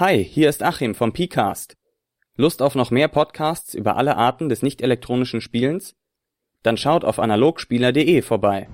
Hi, 0.00 0.24
hier 0.24 0.48
ist 0.48 0.62
Achim 0.62 0.94
vom 0.94 1.12
Pcast. 1.12 1.76
Lust 2.34 2.62
auf 2.62 2.74
noch 2.74 2.90
mehr 2.90 3.08
Podcasts 3.08 3.74
über 3.74 3.98
alle 3.98 4.16
Arten 4.16 4.48
des 4.48 4.62
nicht 4.62 4.80
elektronischen 4.80 5.42
Spielens? 5.42 5.94
Dann 6.62 6.78
schaut 6.78 7.04
auf 7.04 7.18
analogspieler.de 7.18 8.22
vorbei. 8.22 8.66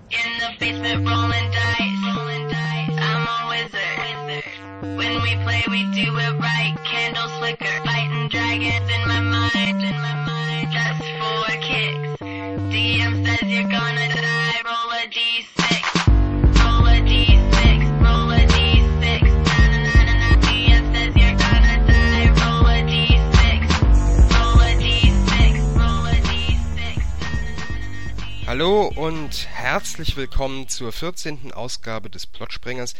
you're 13.48 13.64
gonna 13.64 14.08
die, 14.08 14.62
roll 14.64 14.92
a 14.92 15.06
d6. 15.08 15.75
Hallo 28.56 28.86
und 28.86 29.48
herzlich 29.48 30.16
willkommen 30.16 30.66
zur 30.66 30.90
14. 30.90 31.52
Ausgabe 31.52 32.08
des 32.08 32.26
Plotsprengers. 32.26 32.94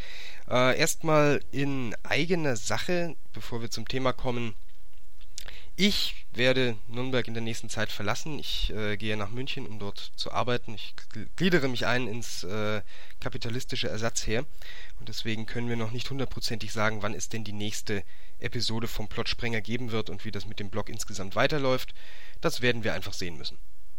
Äh, 0.51 0.79
erstmal 0.79 1.43
in 1.51 1.97
eigener 2.03 2.57
Sache, 2.57 3.17
bevor 3.33 3.63
wir 3.63 3.71
zum 3.71 3.89
Thema 3.89 4.13
kommen. 4.13 4.55
Ich 5.75 6.27
werde 6.35 6.77
Nürnberg 6.89 7.27
in 7.27 7.33
der 7.33 7.43
nächsten 7.43 7.71
Zeit 7.71 7.91
verlassen. 7.91 8.39
Ich 8.39 8.71
äh, 8.75 8.99
gehe 8.99 9.17
nach 9.17 9.31
München, 9.31 9.67
um 9.67 9.79
dort 9.79 10.13
zu 10.17 10.31
arbeiten. 10.31 10.75
Ich 10.75 10.93
gl- 11.15 11.27
gliedere 11.37 11.69
mich 11.69 11.87
ein 11.87 12.07
ins 12.07 12.45
äh, 12.45 12.83
kapitalistische 13.21 13.89
Ersatzheer. 13.89 14.45
Und 15.01 15.09
deswegen 15.09 15.47
können 15.47 15.71
wir 15.71 15.77
noch 15.77 15.91
nicht 15.91 16.11
hundertprozentig 16.11 16.71
sagen, 16.71 17.01
wann 17.01 17.15
es 17.15 17.31
denn 17.31 17.45
die 17.45 17.55
nächste 17.55 18.05
Episode 18.41 18.89
vom 18.89 19.09
Plotsprenger 19.09 19.63
geben 19.63 19.91
wird 19.91 20.11
und 20.11 20.27
wie 20.27 20.33
das 20.33 20.45
mit 20.45 20.61
dem 20.61 20.69
Blog 20.69 20.91
insgesamt 20.91 21.35
weiterläuft. 21.35 21.95
Das 22.43 22.61
werden 22.61 22.85
wir 22.85 22.93
einfach 22.93 23.15
sehen 23.15 23.39
müssen. 23.39 23.57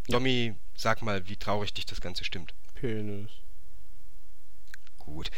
Domi, 0.08 0.56
sag 0.76 1.02
mal, 1.02 1.28
wie 1.28 1.36
traurig 1.36 1.74
dich 1.74 1.86
das 1.86 2.02
Ganze 2.02 2.24
stimmt. 2.24 2.54
Penis. 2.76 3.30
Gut. 5.00 5.32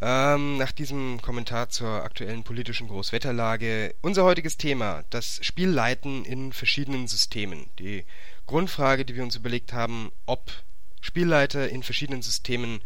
Ähm, 0.00 0.58
nach 0.58 0.72
diesem 0.72 1.20
Kommentar 1.22 1.70
zur 1.70 2.04
aktuellen 2.04 2.44
politischen 2.44 2.88
Großwetterlage 2.88 3.94
unser 4.02 4.24
heutiges 4.24 4.58
Thema, 4.58 5.04
das 5.10 5.38
Spielleiten 5.42 6.24
in 6.24 6.52
verschiedenen 6.52 7.08
Systemen. 7.08 7.66
Die 7.78 8.04
Grundfrage, 8.46 9.04
die 9.04 9.14
wir 9.14 9.22
uns 9.22 9.36
überlegt 9.36 9.72
haben, 9.72 10.12
ob 10.26 10.52
Spielleiter 11.00 11.68
in 11.68 11.82
verschiedenen 11.82 12.22
Systemen 12.22 12.82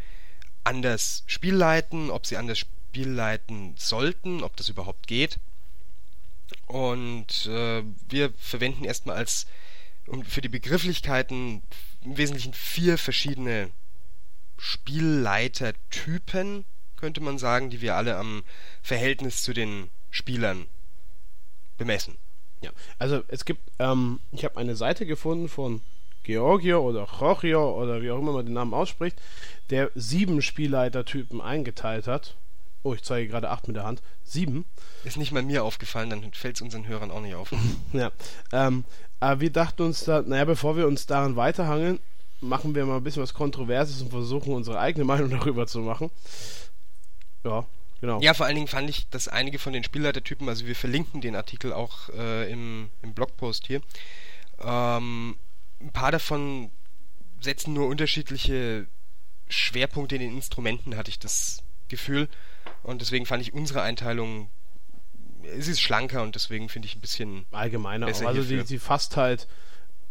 anders 0.64 1.25
Spiel 1.27 1.55
leiten, 1.55 2.11
ob 2.11 2.27
sie 2.27 2.36
anders 2.36 2.58
Spiel 2.58 3.08
leiten 3.08 3.75
sollten, 3.77 4.42
ob 4.42 4.56
das 4.56 4.69
überhaupt 4.69 5.06
geht. 5.06 5.39
Und 6.67 7.47
äh, 7.47 7.83
wir 8.08 8.33
verwenden 8.39 8.84
erstmal 8.84 9.17
als 9.17 9.47
um, 10.09 10.25
für 10.25 10.41
die 10.41 10.48
Begrifflichkeiten 10.48 11.62
im 12.05 12.17
Wesentlichen 12.17 12.55
vier 12.55 12.98
verschiedene 12.98 13.70
Spielleitertypen, 14.56 16.64
könnte 16.97 17.20
man 17.20 17.39
sagen, 17.39 17.70
die 17.70 17.81
wir 17.81 17.95
alle 17.95 18.17
am 18.17 18.42
Verhältnis 18.83 19.42
zu 19.42 19.53
den 19.53 19.91
Spielern 20.11 20.67
bemessen. 21.77 22.17
Ja, 22.61 22.73
also 22.98 23.23
es 23.29 23.45
gibt, 23.45 23.61
ähm, 23.79 24.19
ich 24.33 24.45
habe 24.45 24.56
eine 24.56 24.75
Seite 24.75 25.06
gefunden 25.06 25.48
von 25.48 25.81
Georgio 26.25 26.81
oder 26.81 27.06
Jorgio 27.20 27.81
oder 27.81 28.03
wie 28.03 28.11
auch 28.11 28.19
immer 28.19 28.33
man 28.33 28.45
den 28.45 28.55
Namen 28.55 28.75
ausspricht, 28.75 29.20
der 29.70 29.92
sieben 29.95 30.42
Spielleitertypen 30.42 31.41
eingeteilt 31.41 32.09
hat. 32.09 32.36
Oh, 32.82 32.94
ich 32.94 33.02
zeige 33.02 33.28
gerade 33.28 33.50
acht 33.50 33.66
mit 33.66 33.76
der 33.76 33.84
Hand. 33.84 34.02
Sieben. 34.24 34.64
Ist 35.04 35.16
nicht 35.16 35.32
mal 35.32 35.42
mir 35.42 35.64
aufgefallen, 35.64 36.10
dann 36.10 36.32
fällt 36.32 36.56
es 36.56 36.62
unseren 36.62 36.86
Hörern 36.86 37.10
auch 37.10 37.20
nicht 37.20 37.34
auf. 37.34 37.52
Ja. 37.92 38.12
Ähm, 38.52 38.84
aber 39.20 39.40
wir 39.40 39.50
dachten 39.50 39.82
uns 39.82 40.04
da, 40.04 40.22
naja, 40.22 40.44
bevor 40.44 40.76
wir 40.76 40.86
uns 40.86 41.06
daran 41.06 41.36
weiterhangeln, 41.36 41.98
machen 42.40 42.74
wir 42.74 42.86
mal 42.86 42.98
ein 42.98 43.04
bisschen 43.04 43.22
was 43.22 43.34
Kontroverses 43.34 44.00
und 44.02 44.11
versuchen 44.11 44.55
unsere 44.55 44.78
eigene 44.78 45.05
Meinung 45.05 45.30
darüber 45.38 45.67
zu 45.67 45.80
machen. 45.80 46.11
Ja, 47.44 47.67
genau. 48.00 48.20
Ja, 48.20 48.34
vor 48.34 48.46
allen 48.46 48.55
Dingen 48.55 48.68
fand 48.68 48.88
ich, 48.90 49.08
dass 49.08 49.28
einige 49.28 49.58
von 49.58 49.72
den 49.72 49.84
Spielleitertypen, 49.84 50.48
also 50.48 50.67
wir 50.67 50.77
verlinken 50.77 51.20
den 51.20 51.34
Artikel 51.34 51.72
auch 51.72 52.08
äh, 52.11 52.50
im, 52.50 52.90
im 53.02 53.14
Blogpost 53.14 53.67
hier, 53.67 53.80
ähm, 54.61 55.36
ein 55.80 55.92
paar 55.92 56.12
davon 56.12 56.70
setzen 57.40 57.72
nur 57.72 57.86
unterschiedliche 57.86 58.86
Schwerpunkte 59.48 60.17
in 60.17 60.22
den 60.22 60.36
Instrumenten, 60.36 60.96
hatte 60.96 61.11
ich 61.11 61.18
das 61.18 61.62
Gefühl. 61.88 62.28
Und 62.88 63.02
deswegen 63.02 63.26
fand 63.26 63.42
ich 63.42 63.52
unsere 63.52 63.82
Einteilung, 63.82 64.48
es 65.42 65.68
ist 65.68 65.78
schlanker 65.78 66.22
und 66.22 66.34
deswegen 66.34 66.70
finde 66.70 66.86
ich 66.86 66.96
ein 66.96 67.02
bisschen 67.02 67.44
allgemeiner 67.50 68.06
auch. 68.06 68.22
Also 68.22 68.40
sie, 68.40 68.62
sie 68.62 68.78
fasst 68.78 69.18
halt 69.18 69.46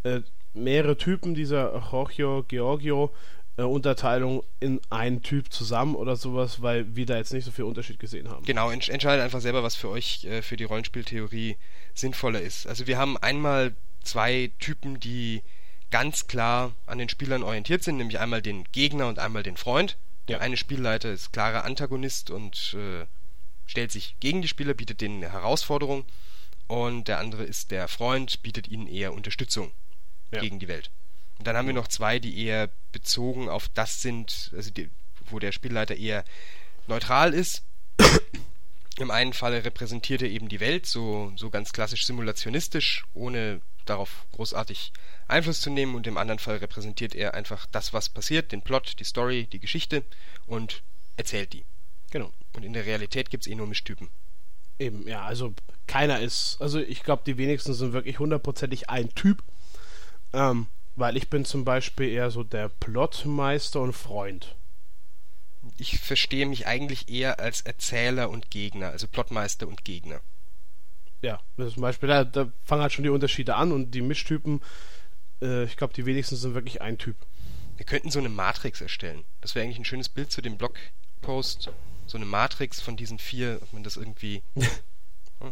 äh, 0.03 0.21
mehrere 0.53 0.95
Typen 0.95 1.33
dieser 1.33 1.73
Jorgio, 1.91 2.45
Georgio 2.47 3.11
äh, 3.57 3.63
Unterteilung 3.63 4.43
in 4.59 4.79
einen 4.91 5.23
Typ 5.23 5.51
zusammen 5.51 5.95
oder 5.95 6.15
sowas, 6.15 6.61
weil 6.61 6.95
wir 6.95 7.07
da 7.07 7.17
jetzt 7.17 7.33
nicht 7.33 7.45
so 7.45 7.51
viel 7.51 7.65
Unterschied 7.65 7.97
gesehen 7.97 8.29
haben. 8.29 8.45
Genau, 8.45 8.69
entsch 8.69 8.89
entscheidet 8.89 9.23
einfach 9.23 9.41
selber, 9.41 9.63
was 9.63 9.75
für 9.75 9.89
euch 9.89 10.25
äh, 10.25 10.43
für 10.43 10.55
die 10.55 10.65
Rollenspieltheorie 10.65 11.57
sinnvoller 11.95 12.41
ist. 12.41 12.67
Also 12.67 12.85
wir 12.85 12.99
haben 12.99 13.17
einmal 13.17 13.75
zwei 14.03 14.51
Typen, 14.59 14.99
die 14.99 15.41
ganz 15.89 16.27
klar 16.27 16.73
an 16.85 16.99
den 16.99 17.09
Spielern 17.09 17.41
orientiert 17.41 17.81
sind, 17.81 17.97
nämlich 17.97 18.19
einmal 18.19 18.43
den 18.43 18.65
Gegner 18.71 19.07
und 19.07 19.17
einmal 19.17 19.41
den 19.41 19.57
Freund. 19.57 19.97
Der 20.27 20.41
eine 20.41 20.57
Spielleiter 20.57 21.11
ist 21.11 21.31
klarer 21.31 21.63
Antagonist 21.63 22.29
und 22.31 22.75
äh, 22.77 23.05
stellt 23.65 23.91
sich 23.91 24.15
gegen 24.19 24.41
die 24.41 24.47
Spieler, 24.47 24.73
bietet 24.73 25.01
denen 25.01 25.23
eine 25.23 25.31
Herausforderung. 25.31 26.05
Und 26.67 27.07
der 27.07 27.19
andere 27.19 27.43
ist 27.43 27.71
der 27.71 27.87
Freund, 27.87 28.41
bietet 28.41 28.67
ihnen 28.67 28.87
eher 28.87 29.13
Unterstützung 29.13 29.71
Ja. 30.31 30.41
gegen 30.41 30.59
die 30.59 30.67
Welt. 30.67 30.91
Und 31.37 31.47
dann 31.47 31.55
haben 31.55 31.67
wir 31.67 31.73
noch 31.73 31.87
zwei, 31.87 32.19
die 32.19 32.43
eher 32.45 32.69
bezogen 32.91 33.47
auf 33.47 33.69
das 33.69 34.01
sind, 34.01 34.51
also 34.55 34.69
die, 34.71 34.89
wo 35.29 35.39
der 35.39 35.51
Spielleiter 35.51 35.95
eher 35.95 36.25
neutral 36.87 37.33
ist. 37.33 37.63
Im 38.97 39.11
einen 39.11 39.33
Falle 39.33 39.63
repräsentiert 39.63 40.23
er 40.23 40.29
eben 40.29 40.49
die 40.49 40.59
Welt, 40.59 40.87
so, 40.87 41.31
so 41.35 41.49
ganz 41.49 41.71
klassisch 41.71 42.05
simulationistisch, 42.05 43.05
ohne 43.13 43.61
darauf 43.89 44.25
großartig 44.33 44.91
Einfluss 45.27 45.61
zu 45.61 45.69
nehmen, 45.69 45.95
und 45.95 46.07
im 46.07 46.17
anderen 46.17 46.39
Fall 46.39 46.57
repräsentiert 46.57 47.15
er 47.15 47.33
einfach 47.33 47.65
das, 47.67 47.93
was 47.93 48.09
passiert, 48.09 48.51
den 48.51 48.61
Plot, 48.61 48.99
die 48.99 49.03
Story, 49.03 49.47
die 49.51 49.59
Geschichte 49.59 50.03
und 50.45 50.83
erzählt 51.15 51.53
die. 51.53 51.65
Genau. 52.11 52.31
Und 52.55 52.63
in 52.63 52.73
der 52.73 52.85
Realität 52.85 53.29
gibt's 53.29 53.47
eh 53.47 53.55
nur 53.55 53.67
Mischtypen. 53.67 54.09
Eben, 54.79 55.07
ja, 55.07 55.23
also 55.23 55.53
keiner 55.87 56.19
ist, 56.19 56.57
also 56.59 56.79
ich 56.79 57.03
glaube, 57.03 57.23
die 57.25 57.37
wenigsten 57.37 57.73
sind 57.73 57.93
wirklich 57.93 58.19
hundertprozentig 58.19 58.89
ein 58.89 59.13
Typ. 59.15 59.43
Ähm, 60.33 60.67
weil 60.97 61.15
ich 61.15 61.29
bin 61.29 61.45
zum 61.45 61.63
Beispiel 61.63 62.09
eher 62.09 62.31
so 62.31 62.43
der 62.43 62.69
Plotmeister 62.69 63.81
und 63.81 63.93
Freund. 63.93 64.55
Ich 65.77 65.99
verstehe 65.99 66.47
mich 66.47 66.65
eigentlich 66.65 67.07
eher 67.07 67.39
als 67.39 67.61
Erzähler 67.61 68.29
und 68.29 68.49
Gegner, 68.49 68.89
also 68.89 69.07
Plotmeister 69.07 69.67
und 69.67 69.85
Gegner. 69.85 70.21
Ja, 71.21 71.39
also 71.57 71.71
zum 71.71 71.81
Beispiel, 71.81 72.09
da, 72.09 72.23
da 72.23 72.51
fangen 72.63 72.81
halt 72.81 72.93
schon 72.93 73.03
die 73.03 73.09
Unterschiede 73.09 73.55
an 73.55 73.71
und 73.71 73.91
die 73.91 74.01
Mischtypen, 74.01 74.61
äh, 75.41 75.63
ich 75.63 75.77
glaube, 75.77 75.93
die 75.93 76.05
wenigsten 76.05 76.35
sind 76.35 76.53
wirklich 76.53 76.81
ein 76.81 76.97
Typ. 76.97 77.15
Wir 77.75 77.85
könnten 77.85 78.09
so 78.09 78.19
eine 78.19 78.29
Matrix 78.29 78.81
erstellen. 78.81 79.23
Das 79.41 79.55
wäre 79.55 79.63
eigentlich 79.63 79.79
ein 79.79 79.85
schönes 79.85 80.09
Bild 80.09 80.31
zu 80.31 80.41
dem 80.41 80.57
Blogpost. 80.57 81.69
So 82.05 82.17
eine 82.17 82.25
Matrix 82.25 82.79
von 82.79 82.95
diesen 82.95 83.19
vier, 83.19 83.59
ob 83.61 83.73
man 83.73 83.83
das 83.83 83.97
irgendwie. 83.97 84.41
Ja, 84.55 84.67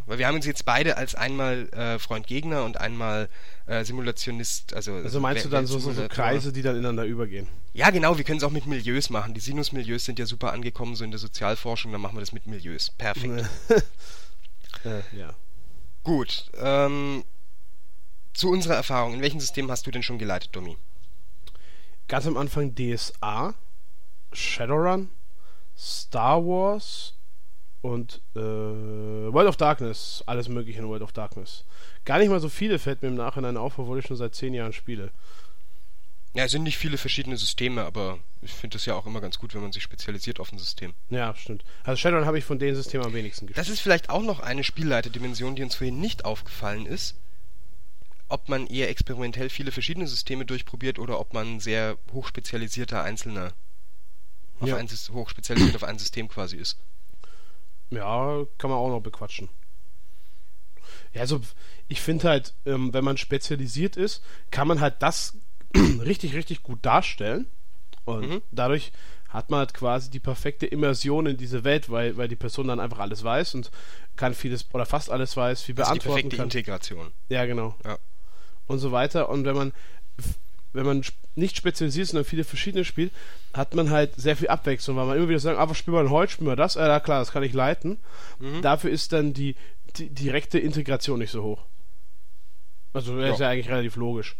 Weil 0.06 0.18
wir 0.18 0.26
haben 0.26 0.34
uns 0.34 0.46
jetzt 0.46 0.64
beide 0.64 0.96
als 0.96 1.14
einmal 1.14 1.68
äh, 1.68 1.98
Freund-Gegner 1.98 2.64
und 2.64 2.80
einmal 2.80 3.28
äh, 3.66 3.84
Simulationist, 3.84 4.74
also. 4.74 4.94
Also 4.94 5.20
meinst 5.20 5.44
du 5.44 5.48
dann 5.48 5.66
so, 5.66 5.78
so, 5.78 5.92
so. 5.92 6.08
Kreise, 6.08 6.52
die 6.52 6.62
dann 6.62 6.74
ineinander 6.74 7.04
übergehen? 7.04 7.46
Ja, 7.72 7.90
genau, 7.90 8.16
wir 8.16 8.24
können 8.24 8.38
es 8.38 8.44
auch 8.44 8.50
mit 8.50 8.66
Milieus 8.66 9.10
machen. 9.10 9.34
Die 9.34 9.40
Sinus-Milieus 9.40 10.04
sind 10.04 10.18
ja 10.18 10.26
super 10.26 10.52
angekommen, 10.52 10.96
so 10.96 11.04
in 11.04 11.12
der 11.12 11.20
Sozialforschung, 11.20 11.92
dann 11.92 12.00
machen 12.00 12.16
wir 12.16 12.20
das 12.20 12.32
mit 12.32 12.46
Milieus. 12.46 12.90
Perfekt. 12.98 13.48
äh, 14.84 15.02
ja. 15.16 15.34
Gut, 16.06 16.52
ähm, 16.60 17.24
zu 18.32 18.48
unserer 18.48 18.76
Erfahrung. 18.76 19.14
In 19.14 19.22
welchem 19.22 19.40
System 19.40 19.68
hast 19.72 19.88
du 19.88 19.90
denn 19.90 20.04
schon 20.04 20.20
geleitet, 20.20 20.54
Domi? 20.54 20.76
Ganz 22.06 22.28
am 22.28 22.36
Anfang 22.36 22.76
DSA, 22.76 23.54
Shadowrun, 24.32 25.08
Star 25.76 26.46
Wars 26.46 27.14
und 27.82 28.22
äh, 28.36 28.38
World 28.38 29.48
of 29.48 29.56
Darkness. 29.56 30.22
Alles 30.26 30.48
mögliche 30.48 30.78
in 30.78 30.86
World 30.86 31.02
of 31.02 31.10
Darkness. 31.10 31.64
Gar 32.04 32.20
nicht 32.20 32.28
mal 32.28 32.38
so 32.38 32.48
viele 32.48 32.78
fällt 32.78 33.02
mir 33.02 33.08
im 33.08 33.16
Nachhinein 33.16 33.56
auf, 33.56 33.76
obwohl 33.76 33.98
ich 33.98 34.06
schon 34.06 34.16
seit 34.16 34.36
zehn 34.36 34.54
Jahren 34.54 34.72
spiele. 34.72 35.10
Ja, 36.36 36.44
es 36.44 36.50
sind 36.50 36.64
nicht 36.64 36.76
viele 36.76 36.98
verschiedene 36.98 37.36
Systeme, 37.38 37.84
aber 37.84 38.18
ich 38.42 38.52
finde 38.52 38.76
es 38.76 38.84
ja 38.84 38.94
auch 38.94 39.06
immer 39.06 39.20
ganz 39.22 39.38
gut, 39.38 39.54
wenn 39.54 39.62
man 39.62 39.72
sich 39.72 39.82
spezialisiert 39.82 40.38
auf 40.38 40.52
ein 40.52 40.58
System. 40.58 40.92
Ja, 41.08 41.34
stimmt. 41.34 41.64
Also 41.82 41.96
Shadowrun 41.96 42.26
habe 42.26 42.38
ich 42.38 42.44
von 42.44 42.58
den 42.58 42.74
Systemen 42.74 43.06
am 43.06 43.14
wenigsten 43.14 43.46
gespielt. 43.46 43.58
Das 43.66 43.72
ist 43.72 43.80
vielleicht 43.80 44.10
auch 44.10 44.22
noch 44.22 44.40
eine 44.40 44.62
Spielleiterdimension, 44.62 45.56
die 45.56 45.62
uns 45.62 45.76
vorhin 45.76 45.98
nicht 45.98 46.24
aufgefallen 46.26 46.84
ist. 46.84 47.16
Ob 48.28 48.48
man 48.48 48.66
eher 48.66 48.90
experimentell 48.90 49.48
viele 49.48 49.72
verschiedene 49.72 50.06
Systeme 50.06 50.44
durchprobiert 50.44 50.98
oder 50.98 51.18
ob 51.20 51.32
man 51.32 51.58
sehr 51.60 51.96
hochspezialisierter 52.12 53.02
Einzelner 53.02 53.52
auf 54.60 54.68
Ja. 54.68 54.76
ein, 54.76 54.88
hochspezialisiert 54.88 55.76
auf 55.76 55.84
ein 55.84 55.98
System 55.98 56.28
quasi 56.28 56.56
ist. 56.56 56.76
Ja, 57.90 58.44
kann 58.58 58.68
man 58.70 58.78
auch 58.78 58.88
noch 58.90 59.00
bequatschen. 59.00 59.48
Ja, 61.14 61.22
also 61.22 61.40
ich 61.88 62.00
finde 62.00 62.28
halt, 62.28 62.52
ähm, 62.66 62.92
wenn 62.92 63.04
man 63.04 63.16
spezialisiert 63.16 63.96
ist, 63.96 64.22
kann 64.50 64.66
man 64.68 64.80
halt 64.80 64.96
das 65.00 65.34
richtig, 66.04 66.34
richtig 66.34 66.62
gut 66.62 66.78
darstellen. 66.82 67.46
Und 68.04 68.28
Mhm. 68.28 68.42
dadurch 68.52 68.92
hat 69.28 69.50
man 69.50 69.58
halt 69.58 69.74
quasi 69.74 70.10
die 70.10 70.20
perfekte 70.20 70.66
Immersion 70.66 71.26
in 71.26 71.36
diese 71.36 71.64
Welt, 71.64 71.90
weil, 71.90 72.16
weil 72.16 72.28
die 72.28 72.36
Person 72.36 72.68
dann 72.68 72.78
einfach 72.80 73.00
alles 73.00 73.24
weiß 73.24 73.54
und 73.56 73.70
kann 74.14 74.32
vieles 74.34 74.66
oder 74.72 74.86
fast 74.86 75.10
alles 75.10 75.36
weiß, 75.36 75.62
viel 75.62 75.74
Also 75.78 75.92
die 75.92 75.98
beantworten 75.98 76.14
perfekte 76.28 76.36
kann. 76.36 76.46
Integration. 76.46 77.12
Ja, 77.28 77.44
genau. 77.44 77.74
Ja. 77.84 77.98
Und 78.66 78.78
so 78.78 78.92
weiter. 78.92 79.28
Und 79.28 79.44
wenn 79.44 79.56
man 79.56 79.72
wenn 80.72 80.84
man 80.86 81.02
nicht 81.36 81.56
spezialisiert 81.56 82.02
ist, 82.04 82.10
sondern 82.10 82.26
viele 82.26 82.44
verschiedene 82.44 82.84
spielt, 82.84 83.10
hat 83.54 83.74
man 83.74 83.88
halt 83.90 84.14
sehr 84.16 84.36
viel 84.36 84.48
Abwechslung, 84.48 84.96
weil 84.98 85.06
man 85.06 85.16
immer 85.16 85.28
wieder 85.30 85.38
sagt, 85.38 85.58
ah, 85.58 85.68
was 85.70 85.78
spielen 85.78 85.96
wir 85.96 86.10
heute, 86.10 86.32
spielen 86.32 86.48
wir 86.50 86.56
das? 86.56 86.76
Ah, 86.76 86.86
ja, 86.86 87.00
klar, 87.00 87.20
das 87.20 87.32
kann 87.32 87.42
ich 87.42 87.54
leiten. 87.54 87.98
Mhm. 88.40 88.60
Dafür 88.60 88.90
ist 88.90 89.12
dann 89.14 89.32
die, 89.32 89.56
die 89.96 90.10
direkte 90.10 90.58
Integration 90.58 91.18
nicht 91.18 91.30
so 91.30 91.42
hoch. 91.42 91.62
Also 92.92 93.18
das 93.18 93.34
ist 93.34 93.40
Ja. 93.40 93.46
ja 93.46 93.52
eigentlich 93.52 93.70
relativ 93.70 93.96
logisch. 93.96 94.36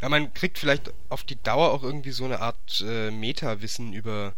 Ja, 0.00 0.08
man 0.08 0.32
kriegt 0.32 0.58
vielleicht 0.58 0.92
auf 1.08 1.24
die 1.24 1.36
Dauer 1.42 1.72
auch 1.72 1.82
irgendwie 1.82 2.10
so 2.12 2.24
eine 2.24 2.40
Art 2.40 2.84
äh, 2.86 3.10
Meta-Wissen 3.10 3.92
über. 3.92 4.34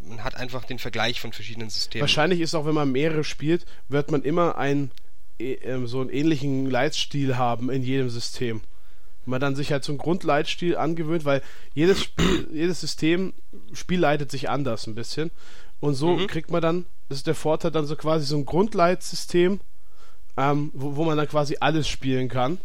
Man 0.00 0.22
hat 0.24 0.36
einfach 0.36 0.64
den 0.64 0.78
Vergleich 0.78 1.20
von 1.20 1.32
verschiedenen 1.32 1.68
Systemen. 1.68 2.02
Wahrscheinlich 2.02 2.40
ist 2.40 2.54
auch, 2.54 2.64
wenn 2.64 2.74
man 2.74 2.90
mehrere 2.92 3.24
spielt, 3.24 3.66
wird 3.88 4.10
man 4.10 4.22
immer 4.22 4.56
ein, 4.56 4.90
eh, 5.38 5.54
ähm, 5.54 5.86
so 5.88 6.00
einen 6.00 6.10
ähnlichen 6.10 6.70
Leitstil 6.70 7.36
haben 7.36 7.70
in 7.70 7.82
jedem 7.82 8.08
System. 8.08 8.60
Wenn 9.24 9.30
man 9.32 9.40
dann 9.40 9.56
sich 9.56 9.72
halt 9.72 9.82
so 9.84 9.92
einen 9.92 9.98
Grundleitstil 9.98 10.76
angewöhnt, 10.76 11.24
weil 11.24 11.42
jedes, 11.74 12.02
Spiel, 12.04 12.48
jedes 12.52 12.80
System, 12.80 13.34
Spiel 13.72 13.98
leitet 14.00 14.30
sich 14.30 14.48
anders 14.48 14.86
ein 14.86 14.94
bisschen. 14.94 15.30
Und 15.80 15.94
so 15.94 16.16
Mhm. 16.16 16.26
kriegt 16.28 16.50
man 16.50 16.62
dann, 16.62 16.86
das 17.08 17.18
ist 17.18 17.26
der 17.26 17.34
Vorteil, 17.34 17.72
dann 17.72 17.86
so 17.86 17.96
quasi 17.96 18.24
so 18.24 18.36
ein 18.36 18.46
Grundleitsystem, 18.46 19.60
ähm, 20.36 20.70
wo, 20.72 20.96
wo 20.96 21.04
man 21.04 21.16
dann 21.18 21.28
quasi 21.28 21.56
alles 21.60 21.88
spielen 21.88 22.28
kann. 22.28 22.58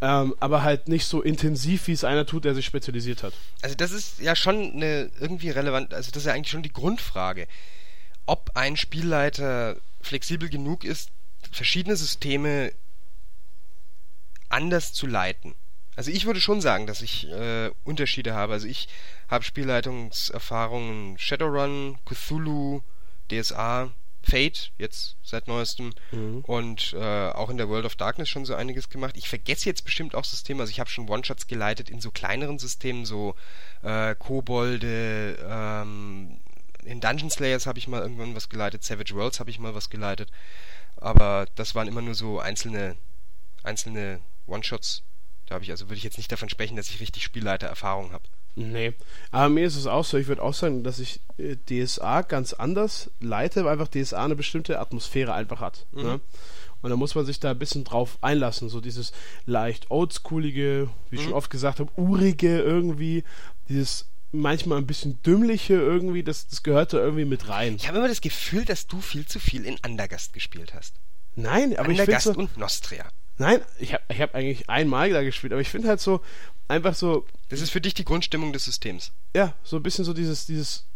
Ähm, 0.00 0.34
aber 0.38 0.62
halt 0.62 0.88
nicht 0.88 1.06
so 1.06 1.22
intensiv, 1.22 1.88
wie 1.88 1.92
es 1.92 2.04
einer 2.04 2.24
tut, 2.24 2.44
der 2.44 2.54
sich 2.54 2.64
spezialisiert 2.64 3.24
hat. 3.24 3.32
Also 3.62 3.74
das 3.74 3.90
ist 3.90 4.20
ja 4.20 4.36
schon 4.36 4.72
eine 4.72 5.10
irgendwie 5.18 5.50
relevant, 5.50 5.92
also 5.92 6.12
das 6.12 6.22
ist 6.22 6.26
ja 6.26 6.34
eigentlich 6.34 6.52
schon 6.52 6.62
die 6.62 6.72
Grundfrage, 6.72 7.48
ob 8.24 8.52
ein 8.54 8.76
Spielleiter 8.76 9.76
flexibel 10.00 10.48
genug 10.48 10.84
ist, 10.84 11.10
verschiedene 11.50 11.96
Systeme 11.96 12.72
anders 14.48 14.92
zu 14.92 15.06
leiten. 15.06 15.54
Also 15.96 16.12
ich 16.12 16.26
würde 16.26 16.40
schon 16.40 16.60
sagen, 16.60 16.86
dass 16.86 17.02
ich 17.02 17.26
äh, 17.28 17.72
Unterschiede 17.82 18.34
habe. 18.34 18.52
Also 18.52 18.68
ich 18.68 18.88
habe 19.28 19.42
Spielleitungserfahrungen 19.42 21.18
Shadowrun, 21.18 21.98
Cthulhu, 22.04 22.82
DSA, 23.32 23.90
Fate, 24.28 24.72
jetzt 24.78 25.16
seit 25.22 25.48
neuestem 25.48 25.94
und 26.42 26.92
äh, 26.92 27.30
auch 27.30 27.50
in 27.50 27.56
der 27.56 27.68
World 27.68 27.86
of 27.86 27.96
Darkness 27.96 28.28
schon 28.28 28.44
so 28.44 28.54
einiges 28.54 28.88
gemacht. 28.88 29.16
Ich 29.16 29.28
vergesse 29.28 29.68
jetzt 29.68 29.84
bestimmt 29.84 30.14
auch 30.14 30.24
Systeme, 30.24 30.60
also 30.60 30.70
ich 30.70 30.80
habe 30.80 30.90
schon 30.90 31.08
One-Shots 31.08 31.46
geleitet 31.46 31.90
in 31.90 32.00
so 32.00 32.10
kleineren 32.10 32.58
Systemen, 32.58 33.04
so 33.06 33.34
äh, 33.82 34.14
Kobolde, 34.14 35.38
ähm, 35.48 36.40
in 36.84 37.00
Dungeon 37.00 37.30
Slayers 37.30 37.66
habe 37.66 37.78
ich 37.78 37.88
mal 37.88 38.00
irgendwann 38.00 38.34
was 38.34 38.48
geleitet, 38.48 38.84
Savage 38.84 39.14
Worlds 39.14 39.40
habe 39.40 39.50
ich 39.50 39.58
mal 39.58 39.74
was 39.74 39.90
geleitet, 39.90 40.30
aber 40.96 41.46
das 41.54 41.74
waren 41.74 41.88
immer 41.88 42.02
nur 42.02 42.14
so 42.14 42.38
einzelne, 42.38 42.96
einzelne 43.62 44.20
One-Shots. 44.46 45.02
Da 45.46 45.54
habe 45.54 45.64
ich 45.64 45.70
also 45.70 45.86
würde 45.86 45.96
ich 45.96 46.04
jetzt 46.04 46.18
nicht 46.18 46.30
davon 46.30 46.48
sprechen, 46.48 46.76
dass 46.76 46.90
ich 46.90 47.00
richtig 47.00 47.24
Spielleitererfahrung 47.24 48.12
habe. 48.12 48.24
Nee. 48.54 48.92
Aber 49.30 49.48
mir 49.48 49.66
ist 49.66 49.76
es 49.76 49.86
auch 49.86 50.04
so, 50.04 50.16
ich 50.18 50.26
würde 50.26 50.42
auch 50.42 50.54
sagen, 50.54 50.82
dass 50.82 50.98
ich 50.98 51.20
äh, 51.38 51.56
DSA 51.56 52.22
ganz 52.22 52.52
anders 52.52 53.10
leite, 53.20 53.64
weil 53.64 53.72
einfach 53.72 53.88
DSA 53.88 54.24
eine 54.24 54.36
bestimmte 54.36 54.80
Atmosphäre 54.80 55.32
einfach 55.32 55.60
hat. 55.60 55.86
Mhm. 55.92 56.02
Ne? 56.02 56.20
Und 56.82 56.90
da 56.90 56.96
muss 56.96 57.14
man 57.14 57.26
sich 57.26 57.40
da 57.40 57.50
ein 57.50 57.58
bisschen 57.58 57.84
drauf 57.84 58.18
einlassen. 58.20 58.68
So 58.68 58.80
dieses 58.80 59.12
leicht 59.46 59.90
oldschoolige, 59.90 60.88
wie 61.10 61.16
ich 61.16 61.22
Mhm. 61.22 61.24
schon 61.26 61.32
oft 61.34 61.50
gesagt 61.50 61.80
habe, 61.80 61.90
urige 61.96 62.60
irgendwie, 62.60 63.24
dieses 63.68 64.06
manchmal 64.30 64.78
ein 64.78 64.86
bisschen 64.86 65.22
dümmliche 65.22 65.74
irgendwie, 65.74 66.22
das, 66.22 66.48
das 66.48 66.62
gehört 66.62 66.92
da 66.92 66.98
irgendwie 66.98 67.24
mit 67.24 67.48
rein. 67.48 67.76
Ich 67.76 67.88
habe 67.88 67.98
immer 67.98 68.08
das 68.08 68.20
Gefühl, 68.20 68.64
dass 68.64 68.86
du 68.86 69.00
viel 69.00 69.26
zu 69.26 69.40
viel 69.40 69.64
in 69.64 69.76
Andergast 69.82 70.32
gespielt 70.32 70.74
hast. 70.74 70.94
Nein, 71.34 71.76
aber 71.78 71.90
ich 71.90 71.96
finde 71.98 72.02
Andergast 72.02 72.24
so, 72.26 72.32
und 72.34 72.56
Nostria. 72.58 73.06
Nein, 73.38 73.60
ich 73.78 73.94
habe 73.94 74.02
ich 74.10 74.20
hab 74.20 74.34
eigentlich 74.34 74.68
einmal 74.68 75.10
da 75.10 75.22
gespielt, 75.22 75.52
aber 75.52 75.62
ich 75.62 75.68
finde 75.70 75.88
halt 75.88 76.00
so 76.00 76.20
einfach 76.68 76.94
so, 76.94 77.26
Das 77.48 77.60
ist 77.60 77.70
für 77.70 77.80
dich 77.80 77.94
die 77.94 78.04
Grundstimmung 78.04 78.52
des 78.52 78.64
Systems. 78.64 79.12
ja, 79.34 79.54
so 79.62 79.76
ein 79.76 79.82
bisschen 79.82 80.04
so 80.04 80.12
dieses, 80.12 80.46
dieses, 80.46 80.86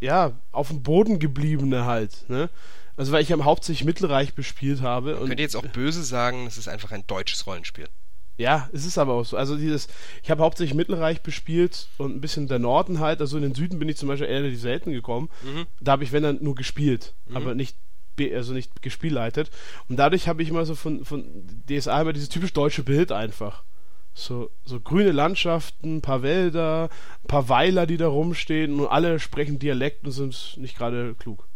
ja, 0.00 0.32
auf 0.52 0.68
dem 0.68 0.82
Boden 0.82 1.18
gebliebene 1.18 1.84
halt, 1.84 2.28
ne? 2.28 2.50
Also 2.96 3.12
weil 3.12 3.22
ich 3.22 3.32
am 3.32 3.44
hauptsächlich 3.44 3.84
Mittelreich 3.86 4.34
bespielt 4.34 4.82
habe 4.82 5.12
Man 5.12 5.22
und 5.22 5.28
könnte 5.28 5.42
jetzt 5.42 5.56
auch 5.56 5.66
böse 5.66 6.02
sagen, 6.02 6.46
es 6.46 6.58
ist 6.58 6.68
einfach 6.68 6.92
ein 6.92 7.04
deutsches 7.06 7.46
Rollenspiel. 7.46 7.88
ja, 8.36 8.68
es 8.72 8.84
ist 8.84 8.98
aber 8.98 9.14
auch 9.14 9.24
so. 9.24 9.36
Also 9.38 9.56
dieses, 9.56 9.88
ich 10.22 10.30
habe 10.30 10.42
hauptsächlich 10.42 10.74
Mittelreich 10.74 11.22
bespielt 11.22 11.88
und 11.98 12.16
ein 12.16 12.20
bisschen 12.20 12.46
der 12.48 12.58
Norden 12.58 12.98
halt. 13.00 13.20
Also 13.20 13.36
in 13.36 13.42
den 13.42 13.54
Süden 13.54 13.78
bin 13.78 13.88
ich 13.88 13.96
zum 13.96 14.08
Beispiel 14.08 14.28
eher 14.28 14.54
selten 14.56 14.92
gekommen. 14.92 15.30
Mhm. 15.42 15.66
Da 15.80 15.92
habe 15.92 16.04
ich 16.04 16.12
wenn 16.12 16.22
dann 16.24 16.42
nur 16.42 16.54
gespielt, 16.54 17.14
aber 17.32 17.54
nicht 17.54 17.76
also 18.18 18.52
nicht 18.52 18.82
gespielleitet. 18.82 19.50
Und 19.88 19.96
dadurch 19.96 20.28
habe 20.28 20.42
ich 20.42 20.48
immer 20.48 20.64
so 20.66 20.74
von, 20.74 21.04
von 21.04 21.24
DSA 21.68 22.02
immer 22.02 22.12
dieses 22.12 22.28
typisch 22.28 22.52
deutsche 22.52 22.82
Bild 22.82 23.12
einfach. 23.12 23.64
So, 24.12 24.50
so 24.64 24.80
grüne 24.80 25.12
Landschaften, 25.12 25.98
ein 25.98 26.02
paar 26.02 26.22
Wälder, 26.22 26.90
ein 27.24 27.28
paar 27.28 27.48
Weiler, 27.48 27.86
die 27.86 27.96
da 27.96 28.08
rumstehen 28.08 28.78
und 28.80 28.88
alle 28.88 29.20
sprechen 29.20 29.58
Dialekt 29.58 30.04
und 30.04 30.12
sind 30.12 30.56
nicht 30.58 30.76
gerade 30.76 31.14
klug. 31.14 31.46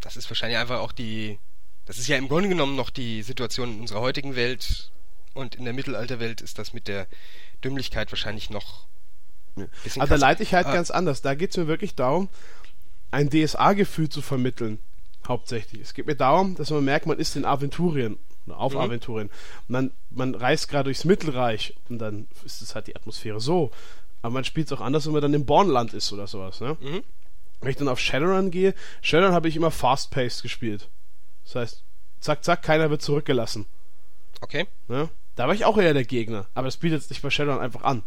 Das 0.00 0.16
ist 0.16 0.30
wahrscheinlich 0.30 0.58
einfach 0.58 0.80
auch 0.80 0.92
die. 0.92 1.38
Das 1.86 1.98
ist 1.98 2.06
ja 2.06 2.16
im 2.16 2.28
Grunde 2.28 2.48
genommen 2.48 2.76
noch 2.76 2.90
die 2.90 3.22
Situation 3.22 3.74
in 3.74 3.80
unserer 3.80 4.00
heutigen 4.00 4.36
Welt 4.36 4.90
und 5.34 5.54
in 5.54 5.64
der 5.64 5.72
Mittelalterwelt 5.72 6.40
ist 6.40 6.58
das 6.58 6.72
mit 6.72 6.86
der 6.88 7.06
Dümmlichkeit 7.64 8.12
wahrscheinlich 8.12 8.50
noch. 8.50 8.86
Aber 9.96 10.06
da 10.06 10.16
leite 10.16 10.42
ich 10.42 10.52
halt 10.54 10.66
Ah, 10.66 10.74
ganz 10.74 10.90
anders. 10.90 11.22
Da 11.22 11.34
geht 11.34 11.50
es 11.50 11.56
mir 11.56 11.66
wirklich 11.66 11.94
darum, 11.94 12.28
ein 13.10 13.30
DSA-Gefühl 13.30 14.08
zu 14.08 14.20
vermitteln. 14.20 14.78
Hauptsächlich. 15.28 15.80
Es 15.82 15.94
geht 15.94 16.06
mir 16.06 16.14
darum, 16.16 16.54
dass 16.54 16.70
man 16.70 16.84
merkt, 16.84 17.06
man 17.06 17.18
ist 17.18 17.36
in 17.36 17.44
Aventurien. 17.44 18.18
oder 18.46 18.58
Auf 18.58 18.74
Mhm. 18.74 18.78
Aventurien. 18.80 19.30
Man, 19.66 19.90
man 20.10 20.34
reist 20.34 20.68
gerade 20.68 20.84
durchs 20.84 21.04
Mittelreich 21.04 21.74
und 21.88 21.98
dann 21.98 22.28
ist 22.44 22.62
es 22.62 22.74
halt 22.76 22.86
die 22.86 22.94
Atmosphäre 22.94 23.40
so. 23.40 23.70
Aber 24.22 24.32
man 24.34 24.44
spielt 24.44 24.68
es 24.68 24.72
auch 24.72 24.80
anders, 24.80 25.04
wenn 25.06 25.12
man 25.12 25.22
dann 25.22 25.34
im 25.34 25.46
Bornland 25.46 25.92
ist 25.94 26.12
oder 26.12 26.26
sowas. 26.28 26.60
Ne? 26.60 26.76
Mhm. 26.80 27.02
Wenn 27.60 27.70
ich 27.70 27.76
dann 27.76 27.88
auf 27.88 27.98
Shadowrun 27.98 28.50
gehe, 28.52 28.74
Shadowrun 29.02 29.34
habe 29.34 29.48
ich 29.48 29.56
immer 29.56 29.70
fast-paced 29.72 30.42
gespielt. 30.42 30.88
Das 31.44 31.54
heißt, 31.56 31.84
zack, 32.20 32.44
zack, 32.44 32.62
keiner 32.62 32.88
wird 32.90 33.02
zurückgelassen. 33.02 33.66
Okay. 34.42 34.66
Ne? 34.88 35.08
Da 35.34 35.46
war 35.48 35.54
ich 35.54 35.64
auch 35.64 35.76
eher 35.78 35.92
der 35.94 36.04
Gegner. 36.04 36.46
Aber 36.54 36.66
das 36.66 36.76
bietet 36.76 37.02
sich 37.02 37.22
bei 37.22 37.30
Shadowrun 37.30 37.60
einfach 37.60 37.82
an. 37.82 38.02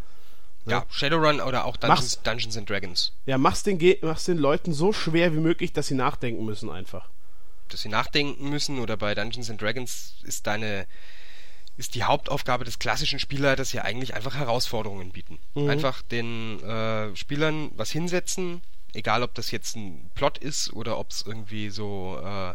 Ja, 0.66 0.86
Shadowrun 0.89 1.42
oder 1.42 1.66
auch 1.66 1.78
Dungeons, 1.78 2.18
Mach's. 2.18 2.24
Dungeons 2.24 2.58
and 2.58 2.70
Dragons. 2.70 3.13
Ja, 3.25 3.38
mach's 3.38 3.63
den, 3.63 3.80
mach's 4.01 4.25
den 4.25 4.38
Leuten 4.38 4.74
so 4.74 4.94
schwer 4.94 5.34
wie 5.34 5.39
möglich, 5.39 5.74
dass 5.74 5.88
sie 5.88 5.96
nachdenken 5.96 6.46
müssen 6.46 6.70
einfach. 6.70 7.10
Dass 7.70 7.82
sie 7.82 7.89
nachdenken 7.89 8.50
müssen 8.50 8.80
oder 8.80 8.98
bei 8.98 9.16
Dungeons 9.16 9.50
and 9.50 9.62
Dragons 9.62 10.16
ist 10.24 10.48
deine. 10.48 10.88
Ist 11.78 11.96
die 11.96 12.04
Hauptaufgabe 12.04 12.66
des 12.66 12.78
klassischen 12.78 13.20
Spielleiters 13.20 13.72
ja 13.72 13.84
eigentlich 13.84 14.13
einfach 14.13 14.36
Herausforderungen 14.36 15.12
bieten. 15.12 15.39
Mhm. 15.56 15.70
Einfach 15.70 16.01
den 16.01 16.62
äh, 16.62 17.16
Spielern 17.16 17.72
was 17.78 17.89
hinsetzen, 17.89 18.62
egal 18.94 19.24
ob 19.24 19.34
das 19.34 19.51
jetzt 19.51 19.78
ein 19.78 20.12
Plot 20.13 20.39
ist 20.39 20.74
oder 20.74 20.98
ob 21.00 21.12
es 21.12 21.24
irgendwie 21.25 21.70
so 21.70 22.20
äh, 22.22 22.54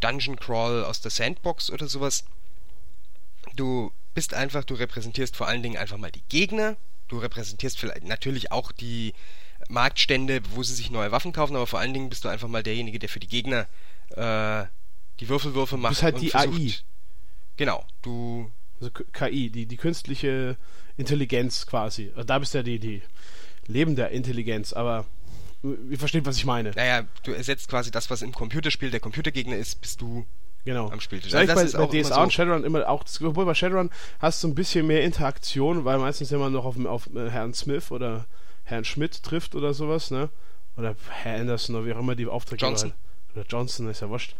Dungeon 0.00 0.36
Crawl 0.36 0.84
aus 0.84 1.02
der 1.02 1.10
Sandbox 1.10 1.70
oder 1.70 1.86
sowas. 1.86 2.24
Du 3.56 3.92
bist 4.14 4.32
einfach, 4.32 4.64
du 4.64 4.72
repräsentierst 4.72 5.36
vor 5.36 5.48
allen 5.48 5.62
Dingen 5.62 5.76
einfach 5.76 5.98
mal 5.98 6.10
die 6.10 6.24
Gegner. 6.30 6.76
Du 7.08 7.18
repräsentierst 7.18 7.78
vielleicht 7.78 8.04
natürlich 8.04 8.52
auch 8.52 8.72
die 8.72 9.14
Marktstände, 9.68 10.40
wo 10.54 10.62
sie 10.62 10.74
sich 10.74 10.90
neue 10.90 11.12
Waffen 11.12 11.32
kaufen, 11.32 11.56
aber 11.56 11.66
vor 11.66 11.78
allen 11.78 11.94
Dingen 11.94 12.08
bist 12.08 12.24
du 12.24 12.28
einfach 12.28 12.48
mal 12.48 12.62
derjenige, 12.62 12.98
der 12.98 13.08
für 13.08 13.20
die 13.20 13.28
Gegner 13.28 13.66
äh, 14.10 14.64
die 15.20 15.28
Würfelwürfe 15.28 15.76
macht. 15.76 15.92
bist 15.92 16.02
halt 16.02 16.16
und 16.16 16.22
die 16.22 16.30
versucht, 16.30 16.60
AI. 16.60 16.74
Genau, 17.56 17.84
du 18.02 18.50
Also 18.80 18.90
KI, 18.90 19.50
die, 19.50 19.66
die 19.66 19.76
künstliche 19.76 20.56
Intelligenz 20.96 21.66
quasi. 21.66 22.10
Also 22.14 22.24
Da 22.24 22.38
bist 22.38 22.54
du 22.54 22.58
ja 22.58 22.62
die, 22.62 22.78
die 22.78 23.02
lebende 23.66 24.02
Intelligenz, 24.04 24.72
aber 24.72 25.06
ihr 25.62 25.98
versteht, 25.98 26.26
was 26.26 26.36
ich 26.36 26.44
meine. 26.44 26.70
naja, 26.72 27.06
du 27.22 27.32
ersetzt 27.32 27.68
quasi 27.68 27.90
das, 27.90 28.10
was 28.10 28.22
im 28.22 28.32
Computerspiel 28.32 28.90
der 28.90 29.00
Computergegner 29.00 29.56
ist, 29.56 29.80
bist 29.80 30.00
du 30.00 30.26
Genau. 30.66 30.90
am 30.90 31.00
Spieltisch. 31.00 31.32
Also 31.32 31.54
das 31.54 31.72
bei, 31.72 31.78
bei 31.78 31.84
auch 31.84 31.90
DSA 31.90 31.98
immer 31.98 32.22
und 32.24 32.24
so. 32.24 32.30
Shadowrun 32.30 32.64
immer 32.64 32.88
auch, 32.88 33.04
obwohl 33.22 33.46
bei 33.46 33.54
Shadowrun 33.54 33.90
hast 34.18 34.42
du 34.42 34.48
ein 34.48 34.54
bisschen 34.56 34.86
mehr 34.88 35.04
Interaktion, 35.04 35.84
weil 35.84 35.98
meistens 35.98 36.32
immer 36.32 36.50
noch 36.50 36.64
auf, 36.64 36.84
auf 36.84 37.08
äh, 37.14 37.30
Herrn 37.30 37.54
Smith 37.54 37.92
oder 37.92 38.26
Herrn 38.64 38.84
Schmidt 38.84 39.22
trifft 39.22 39.54
oder 39.54 39.72
sowas, 39.72 40.10
ne? 40.10 40.28
Oder 40.76 40.96
Herr 41.22 41.40
Anderson 41.40 41.76
oder 41.76 41.86
wie 41.86 41.92
auch 41.94 42.00
immer 42.00 42.16
die 42.16 42.26
Auftraggeber 42.26 42.70
Johnson. 42.70 42.92
halt. 42.92 43.36
Oder 43.36 43.46
Johnson, 43.48 43.88
ist 43.88 44.00
ja 44.00 44.08
wurscht. 44.10 44.34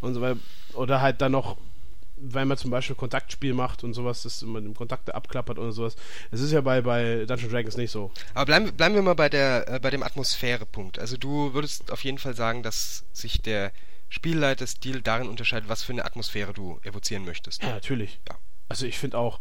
Und 0.00 0.14
so, 0.14 0.22
weil, 0.22 0.36
oder 0.72 1.02
halt 1.02 1.20
dann 1.20 1.32
noch, 1.32 1.58
wenn 2.16 2.48
man 2.48 2.56
zum 2.56 2.70
Beispiel 2.70 2.96
Kontaktspiel 2.96 3.52
macht 3.52 3.84
und 3.84 3.92
sowas, 3.92 4.22
dass 4.22 4.40
man 4.42 4.72
Kontakte 4.72 5.14
abklappert 5.14 5.58
oder 5.58 5.72
sowas. 5.72 5.96
Das 6.30 6.40
ist 6.40 6.52
ja 6.52 6.62
bei, 6.62 6.80
bei 6.80 7.26
Dungeons 7.26 7.52
Dragons 7.52 7.76
nicht 7.76 7.90
so. 7.90 8.10
Aber 8.32 8.46
bleiben, 8.46 8.72
bleiben 8.72 8.94
wir 8.94 9.02
mal 9.02 9.14
bei, 9.14 9.28
der, 9.28 9.68
äh, 9.68 9.78
bei 9.78 9.90
dem 9.90 10.02
Atmosphärepunkt. 10.02 10.98
Also 10.98 11.18
du 11.18 11.52
würdest 11.52 11.92
auf 11.92 12.02
jeden 12.02 12.16
Fall 12.16 12.34
sagen, 12.34 12.62
dass 12.62 13.04
sich 13.12 13.42
der 13.42 13.72
Spielleiterstil 14.08 15.02
darin 15.02 15.28
unterscheidet, 15.28 15.68
was 15.68 15.82
für 15.82 15.92
eine 15.92 16.04
Atmosphäre 16.04 16.52
du 16.52 16.78
evozieren 16.82 17.24
möchtest. 17.24 17.62
Ja, 17.62 17.70
natürlich. 17.70 18.20
Ja. 18.28 18.36
Also 18.68 18.86
ich 18.86 18.98
finde 18.98 19.18
auch, 19.18 19.40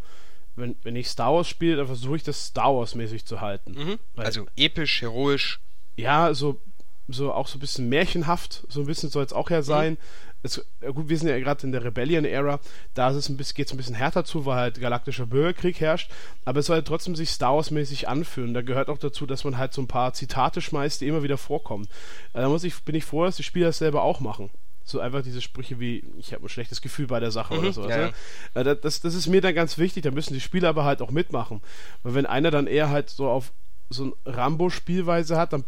wenn, 0.55 0.75
wenn 0.83 0.95
ich 0.95 1.07
Star 1.09 1.33
Wars 1.33 1.47
spiele, 1.49 1.75
dann 1.77 1.87
versuche 1.87 2.15
ich 2.15 2.23
das 2.23 2.45
Star 2.47 2.75
Wars-mäßig 2.75 3.25
zu 3.25 3.41
halten. 3.41 3.71
Mhm. 3.71 3.99
Weil- 4.15 4.25
Also 4.25 4.45
episch, 4.55 5.01
heroisch. 5.01 5.59
ja, 5.97 6.33
so, 6.33 6.61
so 7.07 7.33
auch 7.33 7.47
so 7.47 7.57
ein 7.57 7.59
bisschen 7.61 7.89
märchenhaft, 7.89 8.63
so 8.69 8.79
ein 8.81 8.85
bisschen 8.85 9.09
soll 9.09 9.23
es 9.25 9.33
auch 9.33 9.49
ja 9.49 9.61
sein. 9.61 9.97
Es, 10.45 10.63
ja 10.81 10.91
gut, 10.91 11.09
wir 11.09 11.17
sind 11.17 11.27
ja 11.27 11.39
gerade 11.39 11.65
in 11.65 11.71
der 11.71 11.83
Rebellion-Ära, 11.83 12.59
da 12.93 13.09
ist 13.09 13.15
es 13.15 13.29
ein 13.29 13.37
bisschen, 13.37 13.55
geht 13.55 13.67
es 13.67 13.73
ein 13.73 13.77
bisschen 13.77 13.95
härter 13.95 14.23
zu, 14.23 14.45
weil 14.45 14.57
halt 14.57 14.79
galaktischer 14.79 15.25
Bürgerkrieg 15.25 15.79
herrscht, 15.79 16.11
aber 16.45 16.59
es 16.59 16.67
soll 16.67 16.75
halt 16.77 16.87
trotzdem 16.87 17.15
sich 17.15 17.29
Star 17.31 17.55
Wars-mäßig 17.55 18.07
anfühlen. 18.07 18.53
Da 18.53 18.61
gehört 18.61 18.89
auch 18.89 18.97
dazu, 18.97 19.25
dass 19.25 19.43
man 19.43 19.57
halt 19.57 19.73
so 19.73 19.81
ein 19.81 19.87
paar 19.87 20.13
Zitate 20.13 20.61
schmeißt, 20.61 21.01
die 21.01 21.07
immer 21.07 21.23
wieder 21.23 21.37
vorkommen. 21.37 21.85
Äh, 22.33 22.41
Da 22.41 22.49
muss 22.49 22.63
ich, 22.63 22.83
bin 22.83 22.95
ich 22.95 23.03
froh, 23.05 23.25
dass 23.25 23.37
die 23.37 23.43
Spieler 23.43 23.67
das 23.67 23.79
selber 23.79 24.03
auch 24.03 24.19
machen. 24.19 24.49
So 24.87 24.99
einfach 24.99 25.23
diese 25.23 25.41
Sprüche 25.41 25.79
wie, 25.79 26.03
ich 26.19 26.31
habe 26.31 26.45
ein 26.45 26.49
schlechtes 26.49 26.79
Gefühl 26.79 27.07
bei 27.07 27.19
der 27.19 27.31
Sache 27.31 27.55
Mhm, 27.55 27.59
oder 27.61 27.73
sowas. 27.73 27.89
ja, 27.89 27.97
ne? 28.07 28.13
Äh, 28.53 28.63
da- 28.63 28.75
Das, 28.75 29.01
das 29.01 29.15
ist 29.15 29.25
mir 29.25 29.41
dann 29.41 29.55
ganz 29.55 29.79
wichtig, 29.79 30.03
da 30.03 30.11
müssen 30.11 30.35
die 30.35 30.39
Spieler 30.41 30.69
aber 30.69 30.83
halt 30.83 31.01
auch 31.01 31.09
mitmachen. 31.09 31.61
Weil 32.03 32.13
wenn 32.13 32.25
einer 32.27 32.51
dann 32.51 32.67
eher 32.67 32.89
halt 32.91 33.09
so 33.09 33.27
auf 33.27 33.51
so 33.89 34.05
ein 34.05 34.13
Rambo-Spielweise 34.25 35.37
hat, 35.37 35.53
dann 35.53 35.63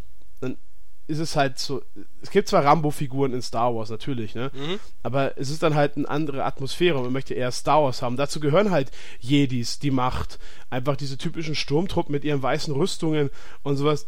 ist 1.08 1.18
es 1.18 1.34
halt 1.36 1.58
so. 1.58 1.82
Es 2.22 2.30
gibt 2.30 2.48
zwar 2.48 2.64
Rambo-Figuren 2.64 3.32
in 3.32 3.42
Star 3.42 3.74
Wars, 3.74 3.90
natürlich, 3.90 4.34
ne? 4.34 4.50
Mhm. 4.54 4.78
Aber 5.02 5.36
es 5.38 5.50
ist 5.50 5.62
dann 5.62 5.74
halt 5.74 5.96
eine 5.96 6.08
andere 6.08 6.44
Atmosphäre 6.44 6.96
und 6.98 7.04
man 7.04 7.12
möchte 7.12 7.34
eher 7.34 7.50
Star 7.50 7.82
Wars 7.82 8.02
haben. 8.02 8.16
Dazu 8.16 8.38
gehören 8.40 8.70
halt 8.70 8.90
Jedis, 9.18 9.78
die 9.78 9.90
Macht, 9.90 10.38
einfach 10.70 10.96
diese 10.96 11.18
typischen 11.18 11.54
Sturmtruppen 11.54 12.12
mit 12.12 12.24
ihren 12.24 12.42
weißen 12.42 12.72
Rüstungen 12.74 13.30
und 13.62 13.76
sowas. 13.76 14.06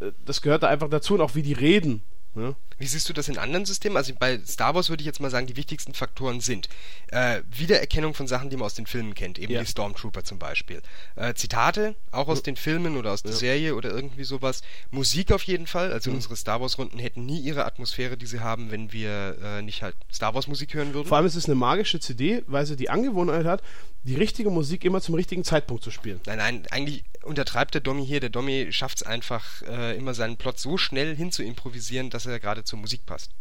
Äh, 0.00 0.12
Das 0.24 0.40
gehört 0.40 0.62
da 0.62 0.68
einfach 0.68 0.88
dazu 0.88 1.14
und 1.14 1.20
auch 1.20 1.34
wie 1.34 1.42
die 1.42 1.52
reden. 1.52 2.02
Ne? 2.34 2.54
Wie 2.80 2.86
siehst 2.86 3.08
du 3.08 3.12
das 3.12 3.28
in 3.28 3.36
anderen 3.38 3.66
Systemen? 3.66 3.96
Also 3.98 4.12
bei 4.18 4.40
Star 4.46 4.74
Wars 4.74 4.88
würde 4.88 5.02
ich 5.02 5.06
jetzt 5.06 5.20
mal 5.20 5.30
sagen, 5.30 5.46
die 5.46 5.54
wichtigsten 5.56 5.92
Faktoren 5.94 6.40
sind 6.40 6.68
äh, 7.08 7.42
Wiedererkennung 7.50 8.14
von 8.14 8.26
Sachen, 8.26 8.48
die 8.48 8.56
man 8.56 8.64
aus 8.66 8.74
den 8.74 8.86
Filmen 8.86 9.14
kennt, 9.14 9.38
eben 9.38 9.52
Ja. 9.52 9.60
die 9.60 9.66
Stormtrooper 9.66 10.24
zum 10.24 10.38
Beispiel. 10.38 10.80
Äh, 11.14 11.34
Zitate, 11.34 11.94
auch 12.10 12.28
aus 12.28 12.42
den 12.42 12.56
Filmen 12.56 12.96
oder 12.96 13.12
aus 13.12 13.22
der 13.22 13.32
Ja. 13.32 13.36
Serie 13.36 13.74
oder 13.74 13.90
irgendwie 13.90 14.24
sowas. 14.24 14.62
Musik 14.90 15.30
auf 15.30 15.42
jeden 15.42 15.66
Fall, 15.66 15.88
Mhm. 15.88 15.92
also 15.92 16.10
unsere 16.10 16.36
Star 16.36 16.60
Wars-Runden 16.62 16.98
hätten 16.98 17.26
nie 17.26 17.40
ihre 17.40 17.66
Atmosphäre, 17.66 18.16
die 18.16 18.26
sie 18.26 18.40
haben, 18.40 18.70
wenn 18.70 18.92
wir 18.92 19.36
äh, 19.42 19.62
nicht 19.62 19.82
halt 19.82 19.94
Star 20.10 20.34
Wars-Musik 20.34 20.72
hören 20.74 20.94
würden. 20.94 21.06
Vor 21.06 21.18
allem 21.18 21.26
ist 21.26 21.34
es 21.36 21.44
eine 21.44 21.56
magische 21.56 22.00
CD, 22.00 22.42
weil 22.46 22.64
sie 22.64 22.76
die 22.76 22.88
Angewohnheit 22.90 23.44
hat, 23.44 23.62
die 24.04 24.14
richtige 24.14 24.48
Musik 24.48 24.86
immer 24.86 25.02
zum 25.02 25.14
richtigen 25.14 25.44
Zeitpunkt 25.44 25.84
zu 25.84 25.90
spielen. 25.90 26.20
Nein, 26.24 26.38
nein, 26.38 26.66
eigentlich 26.70 27.04
untertreibt 27.22 27.74
der 27.74 27.82
Dommy 27.82 28.06
hier. 28.06 28.20
Der 28.20 28.30
Dommy 28.30 28.68
schafft 28.70 28.96
es 28.96 29.02
einfach, 29.02 29.60
äh, 29.68 29.94
immer 29.98 30.14
seinen 30.14 30.38
Plot 30.38 30.58
so 30.58 30.78
schnell 30.78 31.14
hin 31.14 31.30
zu 31.30 31.42
improvisieren, 31.42 32.08
dass 32.08 32.24
er 32.24 32.40
gerade 32.40 32.64
zur 32.70 32.78
Musik 32.78 33.04
passt. 33.04 33.32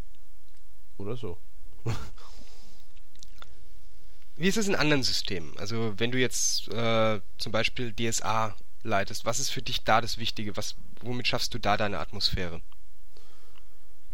Oder 0.97 1.15
so. 1.15 1.37
Wie 4.35 4.47
ist 4.47 4.57
es 4.57 4.67
in 4.67 4.75
anderen 4.75 5.03
Systemen? 5.03 5.57
Also 5.57 5.93
wenn 5.97 6.11
du 6.11 6.17
jetzt 6.17 6.67
äh, 6.69 7.21
zum 7.37 7.51
Beispiel 7.51 7.93
DSA 7.93 8.55
leitest, 8.83 9.25
was 9.25 9.39
ist 9.39 9.49
für 9.49 9.61
dich 9.61 9.83
da 9.83 10.01
das 10.01 10.17
Wichtige? 10.17 10.57
Was, 10.57 10.75
womit 11.01 11.27
schaffst 11.27 11.53
du 11.53 11.59
da 11.59 11.77
deine 11.77 11.99
Atmosphäre? 11.99 12.61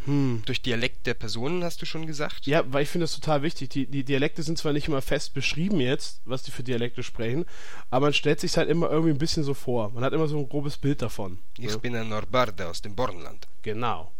Hm. 0.05 0.43
Durch 0.45 0.61
Dialekt 0.61 1.07
der 1.07 1.13
Personen 1.15 1.63
hast 1.63 1.81
du 1.81 1.85
schon 1.85 2.05
gesagt? 2.05 2.45
Ja, 2.45 2.63
weil 2.71 2.83
ich 2.83 2.89
finde 2.89 3.05
das 3.05 3.15
total 3.15 3.41
wichtig. 3.41 3.69
Die, 3.69 3.87
die 3.87 4.03
Dialekte 4.03 4.43
sind 4.43 4.57
zwar 4.57 4.73
nicht 4.73 4.87
immer 4.87 5.01
fest 5.01 5.33
beschrieben 5.33 5.79
jetzt, 5.79 6.21
was 6.25 6.43
die 6.43 6.51
für 6.51 6.63
Dialekte 6.63 7.03
sprechen, 7.03 7.45
aber 7.89 8.07
man 8.07 8.13
stellt 8.13 8.39
sich 8.39 8.57
halt 8.57 8.69
immer 8.69 8.89
irgendwie 8.89 9.11
ein 9.11 9.17
bisschen 9.17 9.43
so 9.43 9.53
vor. 9.53 9.91
Man 9.91 10.03
hat 10.03 10.13
immer 10.13 10.27
so 10.27 10.37
ein 10.37 10.49
grobes 10.49 10.77
Bild 10.77 11.01
davon. 11.01 11.39
Ich 11.57 11.71
ne? 11.71 11.79
bin 11.79 11.95
ein 11.95 12.09
Norbarde 12.09 12.67
aus 12.67 12.81
dem 12.81 12.95
Bornland. 12.95 13.47
Genau. 13.63 14.11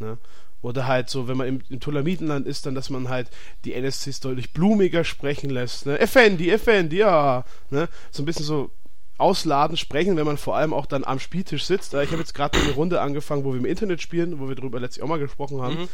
Ne? 0.00 0.18
Oder 0.62 0.86
halt 0.86 1.08
so, 1.08 1.26
wenn 1.28 1.36
man 1.38 1.48
im, 1.48 1.60
im 1.70 1.80
Tulamidenland 1.80 2.46
ist, 2.46 2.66
dann, 2.66 2.74
dass 2.74 2.90
man 2.90 3.08
halt 3.08 3.30
die 3.64 3.72
NSCs 3.72 4.20
deutlich 4.20 4.52
blumiger 4.52 5.04
sprechen 5.04 5.48
lässt. 5.48 5.86
Ne? 5.86 5.98
Effendi, 5.98 6.50
Effendi, 6.50 6.98
ja. 6.98 7.44
Ne? 7.70 7.88
So 8.10 8.22
ein 8.22 8.26
bisschen 8.26 8.44
so 8.44 8.70
ausladend 9.16 9.78
sprechen, 9.78 10.16
wenn 10.16 10.26
man 10.26 10.38
vor 10.38 10.56
allem 10.56 10.72
auch 10.74 10.86
dann 10.86 11.04
am 11.04 11.18
Spieltisch 11.18 11.64
sitzt. 11.64 11.94
Äh, 11.94 12.04
Ich 12.04 12.10
habe 12.10 12.20
jetzt 12.20 12.34
gerade 12.34 12.58
eine 12.58 12.72
Runde 12.72 13.00
angefangen, 13.00 13.44
wo 13.44 13.52
wir 13.52 13.58
im 13.58 13.66
Internet 13.66 14.00
spielen, 14.02 14.38
wo 14.40 14.48
wir 14.48 14.54
darüber 14.54 14.80
letztlich 14.80 15.02
auch 15.02 15.08
mal 15.08 15.18
gesprochen 15.18 15.62
haben. 15.62 15.82
Mhm. 15.82 15.88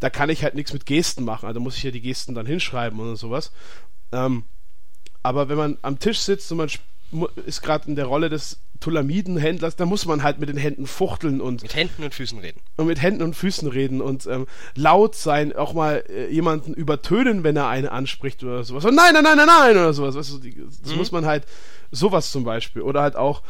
Da 0.00 0.10
kann 0.10 0.28
ich 0.30 0.42
halt 0.42 0.54
nichts 0.54 0.72
mit 0.72 0.86
Gesten 0.86 1.24
machen. 1.24 1.46
Also 1.46 1.60
muss 1.60 1.76
ich 1.76 1.82
ja 1.82 1.90
die 1.90 2.00
Gesten 2.00 2.34
dann 2.34 2.46
hinschreiben 2.46 2.98
oder 3.00 3.16
sowas. 3.16 3.52
Ähm, 4.12 4.44
aber 5.22 5.48
wenn 5.48 5.56
man 5.56 5.78
am 5.82 5.98
Tisch 5.98 6.18
sitzt 6.18 6.50
und 6.52 6.58
man 6.58 6.68
ist 7.46 7.62
gerade 7.62 7.88
in 7.88 7.96
der 7.96 8.06
Rolle 8.06 8.28
des 8.28 8.58
Tulamidenhändlers, 8.80 9.76
dann 9.76 9.88
muss 9.88 10.04
man 10.06 10.22
halt 10.22 10.38
mit 10.38 10.48
den 10.48 10.56
Händen 10.56 10.86
fuchteln 10.86 11.40
und 11.40 11.62
Mit 11.62 11.74
Händen 11.74 12.02
und 12.04 12.14
Füßen 12.14 12.38
reden. 12.38 12.60
und 12.76 12.86
mit 12.86 13.00
Händen 13.00 13.22
und 13.22 13.34
Füßen 13.34 13.68
reden 13.68 14.00
und 14.00 14.26
ähm, 14.26 14.46
laut 14.74 15.14
sein, 15.14 15.54
auch 15.54 15.72
mal 15.74 16.04
äh, 16.08 16.28
jemanden 16.32 16.74
übertönen, 16.74 17.44
wenn 17.44 17.56
er 17.56 17.68
eine 17.68 17.92
anspricht 17.92 18.42
oder 18.44 18.64
sowas. 18.64 18.84
Und 18.84 18.94
nein, 18.94 19.12
nein, 19.14 19.24
nein, 19.24 19.36
nein, 19.36 19.46
nein 19.46 19.70
oder 19.72 19.92
sowas. 19.92 20.14
Weißt 20.16 20.32
du, 20.32 20.38
die, 20.38 20.54
das 20.82 20.92
Mhm. 20.92 20.98
muss 20.98 21.12
man 21.12 21.24
halt, 21.26 21.44
sowas 21.90 22.30
zum 22.30 22.44
Beispiel. 22.44 22.82
Oder 22.82 23.02
halt 23.02 23.16
auch, 23.16 23.42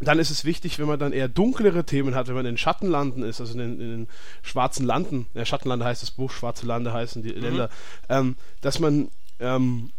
dann 0.00 0.18
ist 0.20 0.30
es 0.30 0.44
wichtig, 0.44 0.78
wenn 0.78 0.86
man 0.86 0.98
dann 0.98 1.12
eher 1.12 1.28
dunklere 1.28 1.84
Themen 1.84 2.14
hat, 2.14 2.28
wenn 2.28 2.34
man 2.36 2.46
in 2.46 2.52
den 2.52 2.58
Schattenlanden 2.58 3.24
ist, 3.24 3.40
also 3.40 3.54
in 3.54 3.58
den, 3.58 3.72
in 3.80 3.90
den 3.90 4.08
schwarzen 4.42 4.86
Landen, 4.86 5.26
ja, 5.34 5.44
Schattenlande 5.44 5.84
heißt 5.84 6.02
das 6.02 6.12
Buch, 6.12 6.30
schwarze 6.30 6.66
Lande 6.66 6.92
heißen 6.92 7.22
die 7.22 7.30
Länder, 7.30 7.68
ähm, 8.08 8.36
dass 8.60 8.78
man 8.78 9.08
ähm, 9.40 9.90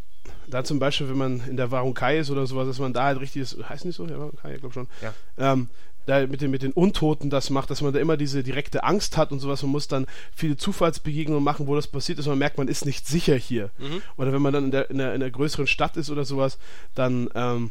da 0.47 0.63
zum 0.63 0.79
Beispiel, 0.79 1.09
wenn 1.09 1.17
man 1.17 1.41
in 1.47 1.57
der 1.57 1.71
Warunkai 1.71 2.19
ist 2.19 2.29
oder 2.31 2.45
sowas, 2.47 2.67
dass 2.67 2.79
man 2.79 2.93
da 2.93 3.03
halt 3.05 3.19
richtig, 3.19 3.55
heißt 3.67 3.85
nicht 3.85 3.95
so, 3.95 4.05
ja, 4.05 4.17
Warunkai, 4.17 4.55
ich 4.55 4.59
glaube 4.59 4.73
schon, 4.73 4.87
Ja. 5.01 5.13
ähm, 5.37 5.69
da 6.05 6.25
mit 6.25 6.41
den, 6.41 6.49
mit 6.49 6.63
den 6.63 6.71
Untoten 6.71 7.29
das 7.29 7.51
macht, 7.51 7.69
dass 7.69 7.81
man 7.81 7.93
da 7.93 7.99
immer 7.99 8.17
diese 8.17 8.41
direkte 8.41 8.83
Angst 8.83 9.15
hat 9.15 9.31
und 9.31 9.39
sowas. 9.39 9.61
Man 9.61 9.71
muss 9.71 9.87
dann 9.87 10.07
viele 10.33 10.57
Zufallsbegegnungen 10.57 11.43
machen, 11.43 11.67
wo 11.67 11.75
das 11.75 11.85
passiert 11.87 12.17
ist. 12.17 12.25
Man 12.25 12.39
merkt, 12.39 12.57
man 12.57 12.67
ist 12.67 12.85
nicht 12.85 13.05
sicher 13.05 13.35
hier. 13.35 13.69
Mhm. 13.77 14.01
Oder 14.17 14.33
wenn 14.33 14.41
man 14.41 14.53
dann 14.53 14.65
in 14.65 14.71
der, 14.71 14.89
in 14.89 14.97
der, 14.97 15.13
in 15.13 15.19
der 15.19 15.29
größeren 15.29 15.67
Stadt 15.67 15.97
ist 15.97 16.09
oder 16.09 16.25
sowas, 16.25 16.57
dann 16.95 17.29
ähm, 17.35 17.69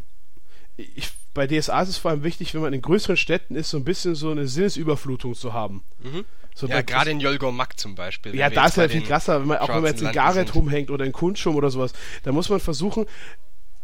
ich, 0.77 1.11
bei 1.35 1.49
DSA 1.49 1.83
ist 1.83 1.89
es 1.89 1.99
vor 1.99 2.13
allem 2.13 2.23
wichtig, 2.23 2.55
wenn 2.55 2.61
man 2.61 2.73
in 2.73 2.83
größeren 2.83 3.17
Städten 3.17 3.57
ist, 3.57 3.71
so 3.71 3.77
ein 3.77 3.85
bisschen 3.85 4.15
so 4.15 4.31
eine 4.31 4.47
Sinnesüberflutung 4.47 5.35
zu 5.35 5.53
haben. 5.53 5.83
Mhm. 5.99 6.25
So 6.59 6.67
Ja, 6.67 6.83
gerade 6.83 7.11
in 7.13 7.21
Jolgor 7.21 7.53
Mak 7.53 7.79
zum 7.79 7.95
Beispiel. 7.95 8.35
ja, 8.35 8.51
da 8.51 8.67
ist 8.67 8.77
ja 8.77 8.89
viel 8.89 9.03
krasser, 9.03 9.41
wenn 9.41 9.47
man, 9.49 9.59
auch 9.59 9.69
wenn 9.69 9.77
man 9.77 9.87
jetzt 9.93 10.03
in 10.03 10.11
Gareth 10.13 10.55
rumhängt 10.57 10.91
oder 10.91 11.05
in 11.05 11.13
Kunschum 11.13 11.55
oder 11.55 11.71
sowas, 11.71 11.93
da 12.25 12.33
muss 12.33 12.49
man 12.49 12.59
versuchen, 12.59 13.07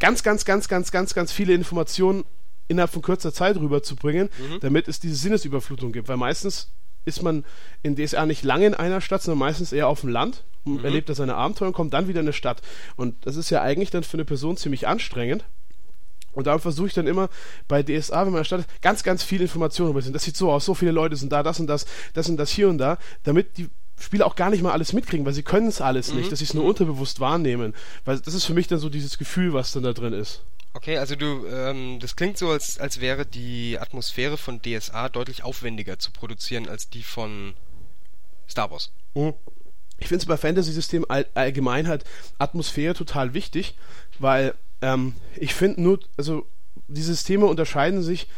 ganz, 0.00 0.22
ganz, 0.24 0.44
ganz, 0.44 0.66
ganz, 0.68 0.90
ganz, 0.90 1.14
ganz 1.14 1.30
viele 1.32 1.54
Informationen 1.54 2.24
innerhalb 2.66 2.90
von 2.90 3.02
kurzer 3.02 3.32
Zeit 3.32 3.56
rüberzubringen, 3.56 4.28
Mhm. 4.38 4.58
damit 4.60 4.88
es 4.88 4.98
diese 4.98 5.14
Sinnesüberflutung 5.14 5.92
gibt. 5.92 6.08
Weil 6.08 6.16
meistens 6.16 6.72
ist 7.04 7.22
man 7.22 7.44
in 7.82 7.94
DSA 7.94 8.26
nicht 8.26 8.42
lange 8.42 8.66
in 8.66 8.74
einer 8.74 9.00
Stadt, 9.00 9.22
sondern 9.22 9.38
meistens 9.38 9.72
eher 9.72 9.86
auf 9.86 10.00
dem 10.00 10.08
Land 10.08 10.42
und 10.64 10.78
Mhm. 10.78 10.84
erlebt 10.84 11.08
da 11.08 11.14
seine 11.14 11.36
Abenteuer 11.36 11.68
und 11.68 11.74
kommt 11.74 11.94
dann 11.94 12.08
wieder 12.08 12.20
in 12.20 12.26
eine 12.26 12.32
Stadt. 12.32 12.60
Und 12.96 13.24
das 13.26 13.36
ist 13.36 13.50
ja 13.50 13.62
eigentlich 13.62 13.90
dann 13.90 14.02
für 14.02 14.14
eine 14.14 14.24
Person 14.24 14.56
ziemlich 14.56 14.88
anstrengend. 14.88 15.44
Und 16.34 16.46
darum 16.46 16.60
versuche 16.60 16.88
ich 16.88 16.94
dann 16.94 17.06
immer 17.06 17.28
bei 17.68 17.82
DSA, 17.82 18.26
wenn 18.26 18.32
man 18.32 18.42
ist, 18.42 18.54
ganz, 18.82 19.02
ganz 19.02 19.22
viele 19.22 19.44
Informationen 19.44 20.00
sind. 20.00 20.14
Das 20.14 20.24
sieht 20.24 20.36
so 20.36 20.50
aus, 20.50 20.64
so 20.64 20.74
viele 20.74 20.92
Leute 20.92 21.16
sind 21.16 21.32
da, 21.32 21.42
das 21.42 21.60
und 21.60 21.66
das, 21.66 21.86
das 22.12 22.28
und 22.28 22.36
das 22.36 22.50
hier 22.50 22.68
und 22.68 22.78
da, 22.78 22.98
damit 23.22 23.58
die 23.58 23.68
Spieler 23.98 24.26
auch 24.26 24.36
gar 24.36 24.50
nicht 24.50 24.62
mal 24.62 24.72
alles 24.72 24.92
mitkriegen, 24.92 25.24
weil 25.24 25.32
sie 25.32 25.44
können 25.44 25.68
es 25.68 25.80
alles 25.80 26.12
nicht, 26.12 26.32
dass 26.32 26.40
sie 26.40 26.44
es 26.44 26.54
nur 26.54 26.64
unterbewusst 26.64 27.20
wahrnehmen. 27.20 27.74
Weil 28.04 28.18
das 28.18 28.34
ist 28.34 28.44
für 28.44 28.54
mich 28.54 28.66
dann 28.66 28.78
so 28.78 28.88
dieses 28.88 29.18
Gefühl, 29.18 29.52
was 29.52 29.72
dann 29.72 29.84
da 29.84 29.92
drin 29.92 30.12
ist. 30.12 30.42
Okay, 30.72 30.98
also 30.98 31.14
du, 31.14 31.46
ähm, 31.46 32.00
das 32.00 32.16
klingt 32.16 32.36
so, 32.36 32.50
als, 32.50 32.78
als 32.78 33.00
wäre 33.00 33.24
die 33.24 33.78
Atmosphäre 33.78 34.36
von 34.36 34.60
DSA 34.60 35.08
deutlich 35.08 35.44
aufwendiger 35.44 36.00
zu 36.00 36.10
produzieren 36.10 36.68
als 36.68 36.90
die 36.90 37.04
von 37.04 37.54
Star 38.48 38.72
Wars. 38.72 38.90
Ich 39.98 40.08
finde 40.08 40.22
es 40.22 40.26
bei 40.26 40.36
Fantasy-Systemen 40.36 41.08
all, 41.08 41.26
allgemein 41.34 41.86
halt 41.86 42.04
Atmosphäre 42.38 42.94
total 42.94 43.34
wichtig, 43.34 43.76
weil 44.18 44.54
ähm, 44.84 45.14
ich 45.36 45.54
finde 45.54 45.80
nur, 45.82 45.98
also 46.16 46.46
die 46.88 47.02
Systeme 47.02 47.46
unterscheiden 47.46 48.02
sich 48.02 48.28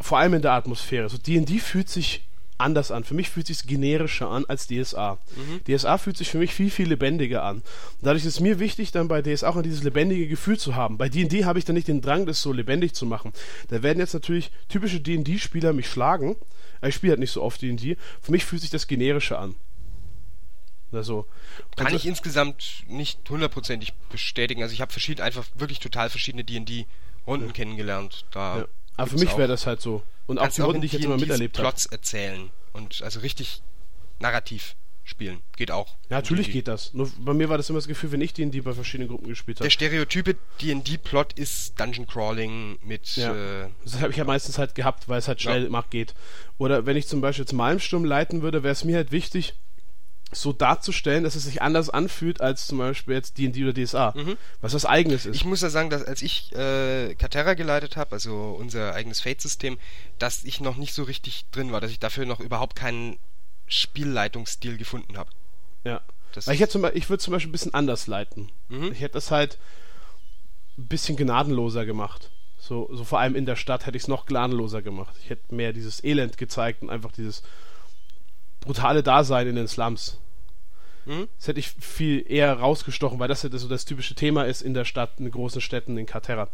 vor 0.00 0.18
allem 0.18 0.34
in 0.34 0.42
der 0.42 0.52
Atmosphäre. 0.52 1.08
So 1.08 1.18
D&D 1.18 1.58
fühlt 1.58 1.88
sich 1.88 2.26
anders 2.56 2.90
an. 2.90 3.04
Für 3.04 3.14
mich 3.14 3.30
fühlt 3.30 3.46
sich 3.46 3.66
generischer 3.66 4.28
an 4.28 4.44
als 4.46 4.66
DSA. 4.66 5.18
DSA 5.66 5.98
fühlt 5.98 6.16
sich 6.16 6.30
für 6.30 6.38
mich 6.38 6.54
viel, 6.54 6.70
viel 6.70 6.88
lebendiger 6.88 7.42
an. 7.42 7.56
Und 7.56 7.64
dadurch 8.02 8.24
ist 8.24 8.34
es 8.34 8.40
mir 8.40 8.58
wichtig, 8.60 8.92
dann 8.92 9.08
bei 9.08 9.22
DSA 9.22 9.48
auch 9.48 9.62
dieses 9.62 9.82
lebendige 9.82 10.28
Gefühl 10.28 10.58
zu 10.58 10.76
haben. 10.76 10.98
Bei 10.98 11.08
D&D 11.08 11.44
habe 11.44 11.58
ich 11.58 11.64
dann 11.64 11.74
nicht 11.74 11.88
den 11.88 12.02
Drang, 12.02 12.26
das 12.26 12.42
so 12.42 12.52
lebendig 12.52 12.94
zu 12.94 13.06
machen. 13.06 13.32
Da 13.68 13.82
werden 13.82 13.98
jetzt 13.98 14.14
natürlich 14.14 14.50
typische 14.68 15.00
D&D-Spieler 15.00 15.72
mich 15.72 15.88
schlagen. 15.88 16.36
Ich 16.82 16.94
spiele 16.94 17.12
halt 17.12 17.20
nicht 17.20 17.32
so 17.32 17.42
oft 17.42 17.60
D&D. 17.60 17.96
Für 18.22 18.32
mich 18.32 18.44
fühlt 18.44 18.62
sich 18.62 18.70
das 18.70 18.86
generischer 18.86 19.38
an. 19.38 19.54
Oder 20.92 21.02
so. 21.04 21.26
Kann 21.76 21.88
Und- 21.88 21.94
ich 21.94 22.06
insgesamt 22.06 22.84
nicht 22.88 23.18
hundertprozentig 23.28 23.92
bestätigen. 24.10 24.62
Also 24.62 24.72
ich 24.74 24.80
habe 24.80 24.90
verschieden, 24.92 25.20
einfach 25.22 25.46
wirklich 25.54 25.78
total 25.78 26.10
verschiedene 26.10 26.42
D&D-Runden 26.44 27.52
kennengelernt. 27.52 28.24
Da 28.32 28.58
Ja. 28.60 28.68
Aber 28.96 29.06
für 29.10 29.18
mich 29.18 29.36
wäre 29.36 29.48
das 29.48 29.66
halt 29.66 29.80
so. 29.80 30.02
Und 30.26 30.38
auch 30.38 30.48
die 30.48 30.60
Runden, 30.60 30.80
die 30.80 30.86
ich 30.86 30.92
jetzt 30.92 31.04
immer 31.04 31.16
miterlebt 31.16 31.56
habe. 31.58 31.68
Plots 31.68 31.86
erzählen 31.86 32.50
und 32.72 33.02
also 33.02 33.20
richtig 33.20 33.62
narrativ 34.18 34.74
spielen. 35.04 35.40
Geht 35.56 35.70
auch. 35.70 35.96
Ja, 36.08 36.16
natürlich 36.18 36.46
D&D. 36.46 36.58
geht 36.58 36.68
das. 36.68 36.92
Nur 36.94 37.10
bei 37.18 37.32
mir 37.32 37.48
war 37.48 37.56
das 37.56 37.68
immer 37.70 37.78
das 37.78 37.88
Gefühl, 37.88 38.12
wenn 38.12 38.20
ich 38.20 38.32
die 38.32 38.44
bei 38.60 38.72
verschiedenen 38.74 39.08
Gruppen 39.08 39.26
gespielt 39.28 39.58
Der 39.58 39.64
habe. 39.64 39.70
stereotype 39.70 40.36
D&D-Plot 40.60 41.32
ist 41.32 41.80
Dungeon 41.80 42.06
Crawling 42.06 42.78
mit 42.84 43.16
Ja. 43.16 43.34
äh, 43.64 43.68
Das 43.84 44.00
habe 44.00 44.10
ich 44.12 44.16
ja 44.18 44.24
meistens 44.24 44.58
halt 44.58 44.74
gehabt, 44.74 45.08
weil 45.08 45.18
es 45.18 45.26
halt 45.26 45.40
schnell 45.40 45.64
Ja. 45.64 45.70
mag 45.70 45.90
geht. 45.90 46.14
Oder 46.58 46.84
wenn 46.86 46.96
ich 46.96 47.08
zum 47.08 47.20
Beispiel 47.20 47.44
jetzt 47.44 47.52
Malmsturm 47.54 48.04
leiten 48.04 48.42
würde, 48.42 48.62
wäre 48.62 48.72
es 48.72 48.84
mir 48.84 48.96
halt 48.96 49.10
wichtig, 49.12 49.54
so 50.32 50.52
darzustellen, 50.52 51.24
dass 51.24 51.34
es 51.34 51.44
sich 51.44 51.60
anders 51.60 51.90
anfühlt 51.90 52.40
als 52.40 52.66
zum 52.66 52.78
Beispiel 52.78 53.14
jetzt 53.14 53.38
D&D 53.38 53.64
oder 53.64 53.74
DSA, 53.74 54.14
was 54.60 54.74
was 54.74 54.86
eigenes 54.86 55.26
ist. 55.26 55.34
Ich 55.34 55.44
muss 55.44 55.62
ja 55.62 55.70
sagen, 55.70 55.90
dass 55.90 56.04
als 56.04 56.22
ich 56.22 56.54
äh, 56.54 57.14
Katerra 57.16 57.54
geleitet 57.54 57.96
habe, 57.96 58.12
also 58.12 58.56
unser 58.58 58.94
eigenes 58.94 59.20
Fate-System, 59.20 59.78
dass 60.18 60.44
ich 60.44 60.60
noch 60.60 60.76
nicht 60.76 60.94
so 60.94 61.02
richtig 61.02 61.46
drin 61.50 61.72
war, 61.72 61.80
dass 61.80 61.90
ich 61.90 61.98
dafür 61.98 62.26
noch 62.26 62.40
überhaupt 62.40 62.76
keinen 62.76 63.18
Spielleitungsstil 63.66 64.76
gefunden 64.76 65.16
habe. 65.16 65.30
ja. 65.84 66.00
Das 66.32 66.46
Weil 66.46 66.54
ich, 66.54 66.60
hätte 66.60 66.70
zum 66.72 66.82
Beispiel, 66.82 66.98
ich 66.98 67.10
würde 67.10 67.22
zum 67.22 67.32
Beispiel 67.32 67.48
ein 67.48 67.52
bisschen 67.52 67.74
anders 67.74 68.06
leiten. 68.06 68.52
Mhm. 68.68 68.92
Ich 68.92 69.00
hätte 69.00 69.14
das 69.14 69.32
halt 69.32 69.58
ein 70.78 70.86
bisschen 70.86 71.16
gnadenloser 71.16 71.84
gemacht. 71.84 72.30
So, 72.58 72.88
so 72.92 73.04
vor 73.04 73.18
allem 73.18 73.34
in 73.34 73.46
der 73.46 73.56
Stadt 73.56 73.86
hätte 73.86 73.96
ich 73.96 74.04
es 74.04 74.08
noch 74.08 74.26
gnadenloser 74.26 74.82
gemacht. 74.82 75.16
Ich 75.22 75.30
hätte 75.30 75.52
mehr 75.54 75.72
dieses 75.72 76.04
Elend 76.04 76.38
gezeigt 76.38 76.82
und 76.82 76.90
einfach 76.90 77.10
dieses 77.10 77.42
brutale 78.60 79.02
Dasein 79.02 79.46
in 79.46 79.56
den 79.56 79.68
Slums. 79.68 80.18
Mhm. 81.06 81.28
Das 81.38 81.48
hätte 81.48 81.60
ich 81.60 81.70
viel 81.70 82.24
eher 82.28 82.52
rausgestochen, 82.58 83.18
weil 83.18 83.28
das 83.28 83.42
ja 83.42 83.50
so 83.50 83.68
das 83.68 83.84
typische 83.84 84.14
Thema 84.14 84.44
ist 84.44 84.62
in 84.62 84.74
der 84.74 84.84
Stadt, 84.84 85.18
in 85.18 85.30
großen 85.30 85.60
Städten, 85.60 85.96
in 85.96 86.06
Katerra. 86.06 86.48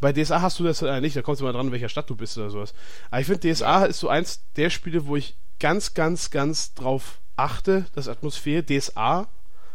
Bei 0.00 0.12
DSA 0.12 0.42
hast 0.42 0.58
du 0.58 0.64
das 0.64 0.82
äh, 0.82 1.00
nicht, 1.00 1.16
da 1.16 1.22
kommst 1.22 1.40
du 1.40 1.44
mal 1.44 1.52
dran, 1.52 1.66
in 1.66 1.72
welcher 1.72 1.88
Stadt 1.88 2.10
du 2.10 2.16
bist 2.16 2.36
oder 2.36 2.50
sowas. 2.50 2.74
Aber 3.10 3.20
ich 3.20 3.26
finde, 3.26 3.52
DSA 3.52 3.86
ist 3.86 4.00
so 4.00 4.08
eins 4.08 4.42
der 4.56 4.70
Spiele, 4.70 5.06
wo 5.06 5.16
ich 5.16 5.34
ganz, 5.58 5.94
ganz, 5.94 6.30
ganz 6.30 6.74
drauf 6.74 7.20
achte, 7.36 7.86
dass 7.94 8.08
Atmosphäre, 8.08 8.64
DSA, 8.64 9.28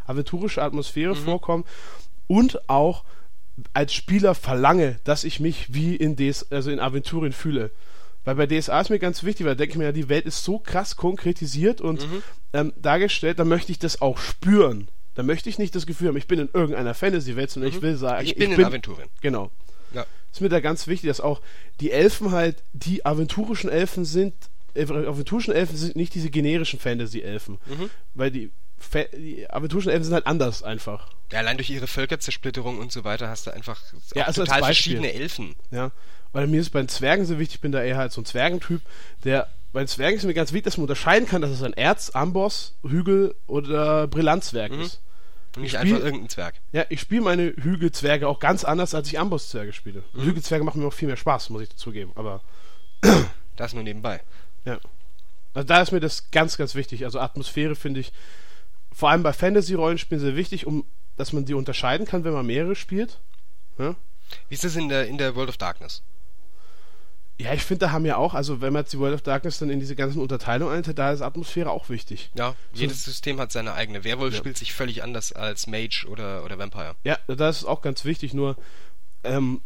aventurische 0.06 0.62
Atmosphäre 0.62 1.16
vorkommt 1.16 1.68
und 2.28 2.70
auch 2.70 3.04
als 3.74 3.94
Spieler 3.94 4.36
verlange, 4.36 5.00
dass 5.04 5.24
ich 5.24 5.40
mich 5.40 5.74
wie 5.74 5.96
in 5.96 6.16
DS, 6.16 6.52
also 6.52 6.72
in 6.72 6.80
Aventurien 6.80 7.34
fühle. 7.34 7.72
Weil 8.24 8.36
bei 8.36 8.46
DSA 8.46 8.82
ist 8.82 8.90
mir 8.90 9.00
ganz 9.00 9.24
wichtig, 9.24 9.46
weil 9.46 9.56
da 9.56 9.60
denke 9.60 9.72
ich 9.72 9.78
mir 9.78 9.86
ja, 9.86 9.92
die 9.92 10.10
Welt 10.10 10.26
ist 10.26 10.44
so 10.44 10.60
krass 10.60 10.96
konkretisiert 10.96 11.82
und 11.82 12.08
ähm, 12.54 12.74
dargestellt, 12.78 13.40
da 13.40 13.46
möchte 13.46 13.72
ich 13.72 13.80
das 13.80 14.02
auch 14.02 14.18
spüren. 14.18 14.90
Da 15.16 15.24
möchte 15.24 15.50
ich 15.50 15.58
nicht 15.58 15.76
das 15.76 15.86
Gefühl 15.86 16.10
haben, 16.10 16.18
ich 16.18 16.28
bin 16.28 16.40
in 16.40 16.50
irgendeiner 16.54 16.94
Fantasy-Welt, 16.94 17.52
sondern 17.52 17.72
ich 17.72 17.82
will 17.82 17.96
sagen, 17.98 18.26
Ich 18.26 18.36
bin 18.36 18.52
in 18.52 18.64
Aventurien. 18.64 19.10
Genau. 19.22 19.52
Ja. 19.94 20.06
Ist 20.32 20.42
mir 20.42 20.50
da 20.50 20.60
ganz 20.60 20.88
wichtig, 20.88 21.10
dass 21.10 21.20
auch 21.20 21.42
die 21.80 21.92
Elfen 21.92 22.32
halt 22.32 22.64
die 22.74 23.06
aventurischen 23.06 23.70
Elfen 23.70 24.06
sind. 24.06 24.34
Äh, 24.74 24.84
aventurischen 24.84 25.54
Elfen 25.54 25.76
sind 25.76 25.96
nicht 25.98 26.16
diese 26.16 26.30
generischen 26.30 26.80
Fantasy-Elfen. 26.80 27.58
Mhm. 27.66 27.90
Weil 28.14 28.32
die, 28.32 28.52
Fa 28.78 29.04
die 29.14 29.50
aventurischen 29.50 29.90
Elfen 29.90 30.06
sind 30.06 30.14
halt 30.14 30.28
anders 30.28 30.64
einfach. 30.64 31.10
Ja, 31.32 31.40
allein 31.40 31.58
durch 31.58 31.70
ihre 31.70 31.88
Völkerzersplitterung 31.88 32.80
und 32.80 32.92
so 32.92 33.04
weiter 33.04 33.28
hast 33.28 33.48
du 33.48 33.52
einfach 33.52 33.82
Ja, 34.16 34.24
auch 34.24 34.28
also 34.28 34.42
als 34.42 34.50
total 34.50 34.64
verschiedene 34.64 35.12
Elfen. 35.12 35.56
Ja. 35.72 35.92
Weil 36.34 36.48
mir 36.48 36.62
ist 36.62 36.70
bei 36.70 36.80
den 36.82 36.88
Zwergen 36.90 37.26
so 37.26 37.40
wichtig, 37.40 37.56
ich 37.56 37.62
bin 37.62 37.72
da 37.72 37.82
eher 37.84 37.98
halt 37.98 38.12
so 38.12 38.22
ein 38.22 38.26
Zwergentyp, 38.26 38.82
der 39.24 39.48
bei 39.74 39.82
den 39.82 39.88
Zwergen 39.88 40.18
ist 40.18 40.24
mir 40.26 40.34
ganz 40.34 40.52
wichtig, 40.52 40.66
dass 40.66 40.78
man 40.78 40.84
unterscheiden 40.84 41.28
kann, 41.28 41.42
dass 41.42 41.52
es 41.52 41.64
ein 41.64 41.74
Erz, 41.74 42.10
Amboss, 42.12 42.74
Hügel 42.84 43.36
oder 43.48 44.08
Brillantzwerg 44.08 44.72
Mhm. 44.72 44.82
ist. 44.82 45.02
Und 45.56 45.64
nicht 45.64 45.74
Ich 45.74 45.80
einfach 45.80 45.96
spiel- 45.98 46.06
irgendein 46.06 46.30
Zwerg. 46.30 46.56
Ja, 46.72 46.86
ich 46.90 47.02
spiele 47.02 47.22
meine 47.22 47.54
Hügelzwerge 47.58 48.28
auch 48.28 48.40
ganz 48.40 48.64
anders, 48.64 48.94
als 48.96 49.08
ich 49.10 49.20
Ambosszwerge 49.20 49.74
spiele. 49.74 50.04
Mhm. 50.14 50.24
Hügelzwerge 50.24 50.64
machen 50.64 50.82
mir 50.82 50.88
auch 50.88 50.94
viel 50.94 51.08
mehr 51.08 51.18
Spaß, 51.18 51.50
muss 51.50 51.62
ich 51.64 51.70
dazugeben. 51.70 52.12
Aber 52.16 52.42
Das 53.58 53.74
nur 53.74 53.84
nebenbei. 53.84 54.22
Ja. 54.66 54.80
Also 55.54 55.68
da 55.68 55.82
ist 55.82 55.92
mir 55.92 56.00
das 56.00 56.32
ganz, 56.32 56.56
ganz 56.58 56.74
wichtig. 56.76 57.04
Also 57.04 57.20
Atmosphäre 57.20 57.76
finde 57.76 58.00
ich 58.00 58.14
vor 58.94 59.10
allem 59.10 59.24
bei 59.24 59.34
Fantasy-Rollenspielen 59.34 60.22
sehr 60.24 60.36
wichtig, 60.36 60.66
um 60.68 60.86
dass 61.18 61.34
man 61.34 61.46
die 61.46 61.54
unterscheiden 61.54 62.08
kann, 62.08 62.24
wenn 62.24 62.34
man 62.34 62.46
mehrere 62.46 62.76
spielt. 62.76 63.20
Ja, 63.78 63.96
Wie 64.48 64.54
ist 64.56 64.64
das 64.64 64.76
in 64.78 64.88
der, 64.90 65.08
in 65.08 65.18
der 65.18 65.36
World 65.36 65.50
of 65.50 65.58
Darkness? 65.58 66.02
Ja 67.44 67.54
ich 67.54 67.64
finde, 67.64 67.86
da 67.86 67.92
haben 67.92 68.06
ja 68.06 68.18
auch, 68.18 68.34
also 68.34 68.62
wenn 68.62 68.74
man 68.74 68.84
jetzt 68.84 68.94
die 68.94 69.00
World 69.00 69.16
of 69.16 69.22
Darkness 69.22 69.60
dann 69.60 69.70
in 69.70 69.80
diese 69.80 69.96
ganzen 69.96 70.22
Unterteilungen 70.22 70.76
einteilt, 70.76 71.00
da 71.00 71.12
ist 71.12 71.22
Atmosphäre 71.22 71.70
auch 71.70 71.90
wichtig. 71.90 72.32
Ja, 72.36 72.56
jedes 72.74 73.04
System 73.04 73.40
hat 73.40 73.52
seine 73.52 73.74
eigene. 73.74 74.04
Werwolf 74.04 74.34
Ja. 74.34 74.40
spielt 74.40 74.58
sich 74.58 74.74
völlig 74.74 75.04
anders 75.04 75.32
als 75.34 75.68
Mage 75.68 76.06
oder, 76.10 76.44
oder 76.46 76.58
Vampire. 76.58 76.96
Ja, 77.04 77.18
das 77.28 77.58
ist 77.60 77.66
auch 77.66 77.82
ganz 77.82 78.06
wichtig, 78.06 78.34
nur 78.34 78.56
ähm, 79.24 79.62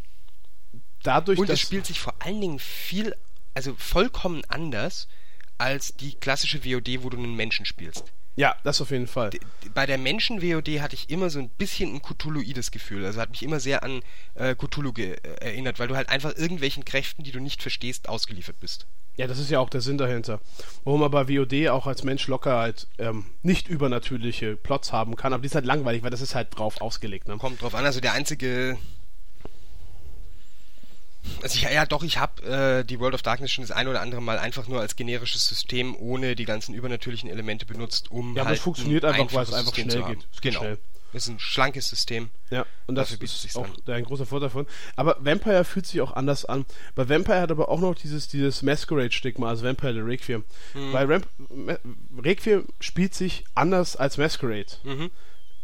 dadurch, 1.03 1.39
Und 1.39 1.49
es 1.49 1.59
spielt 1.59 1.85
sich 1.85 1.99
vor 1.99 2.13
allen 2.19 2.41
Dingen 2.41 2.59
viel, 2.59 3.15
also 3.53 3.75
vollkommen 3.77 4.43
anders 4.47 5.07
als 5.57 5.95
die 5.95 6.15
klassische 6.15 6.65
WOD, 6.65 7.03
wo 7.03 7.09
du 7.09 7.17
einen 7.17 7.35
Menschen 7.35 7.65
spielst. 7.65 8.11
Ja, 8.35 8.55
das 8.63 8.81
auf 8.81 8.91
jeden 8.91 9.07
Fall. 9.07 9.29
Bei 9.73 9.85
der 9.85 9.97
Menschen-WOD 9.97 10.81
hatte 10.81 10.95
ich 10.95 11.09
immer 11.09 11.29
so 11.29 11.39
ein 11.39 11.49
bisschen 11.49 11.93
ein 11.95 12.01
Cthulhuides 12.01 12.71
Gefühl. 12.71 13.05
Also 13.05 13.19
hat 13.21 13.29
mich 13.29 13.43
immer 13.43 13.59
sehr 13.59 13.83
an 13.83 14.01
äh, 14.35 14.55
Cthulhu 14.55 14.91
ge- 14.93 15.15
äh, 15.23 15.45
erinnert, 15.45 15.79
weil 15.79 15.87
du 15.87 15.95
halt 15.95 16.09
einfach 16.09 16.35
irgendwelchen 16.35 16.83
Kräften, 16.85 17.23
die 17.23 17.31
du 17.31 17.39
nicht 17.39 17.61
verstehst, 17.61 18.09
ausgeliefert 18.09 18.59
bist. 18.59 18.87
Ja, 19.17 19.27
das 19.27 19.39
ist 19.39 19.49
ja 19.49 19.59
auch 19.59 19.69
der 19.69 19.79
Sinn 19.79 19.97
dahinter. 19.97 20.41
Warum 20.83 20.99
man 20.99 21.09
bei 21.11 21.29
WOD 21.29 21.69
auch 21.69 21.87
als 21.87 22.03
Mensch 22.03 22.27
locker 22.27 22.57
halt 22.57 22.87
ähm, 22.97 23.25
nicht 23.43 23.69
übernatürliche 23.69 24.57
Plots 24.57 24.91
haben 24.91 25.15
kann, 25.15 25.31
aber 25.31 25.41
die 25.41 25.47
ist 25.47 25.55
halt 25.55 25.65
langweilig, 25.65 26.03
weil 26.03 26.09
das 26.09 26.19
ist 26.19 26.35
halt 26.35 26.49
drauf 26.57 26.81
ausgelegt. 26.81 27.29
Ne? 27.29 27.37
Kommt 27.37 27.61
drauf 27.61 27.75
an, 27.75 27.85
also 27.85 28.01
der 28.01 28.11
einzige. 28.11 28.77
Also 31.41 31.55
ich, 31.57 31.63
ja 31.63 31.85
doch, 31.85 32.03
ich 32.03 32.17
habe 32.17 32.43
äh, 32.43 32.83
die 32.83 32.99
World 32.99 33.13
of 33.15 33.21
Darkness 33.21 33.51
schon 33.51 33.63
das 33.63 33.71
ein 33.71 33.87
oder 33.87 34.01
andere 34.01 34.21
Mal 34.21 34.37
einfach 34.39 34.67
nur 34.67 34.79
als 34.81 34.95
generisches 34.95 35.47
System 35.47 35.95
ohne 35.95 36.35
die 36.35 36.45
ganzen 36.45 36.73
übernatürlichen 36.73 37.29
Elemente 37.29 37.65
benutzt, 37.65 38.11
um 38.11 38.35
Ja, 38.35 38.41
aber 38.41 38.49
halt 38.49 38.57
es 38.57 38.63
funktioniert 38.63 39.05
ein 39.05 39.13
einfach, 39.21 39.33
weil 39.35 39.43
es 39.43 39.53
einfach 39.53 39.73
System 39.75 39.91
schnell 39.91 40.15
geht. 40.15 40.27
Es 40.33 40.41
geht 40.41 40.51
Genau. 40.53 40.59
schnell. 40.63 40.77
Es 41.13 41.23
ist 41.27 41.29
ein 41.29 41.39
schlankes 41.39 41.87
System. 41.87 42.29
Ja, 42.49 42.65
und 42.87 42.95
das 42.95 43.09
ist 43.13 43.55
auch 43.55 43.63
an. 43.65 43.93
ein 43.93 44.03
großer 44.03 44.25
Vorteil 44.25 44.49
davon. 44.49 44.67
Aber 44.97 45.15
Vampire 45.21 45.63
fühlt 45.63 45.85
sich 45.87 46.01
auch 46.01 46.11
anders 46.11 46.43
an. 46.43 46.65
Bei 46.93 47.07
Vampire 47.07 47.39
hat 47.39 47.51
aber 47.51 47.69
auch 47.69 47.79
noch 47.79 47.95
dieses, 47.95 48.27
dieses 48.27 48.61
Masquerade-Stigma, 48.63 49.47
also 49.47 49.63
Vampire 49.63 49.93
the 49.93 49.99
Requiem. 50.01 50.43
Mhm. 50.73 50.91
Bei 50.91 51.05
Ramp 51.05 51.25
Requiem 52.21 52.67
spielt 52.81 53.13
sich 53.15 53.45
anders 53.55 53.95
als 53.95 54.17
Masquerade. 54.17 54.65
Mhm. 54.83 55.09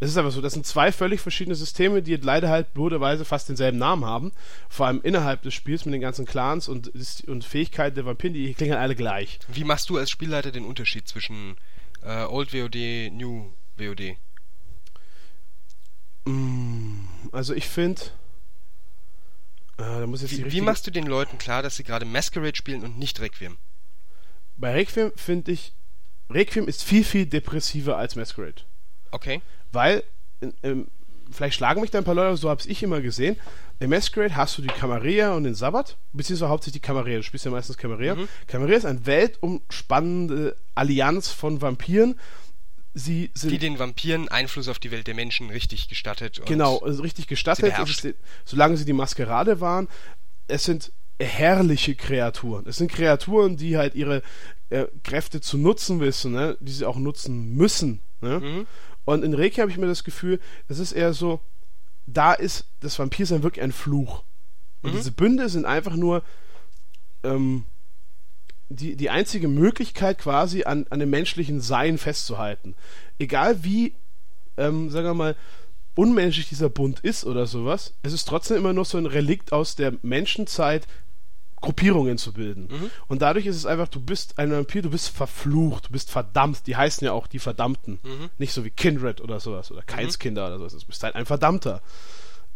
Es 0.02 0.10
ist 0.10 0.18
einfach 0.18 0.32
so, 0.32 0.42
das 0.42 0.54
sind 0.54 0.66
zwei 0.66 0.92
völlig 0.92 1.22
verschiedene 1.22 1.56
Systeme, 1.56 2.02
die 2.02 2.16
leider 2.16 2.50
halt 2.50 2.74
blöderweise 2.74 3.24
fast 3.24 3.50
denselben 3.50 3.78
Namen 3.78 4.04
haben. 4.04 4.32
Vor 4.68 4.88
allem 4.88 5.00
innerhalb 5.04 5.44
des 5.44 5.54
Spiels 5.54 5.86
mit 5.86 5.94
den 5.94 6.02
ganzen 6.02 6.26
Clans 6.26 6.68
und, 6.68 6.92
und 7.28 7.44
Fähigkeiten 7.46 7.94
der 7.94 8.06
Vampiren, 8.08 8.34
die 8.34 8.52
klingen 8.56 8.78
alle 8.78 8.96
gleich. 8.96 9.38
Wie 9.48 9.64
machst 9.64 9.92
du 9.92 10.00
als 10.00 10.10
Spielleiter 10.10 10.52
den 10.52 10.66
Unterschied 10.66 11.08
zwischen 11.08 11.56
äh, 12.02 12.24
Old 12.24 12.52
WOD, 12.52 13.12
New 13.14 13.54
WOD? 13.78 14.18
Also 17.32 17.54
ich 17.54 17.68
finde. 17.68 18.02
Äh, 19.78 19.84
Wie, 20.08 20.52
wie 20.52 20.62
machst 20.62 20.88
du 20.88 20.92
den 20.92 21.06
Leuten 21.06 21.38
klar, 21.38 21.62
dass 21.62 21.76
sie 21.76 21.84
gerade 21.84 22.06
Masquerade 22.06 22.56
spielen 22.56 22.84
und 22.84 22.98
nicht 22.98 23.20
Requiem? 23.20 23.58
Bei 24.58 24.74
Requiem 24.74 25.12
finde 25.16 25.52
ich, 25.52 25.74
Requiem 26.32 26.68
ist 26.68 26.84
viel, 26.84 27.04
viel 27.04 27.28
depressiver 27.28 27.98
als 27.98 28.16
Masquerade. 28.16 28.64
Okay. 29.12 29.44
Weil, 29.72 30.04
ähm, 30.64 30.88
vielleicht 31.32 31.56
schlagen 31.56 31.82
mich 31.82 31.92
da 31.92 32.00
ein 32.00 32.04
paar 32.04 32.16
Leute, 32.16 32.38
so 32.38 32.50
habe 32.50 32.62
ich 32.66 32.84
immer 32.84 33.02
gesehen. 33.02 33.38
Im 33.80 33.90
Masquerade 33.90 34.36
hast 34.36 34.58
du 34.58 34.62
die 34.62 34.68
Camarilla 34.68 35.34
und 35.34 35.44
den 35.44 35.56
Sabbat, 35.56 35.98
beziehungsweise 36.14 36.50
hauptsächlich 36.50 36.82
die 36.82 36.86
Camarilla. 36.86 37.18
Du 37.18 37.24
spielst 37.24 37.46
ja 37.46 37.52
meistens 37.52 37.78
Camarilla. 37.78 38.16
Mhm. 38.16 38.28
Camarilla 38.46 38.78
ist 38.78 38.86
eine 38.86 39.06
weltumspannende 39.08 40.56
Allianz 40.76 41.32
von 41.32 41.62
Vampiren. 41.62 42.20
Sie 42.94 43.32
sind 43.34 43.52
Die 43.52 43.58
den 43.58 43.80
Vampiren 43.80 44.28
Einfluss 44.30 44.68
auf 44.68 44.78
die 44.78 44.92
Welt 44.92 45.08
der 45.08 45.16
Menschen 45.16 45.50
richtig 45.50 45.88
gestattet. 45.88 46.40
Und 46.40 46.46
Genau, 46.46 46.78
also 46.80 47.02
richtig 47.02 47.26
gestattet, 47.28 47.74
sie 47.76 48.10
ist, 48.10 48.16
solange 48.46 48.78
sie 48.78 48.86
die 48.86 48.94
Maskerade 48.94 49.62
waren. 49.62 49.88
Es 50.48 50.66
sind 50.66 50.92
herrliche 51.20 51.96
Kreaturen. 51.96 52.68
Es 52.68 52.78
sind 52.78 52.92
Kreaturen, 52.92 53.58
die 53.58 53.78
halt 53.78 53.96
ihre 53.96 54.22
äh, 54.70 54.86
Kräfte 55.04 55.42
zu 55.42 55.58
nutzen 55.58 56.02
wissen, 56.02 56.34
ne? 56.34 56.58
die 56.60 56.72
sie 56.72 56.86
auch 56.86 56.98
nutzen 56.98 57.56
müssen. 57.56 58.02
Ne? 58.20 58.40
Mhm. 58.40 58.68
Und 59.06 59.24
in 59.24 59.34
Reiki 59.34 59.62
habe 59.62 59.72
ich 59.72 59.78
mir 59.78 59.88
das 59.88 60.04
Gefühl, 60.04 60.40
das 60.68 60.80
ist 60.80 60.92
eher 60.92 61.14
so, 61.14 61.40
da 62.06 62.34
ist 62.34 62.66
das 62.82 62.98
Vampirsein 63.00 63.44
wirklich 63.44 63.64
ein 63.64 63.72
Fluch. 63.72 64.24
Und 64.82 64.92
Mhm. 64.92 64.98
diese 64.98 65.12
Bünde 65.12 65.50
sind 65.50 65.66
einfach 65.66 65.96
nur 65.96 66.24
ähm, 67.24 67.66
die, 68.70 68.96
die 68.96 69.10
einzige 69.10 69.48
Möglichkeit 69.48 70.18
quasi 70.18 70.64
an, 70.64 70.86
an 70.90 71.00
dem 71.00 71.10
menschlichen 71.10 71.62
Sein 71.62 71.98
festzuhalten. 71.98 72.76
Egal 73.20 73.64
wie, 73.64 73.96
ähm, 74.58 74.90
sagen 74.90 75.08
wir 75.08 75.14
mal, 75.14 75.36
unmenschlich 75.96 76.48
dieser 76.48 76.70
Bund 76.70 77.02
ist 77.02 77.26
oder 77.26 77.46
sowas, 77.48 77.94
es 78.02 78.14
ist 78.14 78.28
trotzdem 78.28 78.58
immer 78.58 78.74
noch 78.74 78.86
so 78.86 78.98
ein 78.98 79.06
Relikt 79.06 79.52
aus 79.52 79.76
der 79.76 79.94
Menschenzeit, 80.02 80.88
Gruppierungen 81.62 82.17
zu 82.17 82.34
bilden. 82.34 82.91
Und 83.08 83.21
dadurch 83.21 83.45
ist 83.45 83.56
es 83.56 83.65
einfach, 83.65 83.88
du 83.88 84.02
bist 84.02 84.38
ein 84.39 84.52
Vampir, 84.52 84.82
du 84.82 84.89
bist 84.89 85.10
verflucht, 85.10 85.88
du 85.88 85.91
bist 85.91 86.12
verdammt. 86.12 86.67
Die 86.67 86.76
heißen 86.76 87.06
ja 87.06 87.13
auch 87.13 87.28
die 87.28 87.39
Verdammten. 87.39 88.00
Nicht 88.38 88.54
so 88.54 88.65
wie 88.65 88.71
Kindred 88.71 89.21
oder 89.21 89.39
sowas 89.39 89.71
oder 89.71 89.84
Keinskinder 89.84 90.47
oder 90.47 90.58
sowas. 90.58 90.78
Du 90.78 90.88
bist 90.88 91.04
halt 91.04 91.15
ein 91.15 91.26
Verdammter. 91.26 91.82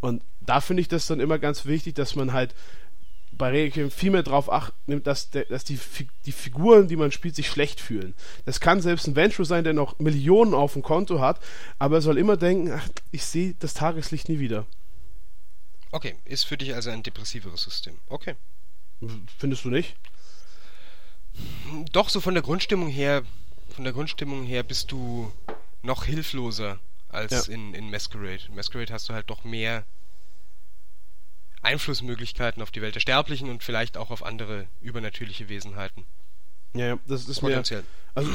Und 0.02 0.24
da 0.42 0.62
finde 0.62 0.82
ich 0.82 0.88
das 0.88 1.08
dann 1.08 1.20
immer 1.20 1.40
ganz 1.40 1.66
wichtig, 1.66 1.96
dass 1.96 2.16
man 2.16 2.34
halt 2.34 2.54
bei 3.38 3.50
Requiem 3.50 3.92
viel 3.92 4.12
mehr 4.12 4.24
drauf 4.24 4.52
acht 4.52 4.74
nimmt, 4.88 5.08
dass, 5.08 5.30
der, 5.30 5.46
dass 5.46 5.64
die, 5.64 5.80
die 6.26 6.32
Figuren, 6.32 6.88
die 6.88 6.96
man 6.96 7.12
spielt, 7.12 7.36
sich 7.36 7.48
schlecht 7.48 7.80
fühlen. 7.82 8.14
Das 8.46 8.60
kann 8.60 8.82
selbst 8.82 9.08
ein 9.08 9.16
Venture 9.16 9.46
sein, 9.46 9.64
der 9.64 9.74
noch 9.74 10.00
Millionen 10.00 10.54
auf 10.54 10.74
dem 10.74 10.84
Konto 10.84 11.20
hat, 11.20 11.40
aber 11.80 11.98
er 11.98 12.02
soll 12.02 12.18
immer 12.18 12.38
denken, 12.38 12.72
ach, 12.72 12.88
ich 13.12 13.26
sehe 13.26 13.56
das 13.60 13.74
Tageslicht 13.74 14.30
nie 14.30 14.40
wieder. 14.40 14.66
Okay, 15.92 16.16
ist 16.26 16.46
für 16.46 16.58
dich 16.58 16.74
also 16.76 16.90
ein 16.90 17.04
depressiveres 17.04 17.62
System. 17.62 17.98
Okay. 18.08 18.36
Findest 19.38 19.66
du 19.66 19.70
nicht? 19.70 19.96
Doch, 21.92 22.10
so 22.10 22.22
von 22.22 22.34
der 22.34 22.44
Grundstimmung 22.44 22.90
her, 22.90 23.24
von 23.70 23.84
der 23.84 23.94
Grundstimmung 23.94 24.46
her 24.46 24.64
bist 24.64 24.92
du 24.92 25.32
noch 25.84 26.06
hilfloser 26.06 26.80
als 27.10 27.48
Ja. 27.48 27.54
in, 27.54 27.74
in 27.74 27.92
Masquerade. 27.92 28.46
In 28.48 28.56
Masquerade 28.56 28.94
hast 28.94 29.10
du 29.10 29.14
halt 29.14 29.30
doch 29.30 29.44
mehr 29.44 29.86
Einflussmöglichkeiten 31.62 32.62
auf 32.62 32.72
die 32.72 32.82
Welt 32.82 32.96
der 32.96 33.00
Sterblichen 33.00 33.50
und 33.50 33.64
vielleicht 33.64 33.98
auch 33.98 34.12
auf 34.12 34.24
andere 34.24 34.68
übernatürliche 34.82 35.50
Wesenheiten. 35.50 36.06
Ja, 36.76 36.86
ja, 36.88 37.00
das 37.08 37.28
ist 37.28 37.42
mir. 37.42 37.50
Potenziell. 37.50 37.84
Also 38.14 38.30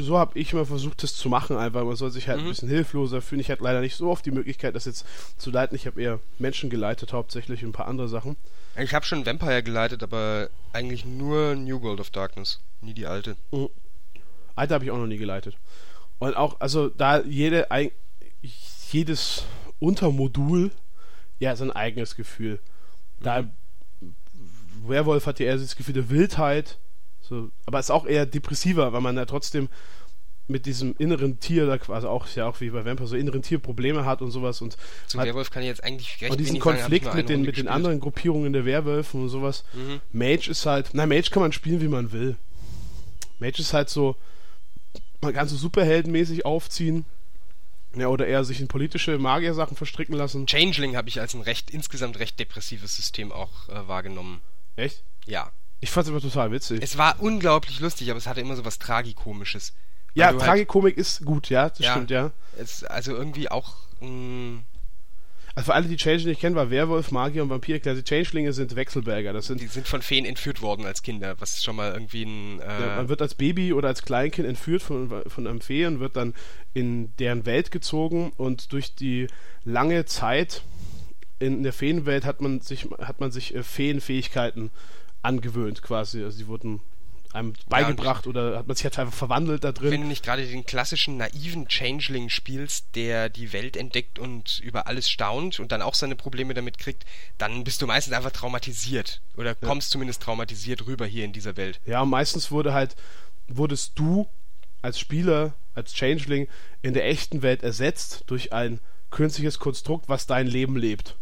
so- 0.00 0.18
habe 0.18 0.38
ich 0.38 0.52
mal 0.52 0.66
versucht, 0.66 1.02
das 1.02 1.14
zu 1.14 1.28
machen, 1.28 1.56
einfach. 1.56 1.84
Man 1.84 1.96
soll 1.96 2.10
sich 2.10 2.28
halt 2.28 2.38
ein 2.40 2.44
Mhm. 2.44 2.48
bisschen 2.50 2.68
hilfloser 2.68 3.22
fühlen. 3.22 3.40
Ich 3.40 3.50
hatte 3.50 3.62
leider 3.62 3.80
nicht 3.80 3.94
so 3.96 4.10
oft 4.10 4.24
die 4.26 4.30
Möglichkeit, 4.30 4.74
das 4.74 4.84
jetzt 4.84 5.06
zu 5.38 5.50
leiten. 5.50 5.74
Ich 5.76 5.86
habe 5.86 6.00
eher 6.02 6.20
Menschen 6.38 6.68
geleitet, 6.70 7.12
hauptsächlich 7.12 7.62
und 7.62 7.70
ein 7.70 7.72
paar 7.72 7.88
andere 7.88 8.08
Sachen. 8.08 8.36
Ich 8.76 8.92
habe 8.92 9.04
schon 9.06 9.24
Vampire 9.24 9.62
geleitet, 9.62 10.02
aber 10.02 10.50
eigentlich 10.72 11.04
nur 11.04 11.54
New 11.54 11.80
World 11.82 12.00
of 12.00 12.10
Darkness, 12.10 12.60
nie 12.80 12.92
die 12.94 13.06
alte. 13.06 13.36
Alter 14.56 14.74
habe 14.74 14.84
ich 14.84 14.90
auch 14.90 14.98
noch 14.98 15.06
nie 15.06 15.16
geleitet. 15.18 15.56
Und 16.18 16.36
auch, 16.36 16.60
also 16.60 16.88
da 16.88 17.20
jede, 17.22 17.70
ein- 17.70 17.92
jedes 18.90 19.44
Untermodul 19.78 20.70
ja 21.38 21.54
sein 21.56 21.70
eigenes 21.70 22.14
Gefühl. 22.16 22.58
Da 23.20 23.48
Werwolf 24.86 25.26
hat 25.26 25.40
ja 25.40 25.46
eher 25.46 25.56
das 25.58 25.76
Gefühl 25.76 25.94
der 25.94 26.10
Wildheit, 26.10 26.78
so, 27.28 27.50
aber 27.66 27.80
ist 27.80 27.90
auch 27.90 28.06
eher 28.06 28.26
depressiver, 28.26 28.92
weil 28.92 29.00
man 29.00 29.16
ja 29.16 29.24
trotzdem 29.24 29.68
mit 30.46 30.66
diesem 30.66 30.94
inneren 30.98 31.40
Tier, 31.40 31.66
da 31.66 31.78
quasi 31.78 32.06
auch, 32.06 32.26
ist 32.26 32.34
ja 32.34 32.46
auch 32.46 32.60
wie 32.60 32.68
bei 32.68 32.84
Vampire, 32.84 33.08
so 33.08 33.16
inneren 33.16 33.40
Tier 33.42 33.58
Probleme 33.58 34.04
hat 34.04 34.20
und 34.20 34.30
sowas 34.30 34.60
und, 34.60 34.76
Zum 35.06 35.20
hat, 35.20 35.26
Werwolf 35.26 35.50
kann 35.50 35.62
ich 35.62 35.68
jetzt 35.68 35.82
eigentlich 35.82 36.20
recht 36.20 36.32
und 36.32 36.38
diesen 36.38 36.60
sagen, 36.60 36.78
Konflikt 36.78 37.06
nur 37.06 37.14
mit 37.14 37.28
den, 37.28 37.36
Runde 37.36 37.46
mit 37.46 37.56
den 37.56 37.68
anderen 37.68 38.00
Gruppierungen 38.00 38.52
der 38.52 38.66
Werwölfen 38.66 39.22
und 39.22 39.28
sowas. 39.30 39.64
Mhm. 39.72 40.00
Mage 40.12 40.50
ist 40.50 40.66
halt, 40.66 40.90
na, 40.92 41.06
Mage 41.06 41.30
kann 41.30 41.42
man 41.42 41.52
spielen, 41.52 41.80
wie 41.80 41.88
man 41.88 42.12
will. 42.12 42.36
Mage 43.38 43.60
ist 43.60 43.72
halt 43.72 43.88
so, 43.88 44.16
man 45.22 45.32
kann 45.32 45.48
so 45.48 45.56
superheldenmäßig 45.56 46.44
aufziehen. 46.44 47.06
Ja, 47.96 48.08
oder 48.08 48.26
eher 48.26 48.42
sich 48.44 48.60
in 48.60 48.66
politische 48.66 49.18
Magiersachen 49.18 49.76
verstricken 49.76 50.16
lassen. 50.16 50.46
Changeling 50.46 50.96
habe 50.96 51.08
ich 51.08 51.20
als 51.20 51.32
ein 51.34 51.42
recht 51.42 51.70
insgesamt 51.70 52.18
recht 52.18 52.40
depressives 52.40 52.96
System 52.96 53.30
auch 53.30 53.68
äh, 53.68 53.86
wahrgenommen. 53.86 54.40
Echt? 54.74 55.04
Ja. 55.26 55.52
Ich 55.84 55.90
fand's 55.90 56.08
aber 56.08 56.20
total 56.22 56.50
witzig. 56.50 56.80
Es 56.82 56.96
war 56.96 57.20
unglaublich 57.20 57.78
lustig, 57.80 58.08
aber 58.10 58.16
es 58.16 58.26
hatte 58.26 58.40
immer 58.40 58.56
so 58.56 58.64
was 58.64 58.78
Tragikomisches. 58.78 59.74
Ja, 60.14 60.28
halt- 60.28 60.40
Tragikomik 60.40 60.96
ist 60.96 61.24
gut, 61.26 61.50
ja, 61.50 61.68
das 61.68 61.78
Ja. 61.80 61.92
stimmt, 61.92 62.10
ja. 62.10 62.32
Es, 62.58 62.84
also 62.84 63.12
irgendwie 63.14 63.50
auch 63.50 63.74
mh, 64.00 64.62
Also 65.56 65.66
für 65.66 65.74
alle, 65.74 65.86
die 65.86 65.96
Changeling 65.98 66.30
nicht 66.30 66.40
kennen, 66.40 66.56
war 66.56 66.70
Werwolf, 66.70 67.10
Magier 67.12 67.42
und 67.42 67.50
Vampir 67.50 67.78
klar. 67.80 67.94
Die 67.94 68.02
Changelinge 68.02 68.52
sind 68.54 68.74
Wechselberger. 68.76 69.32
Das 69.34 69.46
sind, 69.46 69.60
die 69.60 69.66
sind 69.66 69.86
von 69.86 70.00
Feen 70.02 70.24
entführt 70.24 70.62
worden 70.62 70.84
als 70.86 71.02
Kinder, 71.02 71.36
was 71.38 71.62
schon 71.62 71.76
mal 71.76 71.92
irgendwie 71.92 72.24
ein 72.24 72.60
äh, 72.60 72.64
ja, 72.80 72.96
man 72.96 73.08
wird 73.10 73.20
als 73.22 73.34
Baby 73.34 73.72
oder 73.74 73.88
als 73.88 74.02
Kleinkind 74.02 74.48
entführt 74.48 74.82
von, 74.82 75.22
von 75.28 75.46
einem 75.46 75.60
Fee 75.60 75.84
und 75.86 76.00
wird 76.00 76.16
dann 76.16 76.32
in 76.72 77.14
deren 77.18 77.44
Welt 77.46 77.70
gezogen 77.70 78.32
und 78.38 78.72
durch 78.72 78.94
die 78.96 79.26
lange 79.64 80.06
Zeit 80.06 80.62
in 81.40 81.62
der 81.62 81.72
Feenwelt 81.74 82.24
hat 82.24 82.40
man 82.40 82.60
sich, 82.60 82.88
hat 83.00 83.20
man 83.20 83.30
sich 83.30 83.54
äh, 83.54 83.62
Feenfähigkeiten 83.62 84.70
angewöhnt 85.24 85.82
quasi. 85.82 86.22
Also 86.22 86.38
die 86.38 86.46
wurden 86.46 86.80
einem 87.34 87.54
beigebracht 87.68 88.26
oder 88.26 88.58
hat 88.58 88.68
man 88.68 88.76
sich 88.76 88.84
halt 88.84 88.98
einfach 88.98 89.14
verwandelt 89.16 89.64
da 89.64 89.72
drin. 89.72 89.90
wenn 89.90 90.02
du 90.02 90.06
nicht 90.06 90.24
gerade 90.24 90.46
den 90.46 90.64
klassischen 90.64 91.16
naiven 91.16 91.66
Changeling 91.68 92.28
spielst, 92.28 92.94
der 92.94 93.28
die 93.28 93.52
Welt 93.52 93.76
entdeckt 93.76 94.20
und 94.20 94.60
über 94.60 94.86
alles 94.86 95.10
staunt 95.10 95.58
und 95.58 95.72
dann 95.72 95.82
auch 95.82 95.94
seine 95.94 96.14
Probleme 96.14 96.54
damit 96.54 96.78
kriegt, 96.78 97.04
dann 97.36 97.64
bist 97.64 97.82
du 97.82 97.86
meistens 97.86 98.14
einfach 98.14 98.30
traumatisiert 98.30 99.20
oder 99.36 99.54
kommst 99.56 99.90
zumindest 99.90 100.22
traumatisiert 100.22 100.86
rüber 100.86 101.06
hier 101.06 101.24
in 101.24 101.32
dieser 101.32 101.56
Welt. 101.56 101.80
Ja, 101.86 102.02
und 102.02 102.10
meistens 102.10 102.52
wurde 102.52 102.72
halt, 102.72 102.94
wurdest 103.48 103.98
du 103.98 104.28
als 104.80 105.00
Spieler, 105.00 105.54
als 105.74 105.94
Changeling 105.94 106.46
in 106.82 106.94
der 106.94 107.06
echten 107.06 107.42
Welt 107.42 107.64
ersetzt 107.64 108.24
durch 108.28 108.52
ein 108.52 108.80
künstliches 109.10 109.58
Konstrukt, 109.58 110.08
was 110.08 110.26
dein 110.26 110.46
Leben 110.46 110.76
lebt. 110.76 111.16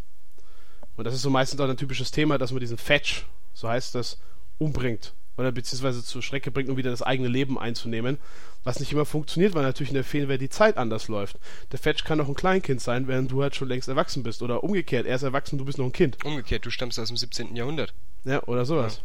Und 0.95 1.05
das 1.05 1.15
ist 1.15 1.21
so 1.23 1.29
meistens 1.29 1.59
auch 1.59 1.67
ein 1.67 1.77
typisches 1.77 2.11
Thema, 2.11 2.37
dass 2.37 2.51
man 2.51 2.59
diesen 2.59 2.77
Fetch, 2.77 3.25
so 3.53 3.69
heißt 3.69 3.95
das, 3.95 4.17
umbringt. 4.57 5.13
Oder 5.35 5.51
beziehungsweise 5.51 6.03
zur 6.03 6.21
Strecke 6.21 6.51
bringt, 6.51 6.69
um 6.69 6.77
wieder 6.77 6.91
das 6.91 7.01
eigene 7.01 7.27
Leben 7.27 7.57
einzunehmen. 7.57 8.19
Was 8.63 8.79
nicht 8.79 8.91
immer 8.91 9.05
funktioniert, 9.05 9.55
weil 9.55 9.63
natürlich 9.63 9.89
in 9.89 9.95
der 9.95 10.03
Feenwelt 10.03 10.41
die 10.41 10.49
Zeit 10.49 10.77
anders 10.77 11.07
läuft. 11.07 11.39
Der 11.71 11.79
Fetch 11.79 12.03
kann 12.03 12.21
auch 12.21 12.27
ein 12.27 12.35
Kleinkind 12.35 12.81
sein, 12.81 13.07
während 13.07 13.31
du 13.31 13.41
halt 13.41 13.55
schon 13.55 13.67
längst 13.67 13.87
erwachsen 13.87 14.23
bist. 14.23 14.41
Oder 14.43 14.63
umgekehrt, 14.63 15.07
er 15.07 15.15
ist 15.15 15.23
erwachsen, 15.23 15.57
du 15.57 15.65
bist 15.65 15.79
noch 15.79 15.85
ein 15.85 15.91
Kind. 15.91 16.23
Umgekehrt, 16.23 16.65
du 16.65 16.69
stammst 16.69 16.99
aus 16.99 17.07
dem 17.07 17.17
17. 17.17 17.55
Jahrhundert. 17.55 17.93
Ja, 18.25 18.43
oder 18.43 18.65
sowas. 18.65 19.01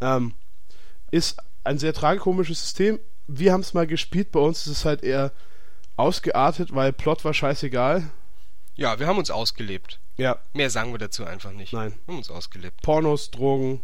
Ähm, 0.00 0.34
ist 1.10 1.38
ein 1.64 1.78
sehr 1.78 1.94
tragikomisches 1.94 2.60
System. 2.60 3.00
Wir 3.26 3.52
haben 3.52 3.62
es 3.62 3.74
mal 3.74 3.86
gespielt, 3.86 4.32
bei 4.32 4.40
uns 4.40 4.66
ist 4.66 4.72
es 4.72 4.84
halt 4.84 5.02
eher 5.02 5.32
ausgeartet, 5.96 6.74
weil 6.74 6.92
Plot 6.92 7.24
war 7.24 7.34
scheißegal. 7.34 8.04
Ja, 8.76 8.98
wir 8.98 9.06
haben 9.06 9.18
uns 9.18 9.30
ausgelebt. 9.30 9.98
Ja, 10.16 10.38
Mehr 10.52 10.70
sagen 10.70 10.92
wir 10.92 10.98
dazu 10.98 11.24
einfach 11.24 11.52
nicht. 11.52 11.72
Nein. 11.72 11.94
Wir 12.04 12.12
haben 12.12 12.18
uns 12.18 12.30
ausgelebt. 12.30 12.82
Pornos, 12.82 13.30
Drogen, 13.30 13.80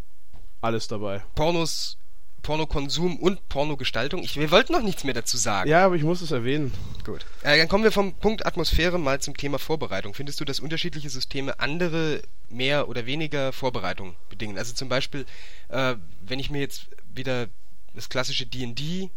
alles 0.61 0.87
dabei. 0.87 1.23
Pornos, 1.35 1.99
Pornokonsum 2.43 3.19
und 3.19 3.49
Pornogestaltung. 3.49 4.23
Ich, 4.23 4.37
wir 4.37 4.51
wollten 4.51 4.73
noch 4.73 4.83
nichts 4.83 5.05
mehr 5.05 5.15
dazu 5.15 5.37
sagen. 5.37 5.71
Ja, 5.71 5.87
aber 5.87 5.95
ich 5.95 6.03
muss 6.03 6.21
es 6.21 6.31
erwähnen. 6.31 6.73
Gut. 7.05 7.25
Äh, 7.43 7.57
dann 7.57 7.69
kommen 7.69 7.85
wir 7.85 7.93
vom 7.93 8.15
Punkt 8.15 8.45
Atmosphäre 8.45 8.99
mal 8.99 9.21
zum 9.21 9.37
Thema 9.37 9.59
Vorbereitung. 9.59 10.13
Findest 10.13 10.41
du, 10.41 10.45
dass 10.45 10.61
unterschiedliche 10.61 11.09
Systeme 11.09 11.59
andere 11.61 12.23
mehr 12.51 12.89
oder 12.89 13.07
weniger 13.07 13.53
Vorbereitung 13.53 14.17
bedingen? 14.29 14.59
Also 14.59 14.75
zum 14.75 14.89
Beispiel, 14.89 15.25
äh, 15.69 15.95
wenn 16.21 16.39
ich 16.39 16.51
mir 16.51 16.61
jetzt 16.61 16.89
wieder 17.15 17.49
das 17.95 18.09
klassische 18.09 18.47
D&D 18.47 19.11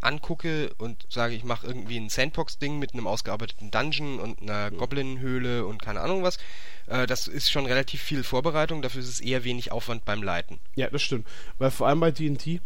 angucke 0.00 0.70
und 0.78 1.06
sage, 1.08 1.34
ich 1.34 1.44
mache 1.44 1.66
irgendwie 1.66 1.96
ein 1.98 2.08
Sandbox-Ding 2.08 2.78
mit 2.78 2.94
einem 2.94 3.06
ausgearbeiteten 3.06 3.70
Dungeon 3.70 4.18
und 4.18 4.40
einer 4.42 4.70
Goblin-Höhle 4.70 5.66
und 5.66 5.82
keine 5.82 6.00
Ahnung 6.00 6.22
was, 6.22 6.38
äh, 6.86 7.06
das 7.06 7.28
ist 7.28 7.50
schon 7.50 7.66
relativ 7.66 8.00
viel 8.02 8.22
Vorbereitung, 8.24 8.82
dafür 8.82 9.00
ist 9.02 9.08
es 9.08 9.20
eher 9.20 9.44
wenig 9.44 9.72
Aufwand 9.72 10.04
beim 10.04 10.22
Leiten. 10.22 10.58
Ja, 10.74 10.88
das 10.90 11.02
stimmt. 11.02 11.26
Weil 11.58 11.70
vor 11.70 11.86
allem 11.88 12.00
bei 12.00 12.10
D&D, 12.10 12.60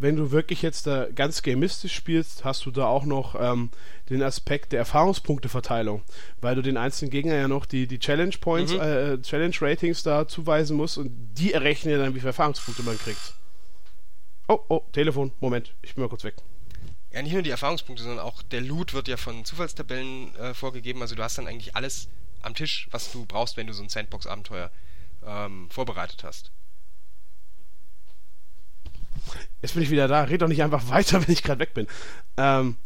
wenn 0.00 0.14
du 0.16 0.30
wirklich 0.30 0.62
jetzt 0.62 0.86
da 0.86 1.06
ganz 1.12 1.42
gamistisch 1.42 1.92
spielst, 1.94 2.44
hast 2.44 2.64
du 2.66 2.70
da 2.70 2.86
auch 2.86 3.04
noch 3.04 3.34
ähm, 3.38 3.70
den 4.10 4.22
Aspekt 4.22 4.70
der 4.72 4.78
Erfahrungspunkteverteilung, 4.78 6.02
weil 6.40 6.54
du 6.54 6.62
den 6.62 6.76
einzelnen 6.76 7.10
Gegner 7.10 7.34
ja 7.34 7.48
noch 7.48 7.66
die, 7.66 7.86
die 7.86 7.98
Challenge 7.98 8.34
Points, 8.40 8.72
Mhm. 8.72 8.80
äh, 8.80 9.22
Challenge 9.22 9.56
Ratings 9.60 10.02
da 10.04 10.28
zuweisen 10.28 10.76
musst 10.76 10.98
und 10.98 11.10
die 11.36 11.52
errechnen 11.52 11.92
ja 11.92 11.98
dann, 11.98 12.14
wie 12.14 12.20
viele 12.20 12.28
Erfahrungspunkte 12.30 12.82
man 12.84 12.96
kriegt. 12.98 13.34
Oh, 14.46 14.60
oh, 14.68 14.80
Telefon, 14.92 15.32
Moment, 15.40 15.74
ich 15.82 15.94
bin 15.94 16.02
mal 16.02 16.08
kurz 16.08 16.24
weg. 16.24 16.36
Ja, 17.12 17.22
nicht 17.22 17.32
nur 17.32 17.42
die 17.42 17.50
Erfahrungspunkte, 17.50 18.02
sondern 18.02 18.24
auch 18.24 18.42
der 18.42 18.60
Loot 18.60 18.92
wird 18.92 19.08
ja 19.08 19.16
von 19.16 19.44
Zufallstabellen 19.44 20.34
äh, 20.36 20.54
vorgegeben. 20.54 21.00
Also 21.00 21.14
du 21.14 21.22
hast 21.22 21.38
dann 21.38 21.46
eigentlich 21.46 21.74
alles 21.74 22.08
am 22.42 22.54
Tisch, 22.54 22.88
was 22.90 23.10
du 23.12 23.24
brauchst, 23.24 23.56
wenn 23.56 23.66
du 23.66 23.72
so 23.72 23.82
ein 23.82 23.88
Sandbox-Abenteuer 23.88 24.70
ähm, 25.24 25.70
vorbereitet 25.70 26.22
hast. 26.24 26.50
Jetzt 29.62 29.74
bin 29.74 29.82
ich 29.82 29.90
wieder 29.90 30.06
da, 30.06 30.22
red 30.22 30.42
doch 30.42 30.48
nicht 30.48 30.62
einfach 30.62 30.88
weiter, 30.88 31.20
wenn 31.26 31.32
ich 31.32 31.42
gerade 31.42 31.60
weg 31.60 31.74
bin. 31.74 31.86
Ähm, 32.36 32.76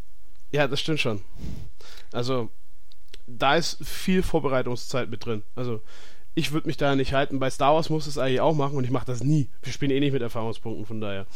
ja, 0.51 0.69
das 0.69 0.81
stimmt 0.81 1.01
schon. 1.01 1.25
Also, 2.13 2.51
da 3.27 3.57
ist 3.57 3.85
viel 3.87 4.23
Vorbereitungszeit 4.23 5.09
mit 5.09 5.25
drin. 5.25 5.43
Also, 5.55 5.83
ich 6.35 6.53
würde 6.53 6.67
mich 6.67 6.77
da 6.77 6.97
nicht 6.97 7.13
halten. 7.13 7.39
Bei 7.39 7.51
Star 7.51 7.75
Wars 7.75 7.91
muss 7.91 8.07
es 8.07 8.19
eigentlich 8.19 8.41
auch 8.41 8.55
machen 8.55 8.77
und 8.77 8.85
ich 8.85 8.91
mache 8.91 9.07
das 9.07 9.23
nie. 9.23 9.49
Wir 9.63 9.73
spielen 9.73 9.91
eh 9.91 10.01
nicht 10.01 10.13
mit 10.13 10.23
Erfahrungspunkten, 10.23 10.87
von 10.87 11.01
daher. 11.01 11.27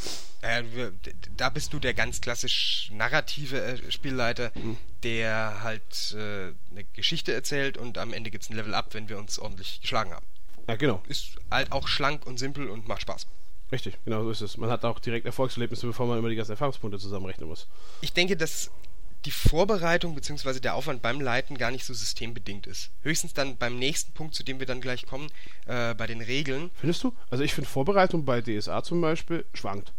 Äh, 0.42 0.62
da 1.37 1.50
bist 1.50 1.72
du 1.72 1.78
der 1.78 1.94
ganz 1.94 2.20
klassisch 2.20 2.90
narrative 2.92 3.61
äh, 3.61 3.90
Spielleiter, 3.90 4.52
der 5.02 5.62
halt 5.62 6.14
äh, 6.16 6.52
eine 6.70 6.85
Geschichte 6.94 7.32
erzählt 7.32 7.76
und 7.78 7.98
am 7.98 8.12
Ende 8.12 8.30
gibt's 8.30 8.50
ein 8.50 8.56
Level 8.56 8.74
Up, 8.74 8.94
wenn 8.94 9.09
wir 9.09 9.18
uns 9.18 9.38
ordentlich 9.38 9.80
geschlagen 9.80 10.12
haben. 10.12 10.26
Ja, 10.68 10.76
genau. 10.76 11.02
Ist 11.09 11.37
halt 11.50 11.72
auch 11.72 11.88
schlank 11.88 12.26
und 12.26 12.38
simpel 12.38 12.68
und 12.68 12.88
macht 12.88 13.02
Spaß. 13.02 13.26
Richtig, 13.72 13.98
genau 14.04 14.22
so 14.22 14.30
ist 14.30 14.40
es. 14.40 14.56
Man 14.56 14.70
hat 14.70 14.85
auch 14.85 15.00
direkt 15.00 15.26
Erfolgserlebnisse, 15.26 15.87
bevor 15.87 16.06
man 16.06 16.18
immer 16.18 16.28
die 16.28 16.37
ganzen 16.37 16.52
Erfahrungspunkte 16.52 16.98
zusammenrechnen 16.98 17.48
muss. 17.48 17.66
Ich 18.00 18.12
denke, 18.12 18.37
dass 18.37 18.70
die 19.24 19.31
Vorbereitung 19.31 20.14
bzw. 20.14 20.61
der 20.61 20.74
Aufwand 20.74 21.02
beim 21.02 21.20
Leiten 21.20 21.59
gar 21.59 21.70
nicht 21.70 21.85
so 21.85 21.94
systembedingt 21.94 22.66
ist. 22.66 22.90
Höchstens 23.02 23.35
dann 23.35 23.57
beim 23.57 23.79
nächsten 23.79 24.12
Punkt, 24.12 24.35
zu 24.35 24.44
dem 24.44 24.61
wir 24.61 24.66
dann 24.66 24.81
gleich 24.81 25.07
kommen, 25.07 25.29
äh, 25.66 25.94
bei 25.94 26.07
den 26.07 26.20
Regeln. 26.20 26.70
Findest 26.74 27.02
du? 27.02 27.14
Also, 27.31 27.42
ich 27.42 27.55
finde 27.55 27.68
Vorbereitung 27.68 28.24
bei 28.24 28.40
DSA 28.40 28.83
zum 28.83 29.00
Beispiel 29.00 29.44
schwankt. 29.55 29.92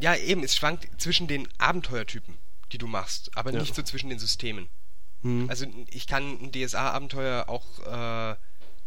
Ja, 0.00 0.16
eben, 0.16 0.42
es 0.42 0.56
schwankt 0.56 0.88
zwischen 1.00 1.28
den 1.28 1.48
Abenteuertypen, 1.58 2.34
die 2.72 2.78
du 2.78 2.86
machst, 2.86 3.30
aber 3.36 3.52
Ja. 3.52 3.60
nicht 3.60 3.74
so 3.74 3.82
zwischen 3.82 4.10
den 4.10 4.18
Systemen. 4.18 4.68
Hm. 5.22 5.48
Also 5.48 5.66
ich 5.90 6.06
kann 6.06 6.38
ein 6.42 6.52
DSA-Abenteuer 6.52 7.48
auch 7.48 7.64
äh, 7.80 8.36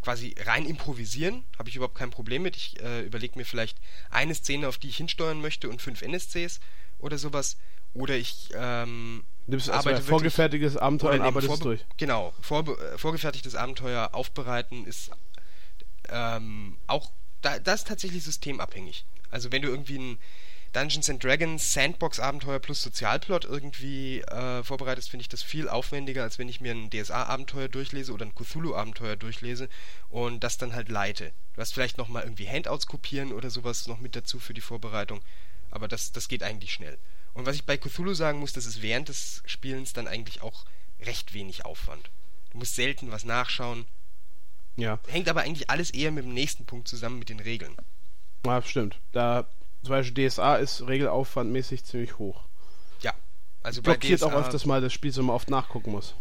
quasi 0.04 0.36
rein 0.40 0.66
improvisieren, 0.66 1.44
habe 1.58 1.70
ich 1.70 1.76
überhaupt 1.76 1.98
kein 1.98 2.12
Problem 2.12 2.44
mit. 2.44 2.56
Ich 2.56 2.80
äh, 2.82 3.02
überlege 3.02 3.38
mir 3.40 3.46
vielleicht 3.46 3.78
eine 4.10 4.36
Szene, 4.36 4.68
auf 4.68 4.78
die 4.78 4.90
ich 4.90 4.98
hinsteuern 4.98 5.42
möchte 5.42 5.70
und 5.70 5.82
fünf 5.82 6.02
NSCs 6.02 6.60
oder 7.00 7.18
sowas. 7.18 7.58
Oder 7.94 8.16
ich 8.18 8.50
ähm, 8.54 9.24
Nimmst 9.48 9.70
also 9.70 9.90
arbeite 9.90 10.04
ein 10.04 10.08
vorgefertigtes 10.08 10.78
Abenteuer 10.78 11.14
und 11.14 11.22
arbeitest 11.22 11.54
es 11.54 11.60
vorbe- 11.60 11.64
durch. 11.64 11.86
Genau, 11.98 12.34
vorbe 12.42 12.74
äh, 12.74 12.98
vorgefertigtes 12.98 13.56
Abenteuer 13.56 14.10
aufbereiten 14.14 14.86
ist 14.86 15.12
ähm, 16.10 16.78
auch, 16.88 17.12
da, 17.42 17.60
das 17.60 17.82
ist 17.82 17.88
tatsächlich 17.88 18.24
systemabhängig. 18.24 19.06
Also 19.32 19.52
wenn 19.52 19.62
du 19.62 19.70
irgendwie 19.70 19.98
ein, 19.98 20.18
Dungeons 20.74 21.10
and 21.10 21.24
Dragons 21.24 21.74
Sandbox-Abenteuer 21.74 22.60
plus 22.60 22.84
Sozialplot 22.84 23.46
irgendwie 23.46 24.20
äh, 24.22 24.64
vorbereitest, 24.64 25.10
finde 25.10 25.22
ich 25.22 25.30
das 25.30 25.42
viel 25.42 25.70
aufwendiger, 25.70 26.24
als 26.24 26.40
wenn 26.40 26.50
ich 26.50 26.62
mir 26.62 26.72
ein 26.72 26.90
DSA-Abenteuer 26.90 27.68
durchlese 27.68 28.12
oder 28.12 28.26
ein 28.26 28.36
Cthulhu-Abenteuer 28.36 29.16
durchlese 29.16 29.70
und 30.10 30.44
das 30.44 30.58
dann 30.58 30.74
halt 30.74 30.90
leite. 30.90 31.32
Du 31.56 31.62
hast 31.62 31.74
vielleicht 31.74 31.98
nochmal 31.98 32.24
irgendwie 32.24 32.48
Handouts 32.48 32.86
kopieren 32.86 33.32
oder 33.32 33.50
sowas 33.50 33.88
noch 33.88 34.00
mit 34.00 34.16
dazu 34.16 34.40
für 34.40 34.54
die 34.54 34.62
Vorbereitung, 34.62 35.22
aber 35.72 35.88
das, 35.88 36.12
das 36.12 36.28
geht 36.28 36.44
eigentlich 36.44 36.74
schnell. 36.74 36.98
Und 37.38 37.46
was 37.46 37.56
ich 37.56 37.66
bei 37.66 37.78
Cthulhu 37.78 38.16
sagen 38.16 38.40
muss, 38.40 38.52
das 38.54 38.66
ist 38.66 38.82
während 38.82 39.10
des 39.10 39.44
Spielens 39.46 39.94
dann 39.94 40.08
eigentlich 40.08 40.42
auch 40.42 40.66
recht 41.00 41.36
wenig 41.36 41.66
Aufwand. 41.66 42.10
Du 42.50 42.58
musst 42.58 42.74
selten 42.74 43.12
was 43.12 43.26
nachschauen. 43.26 43.86
Ja. 44.76 45.00
Hängt 45.08 45.30
aber 45.30 45.42
eigentlich 45.42 45.70
alles 45.70 45.92
eher 45.92 46.12
mit 46.12 46.26
dem 46.26 46.34
nächsten 46.34 46.66
Punkt 46.66 46.88
zusammen 46.88 47.20
mit 47.20 47.30
den 47.30 47.40
Regeln. 47.40 47.76
Ja, 48.44 48.60
stimmt. 48.64 49.00
Da 49.12 49.48
zum 49.84 49.92
Beispiel 49.92 50.28
DSA 50.28 50.56
ist 50.56 50.88
regelaufwandmäßig 50.88 51.86
ziemlich 51.86 52.18
hoch. 52.18 52.44
Ja. 53.02 53.14
Also 53.62 53.84
bei 53.84 53.92
Blockiert 53.92 54.22
DSA, 54.22 54.26
auch 54.26 54.34
öfters 54.34 54.66
mal 54.66 54.82
das 54.82 54.92
Spiel, 54.92 55.12
so 55.12 55.22
man 55.22 55.36
oft 55.36 55.52
nachgucken 55.52 55.92
muss. 55.92 56.16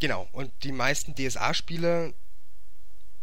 Genau. 0.00 0.28
Und 0.32 0.50
die 0.64 0.72
meisten 0.72 1.14
DSA-Spieler 1.14 2.12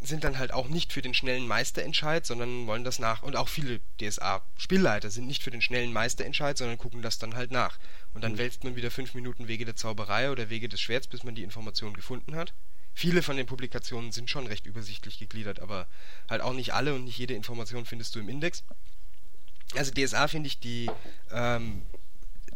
sind 0.03 0.23
dann 0.23 0.37
halt 0.37 0.53
auch 0.53 0.67
nicht 0.67 0.91
für 0.91 1.01
den 1.01 1.13
schnellen 1.13 1.47
Meisterentscheid, 1.47 2.25
sondern 2.25 2.67
wollen 2.67 2.83
das 2.83 2.99
nach. 2.99 3.23
Und 3.23 3.35
auch 3.35 3.47
viele 3.47 3.79
DSA-Spielleiter 4.01 5.09
sind 5.09 5.27
nicht 5.27 5.43
für 5.43 5.51
den 5.51 5.61
schnellen 5.61 5.93
Meisterentscheid, 5.93 6.57
sondern 6.57 6.77
gucken 6.77 7.01
das 7.01 7.19
dann 7.19 7.35
halt 7.35 7.51
nach. 7.51 7.79
Und 8.13 8.23
dann 8.23 8.37
wälzt 8.37 8.63
man 8.63 8.75
wieder 8.75 8.91
fünf 8.91 9.13
Minuten 9.13 9.47
Wege 9.47 9.65
der 9.65 9.75
Zauberei 9.75 10.29
oder 10.29 10.49
Wege 10.49 10.69
des 10.69 10.81
Schwerts, 10.81 11.07
bis 11.07 11.23
man 11.23 11.35
die 11.35 11.43
Information 11.43 11.93
gefunden 11.93 12.35
hat. 12.35 12.53
Viele 12.93 13.23
von 13.23 13.37
den 13.37 13.47
Publikationen 13.47 14.11
sind 14.11 14.29
schon 14.29 14.45
recht 14.45 14.65
übersichtlich 14.65 15.17
gegliedert, 15.17 15.59
aber 15.59 15.87
halt 16.29 16.41
auch 16.41 16.53
nicht 16.53 16.73
alle 16.73 16.93
und 16.93 17.05
nicht 17.05 17.17
jede 17.17 17.33
Information 17.33 17.85
findest 17.85 18.13
du 18.15 18.19
im 18.19 18.29
Index. 18.29 18.63
Also 19.75 19.91
DSA 19.91 20.27
finde 20.27 20.47
ich 20.47 20.59
die, 20.59 20.91
ähm, 21.31 21.81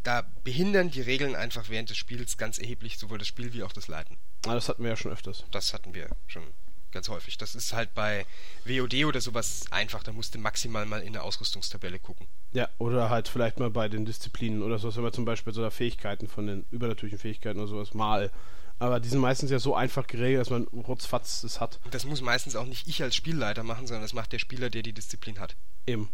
da 0.04 0.30
behindern 0.44 0.92
die 0.92 1.02
Regeln 1.02 1.36
einfach 1.36 1.70
während 1.70 1.90
des 1.90 1.98
Spiels 1.98 2.38
ganz 2.38 2.60
erheblich 2.60 2.98
sowohl 2.98 3.18
das 3.18 3.28
Spiel 3.28 3.54
wie 3.54 3.64
auch 3.64 3.72
das 3.72 3.88
Leiten. 3.88 4.18
Ah, 4.46 4.54
das 4.54 4.70
hatten 4.70 4.84
wir 4.84 4.92
ja 4.92 4.96
schon 4.96 5.12
öfters. 5.12 5.46
Das 5.52 5.74
hatten 5.74 5.96
wir 5.96 6.10
schon 6.28 6.44
ganz 6.92 7.10
häufig. 7.10 7.38
Das 7.38 7.56
ist 7.56 7.74
halt 7.74 7.94
bei 7.94 8.26
WOD 8.66 9.06
oder 9.06 9.22
sowas 9.22 9.66
einfach, 9.72 10.04
da 10.04 10.12
musst 10.12 10.36
du 10.36 10.40
maximal 10.40 10.86
mal 10.86 11.02
in 11.02 11.10
eine 11.10 11.24
Ausrüstungstabelle 11.24 12.00
gucken. 12.00 12.28
Ja, 12.54 12.70
oder 12.78 13.10
halt 13.10 13.28
vielleicht 13.28 13.60
mal 13.60 13.70
bei 13.70 13.90
den 13.90 14.06
Disziplinen 14.06 14.62
oder 14.64 14.80
sowas, 14.80 14.96
wenn 14.96 15.04
man 15.04 15.14
zum 15.14 15.26
Beispiel 15.26 15.54
so 15.54 15.62
da 15.62 15.70
Fähigkeiten 15.70 16.28
von 16.28 16.48
den 16.48 16.66
übernatürlichen 16.72 17.20
Fähigkeiten 17.20 17.60
oder 17.60 17.68
sowas 17.68 17.94
mal. 17.94 18.32
Aber 18.80 19.00
die 19.00 19.10
sind 19.10 19.20
meistens 19.20 19.50
ja 19.50 19.60
so 19.60 19.74
einfach 19.76 20.06
geregelt, 20.06 20.42
dass 20.42 20.50
man 20.52 20.66
rutzfatz 20.68 21.44
es 21.44 21.60
hat. 21.60 21.80
Und 21.84 21.94
das 21.94 22.06
muss 22.06 22.22
meistens 22.22 22.56
auch 22.56 22.66
nicht 22.66 22.88
ich 22.88 23.02
als 23.02 23.16
Spielleiter 23.16 23.64
machen, 23.64 23.88
sondern 23.88 24.04
das 24.04 24.14
macht 24.14 24.32
der 24.34 24.40
Spieler, 24.40 24.70
der 24.70 24.84
die 24.84 24.94
Disziplin 24.94 25.40
hat. 25.40 25.56
Eben. 25.88 26.10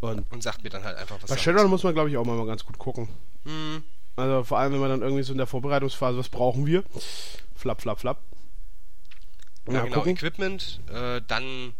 Und 0.00 0.30
Und 0.30 0.42
sagt 0.42 0.62
mir 0.62 0.68
dann 0.70 0.84
halt 0.84 0.98
einfach, 0.98 1.16
was 1.22 1.30
bei 1.30 1.38
Shadowrun 1.38 1.70
muss 1.70 1.84
man, 1.84 1.94
glaube 1.94 2.10
ich, 2.10 2.16
auch 2.16 2.24
mal 2.24 2.44
ganz 2.44 2.64
gut 2.64 2.76
gucken. 2.76 3.08
Hm, 3.44 3.82
Also 4.16 4.44
vor 4.44 4.58
allem, 4.58 4.72
wenn 4.74 4.80
man 4.80 4.90
dann 4.90 5.02
irgendwie 5.02 5.22
so 5.22 5.32
in 5.32 5.38
der 5.38 5.46
Vorbereitungsphase, 5.46 6.18
was 6.18 6.28
brauchen 6.28 6.66
wir? 6.66 6.84
Flap, 7.54 7.80
flap, 7.80 8.00
flap. 8.00 8.20
Ja, 9.66 9.74
Ja, 9.74 9.84
genau, 9.84 9.96
gucken. 9.96 10.12
Equipment, 10.12 10.80
äh, 10.90 11.20
dann 11.26 11.74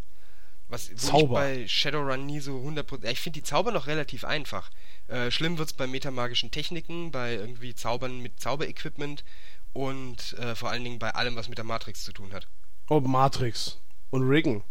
was 0.68 0.94
Zauber. 0.96 1.46
ich 1.46 1.62
bei 1.62 1.68
Shadowrun 1.68 2.24
nie 2.24 2.40
so 2.40 2.56
100%, 2.56 3.04
ja, 3.04 3.10
ich 3.10 3.20
finde 3.20 3.40
die 3.40 3.44
Zauber 3.44 3.72
noch 3.72 3.86
relativ 3.86 4.24
einfach. 4.24 4.70
Äh, 5.08 5.30
schlimm 5.30 5.58
wird's 5.58 5.74
bei 5.74 5.86
metamagischen 5.86 6.50
Techniken, 6.50 7.10
bei 7.10 7.34
irgendwie 7.34 7.74
Zaubern 7.74 8.20
mit 8.20 8.40
Zauberequipment 8.40 9.22
und 9.74 10.32
äh, 10.38 10.54
vor 10.54 10.70
allen 10.70 10.82
Dingen 10.84 10.98
bei 10.98 11.14
allem, 11.14 11.36
was 11.36 11.48
mit 11.48 11.58
der 11.58 11.64
Matrix 11.64 12.04
zu 12.04 12.12
tun 12.12 12.32
hat. 12.32 12.48
Oh, 12.88 13.00
Matrix. 13.00 13.78
Und 14.10 14.28
Riggen. 14.28 14.64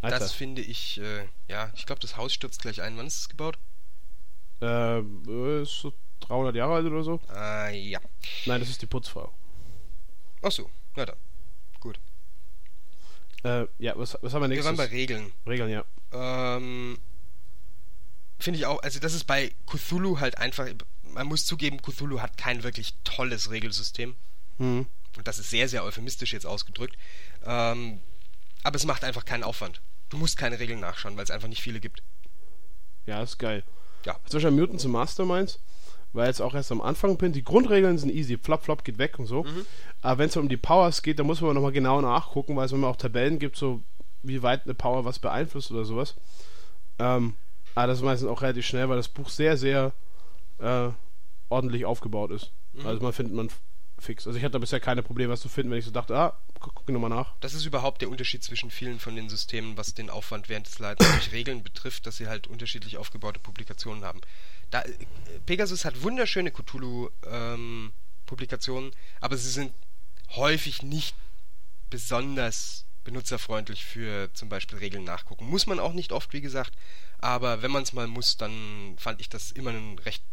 Alter. 0.00 0.18
Das 0.18 0.32
finde 0.32 0.62
ich, 0.62 1.00
äh, 1.00 1.28
ja, 1.48 1.70
ich 1.74 1.86
glaube, 1.86 2.00
das 2.00 2.16
Haus 2.16 2.34
stürzt 2.34 2.60
gleich 2.60 2.82
ein. 2.82 2.96
Wann 2.96 3.06
ist 3.06 3.20
es 3.20 3.28
gebaut? 3.28 3.58
äh, 4.60 5.62
ist 5.62 5.80
so 5.80 5.92
300 6.20 6.54
Jahre 6.56 6.74
alt 6.74 6.86
oder 6.86 7.02
so? 7.02 7.20
Äh, 7.34 7.78
ja. 7.88 8.00
Nein, 8.46 8.60
das 8.60 8.70
ist 8.70 8.82
die 8.82 8.86
Putzfrau. 8.86 9.32
Ach 10.42 10.50
so, 10.50 10.70
na 10.96 11.04
dann. 11.06 11.16
Äh, 13.44 13.66
ja, 13.78 13.92
was, 13.96 14.16
was 14.22 14.32
haben 14.32 14.42
wir 14.42 14.48
Wir 14.48 14.56
nächstes? 14.56 14.66
waren 14.66 14.76
bei 14.76 14.86
Regeln. 14.86 15.32
Regeln, 15.46 15.70
ja. 15.70 15.84
Ähm, 16.12 16.98
finde 18.38 18.58
ich 18.58 18.66
auch, 18.66 18.82
also 18.82 18.98
das 19.00 19.14
ist 19.14 19.24
bei 19.24 19.52
Cthulhu 19.66 20.20
halt 20.20 20.38
einfach, 20.38 20.68
man 21.12 21.26
muss 21.26 21.44
zugeben, 21.46 21.80
Cthulhu 21.80 22.20
hat 22.20 22.36
kein 22.36 22.62
wirklich 22.62 22.94
tolles 23.04 23.50
Regelsystem. 23.50 24.14
Mhm. 24.58 24.86
Und 25.16 25.28
das 25.28 25.38
ist 25.38 25.50
sehr, 25.50 25.68
sehr 25.68 25.84
euphemistisch 25.84 26.32
jetzt 26.32 26.46
ausgedrückt. 26.46 26.96
Ähm, 27.44 28.00
aber 28.62 28.76
es 28.76 28.84
macht 28.86 29.04
einfach 29.04 29.24
keinen 29.24 29.44
Aufwand. 29.44 29.80
Du 30.08 30.16
musst 30.16 30.36
keine 30.36 30.58
Regeln 30.58 30.80
nachschauen, 30.80 31.16
weil 31.16 31.24
es 31.24 31.30
einfach 31.30 31.48
nicht 31.48 31.62
viele 31.62 31.80
gibt. 31.80 32.02
Ja, 33.06 33.22
ist 33.22 33.38
geil. 33.38 33.62
Ja. 34.06 34.18
Zum 34.26 34.38
Beispiel 34.38 34.50
Mutant 34.50 34.80
zum 34.80 34.92
Masterminds, 34.92 35.58
weil 36.14 36.28
jetzt 36.28 36.40
auch 36.40 36.54
erst 36.54 36.72
am 36.72 36.80
Anfang 36.80 37.18
bin. 37.18 37.32
Die 37.32 37.44
Grundregeln 37.44 37.98
sind 37.98 38.10
easy. 38.10 38.38
Flop, 38.38 38.62
flop 38.62 38.84
geht 38.84 38.98
weg 38.98 39.18
und 39.18 39.26
so. 39.26 39.44
Mhm. 39.44 39.66
Aber 40.00 40.18
wenn 40.18 40.28
es 40.28 40.36
um 40.36 40.48
die 40.48 40.56
Powers 40.56 41.02
geht, 41.02 41.18
dann 41.18 41.26
muss 41.26 41.40
man 41.40 41.54
nochmal 41.54 41.72
genau 41.72 42.00
nachgucken, 42.00 42.56
weil 42.56 42.66
es 42.66 42.72
immer 42.72 42.88
auch 42.88 42.96
Tabellen 42.96 43.38
gibt, 43.38 43.56
so 43.56 43.82
wie 44.22 44.42
weit 44.42 44.64
eine 44.64 44.74
Power 44.74 45.04
was 45.04 45.18
beeinflusst 45.18 45.70
oder 45.70 45.84
sowas. 45.84 46.14
Ähm, 46.98 47.34
aber 47.74 47.88
das 47.88 47.98
ist 47.98 48.04
meistens 48.04 48.28
auch 48.28 48.42
relativ 48.42 48.64
schnell, 48.64 48.88
weil 48.88 48.96
das 48.96 49.08
Buch 49.08 49.28
sehr, 49.28 49.56
sehr 49.56 49.92
äh, 50.58 50.88
ordentlich 51.48 51.84
aufgebaut 51.84 52.30
ist. 52.30 52.52
Mhm. 52.72 52.86
Also 52.86 53.02
man 53.02 53.12
findet 53.12 53.34
man 53.34 53.50
fix. 53.98 54.26
Also 54.26 54.38
ich 54.38 54.44
hatte 54.44 54.60
bisher 54.60 54.80
keine 54.80 55.02
Probleme, 55.02 55.32
was 55.32 55.40
zu 55.40 55.48
finden, 55.48 55.72
wenn 55.72 55.78
ich 55.78 55.84
so 55.84 55.90
dachte, 55.90 56.16
ah, 56.16 56.36
gu 56.60 56.70
guck 56.74 56.88
nochmal 56.88 57.10
nach. 57.10 57.34
Das 57.40 57.54
ist 57.54 57.64
überhaupt 57.64 58.02
der 58.02 58.10
Unterschied 58.10 58.42
zwischen 58.42 58.70
vielen 58.70 58.98
von 58.98 59.16
den 59.16 59.28
Systemen, 59.28 59.76
was 59.76 59.94
den 59.94 60.10
Aufwand 60.10 60.48
während 60.48 60.66
des 60.66 60.78
Leitens 60.78 61.10
durch 61.10 61.32
Regeln 61.32 61.62
betrifft, 61.62 62.06
dass 62.06 62.16
sie 62.16 62.28
halt 62.28 62.46
unterschiedlich 62.46 62.98
aufgebaute 62.98 63.40
Publikationen 63.40 64.04
haben. 64.04 64.20
Da, 64.74 64.82
Pegasus 65.46 65.84
hat 65.84 66.02
wunderschöne 66.02 66.50
Cthulhu-Publikationen, 66.50 68.90
aber 69.20 69.36
sie 69.36 69.50
sind 69.50 69.72
häufig 70.30 70.82
nicht 70.82 71.14
besonders 71.90 72.84
benutzerfreundlich 73.04 73.84
für 73.84 74.32
zum 74.32 74.48
Beispiel 74.48 74.78
Regeln 74.78 75.04
nachgucken. 75.04 75.46
Muss 75.46 75.68
man 75.68 75.78
auch 75.78 75.92
nicht 75.92 76.10
oft, 76.10 76.32
wie 76.32 76.40
gesagt, 76.40 76.72
aber 77.20 77.62
wenn 77.62 77.70
man 77.70 77.84
es 77.84 77.92
mal 77.92 78.08
muss, 78.08 78.36
dann 78.36 78.96
fand 78.98 79.20
ich 79.20 79.28
das 79.28 79.52
immer 79.52 79.70
einen 79.70 80.00
recht 80.00 80.24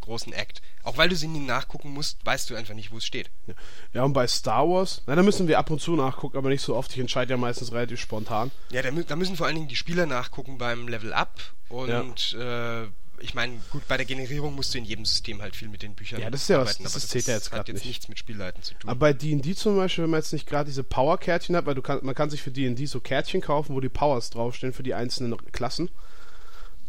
großen 0.00 0.32
Act. 0.32 0.62
Auch 0.82 0.96
weil 0.96 1.10
du 1.10 1.16
sie 1.16 1.28
nie 1.28 1.40
nachgucken 1.40 1.90
musst, 1.90 2.24
weißt 2.24 2.48
du 2.48 2.54
einfach 2.54 2.72
nicht, 2.72 2.92
wo 2.92 2.96
es 2.96 3.04
steht. 3.04 3.30
Ja. 3.46 3.54
ja, 3.92 4.02
und 4.04 4.14
bei 4.14 4.26
Star 4.26 4.66
Wars, 4.66 5.02
na, 5.04 5.14
da 5.14 5.22
müssen 5.22 5.46
wir 5.46 5.58
ab 5.58 5.68
und 5.68 5.82
zu 5.82 5.94
nachgucken, 5.94 6.38
aber 6.38 6.48
nicht 6.48 6.62
so 6.62 6.74
oft. 6.74 6.90
Ich 6.92 6.98
entscheide 6.98 7.32
ja 7.32 7.36
meistens 7.36 7.70
relativ 7.70 8.00
spontan. 8.00 8.50
Ja, 8.70 8.80
da, 8.80 8.90
da 8.92 9.16
müssen 9.16 9.36
vor 9.36 9.44
allen 9.44 9.56
Dingen 9.56 9.68
die 9.68 9.76
Spieler 9.76 10.06
nachgucken 10.06 10.56
beim 10.56 10.88
Level 10.88 11.12
Up 11.12 11.38
und 11.68 12.32
äh, 12.32 12.86
ich 13.20 13.34
meine, 13.34 13.58
gut, 13.70 13.86
bei 13.88 13.96
der 13.96 14.06
Generierung 14.06 14.54
musst 14.54 14.72
du 14.74 14.78
in 14.78 14.84
jedem 14.84 15.04
System 15.04 15.40
halt 15.42 15.54
viel 15.56 15.68
mit 15.68 15.82
den 15.82 15.94
Büchern 15.94 16.20
Ja, 16.20 16.30
das 16.30 16.42
ist 16.42 16.48
ja 16.48 16.58
was- 16.60 16.78
das 16.78 16.94
aber 16.94 17.00
zählt 17.04 17.26
ja 17.26 17.34
jetzt 17.34 17.52
jetzt 17.52 17.68
nicht. 17.74 17.84
nichts 17.86 18.08
mit 18.08 18.18
Spielleiten 18.18 18.62
zu 18.62 18.74
tun. 18.74 18.90
Aber 18.90 18.98
bei 18.98 19.12
D&D 19.12 19.54
zum 19.54 19.76
Beispiel, 19.76 20.04
wenn 20.04 20.10
man 20.10 20.20
jetzt 20.20 20.32
nicht 20.32 20.46
gerade 20.46 20.66
diese 20.68 20.84
Power-Kärtchen 20.84 21.54
hat, 21.56 21.66
weil 21.66 21.74
du 21.74 21.82
kann, 21.82 22.00
man 22.02 22.14
kann 22.14 22.30
sich 22.30 22.42
für 22.42 22.50
D&D 22.50 22.86
so 22.86 23.00
Kärtchen 23.00 23.40
kaufen, 23.40 23.74
wo 23.74 23.80
die 23.80 23.88
Powers 23.88 24.30
draufstehen 24.30 24.72
für 24.72 24.82
die 24.82 24.94
einzelnen 24.94 25.36
Klassen. 25.52 25.90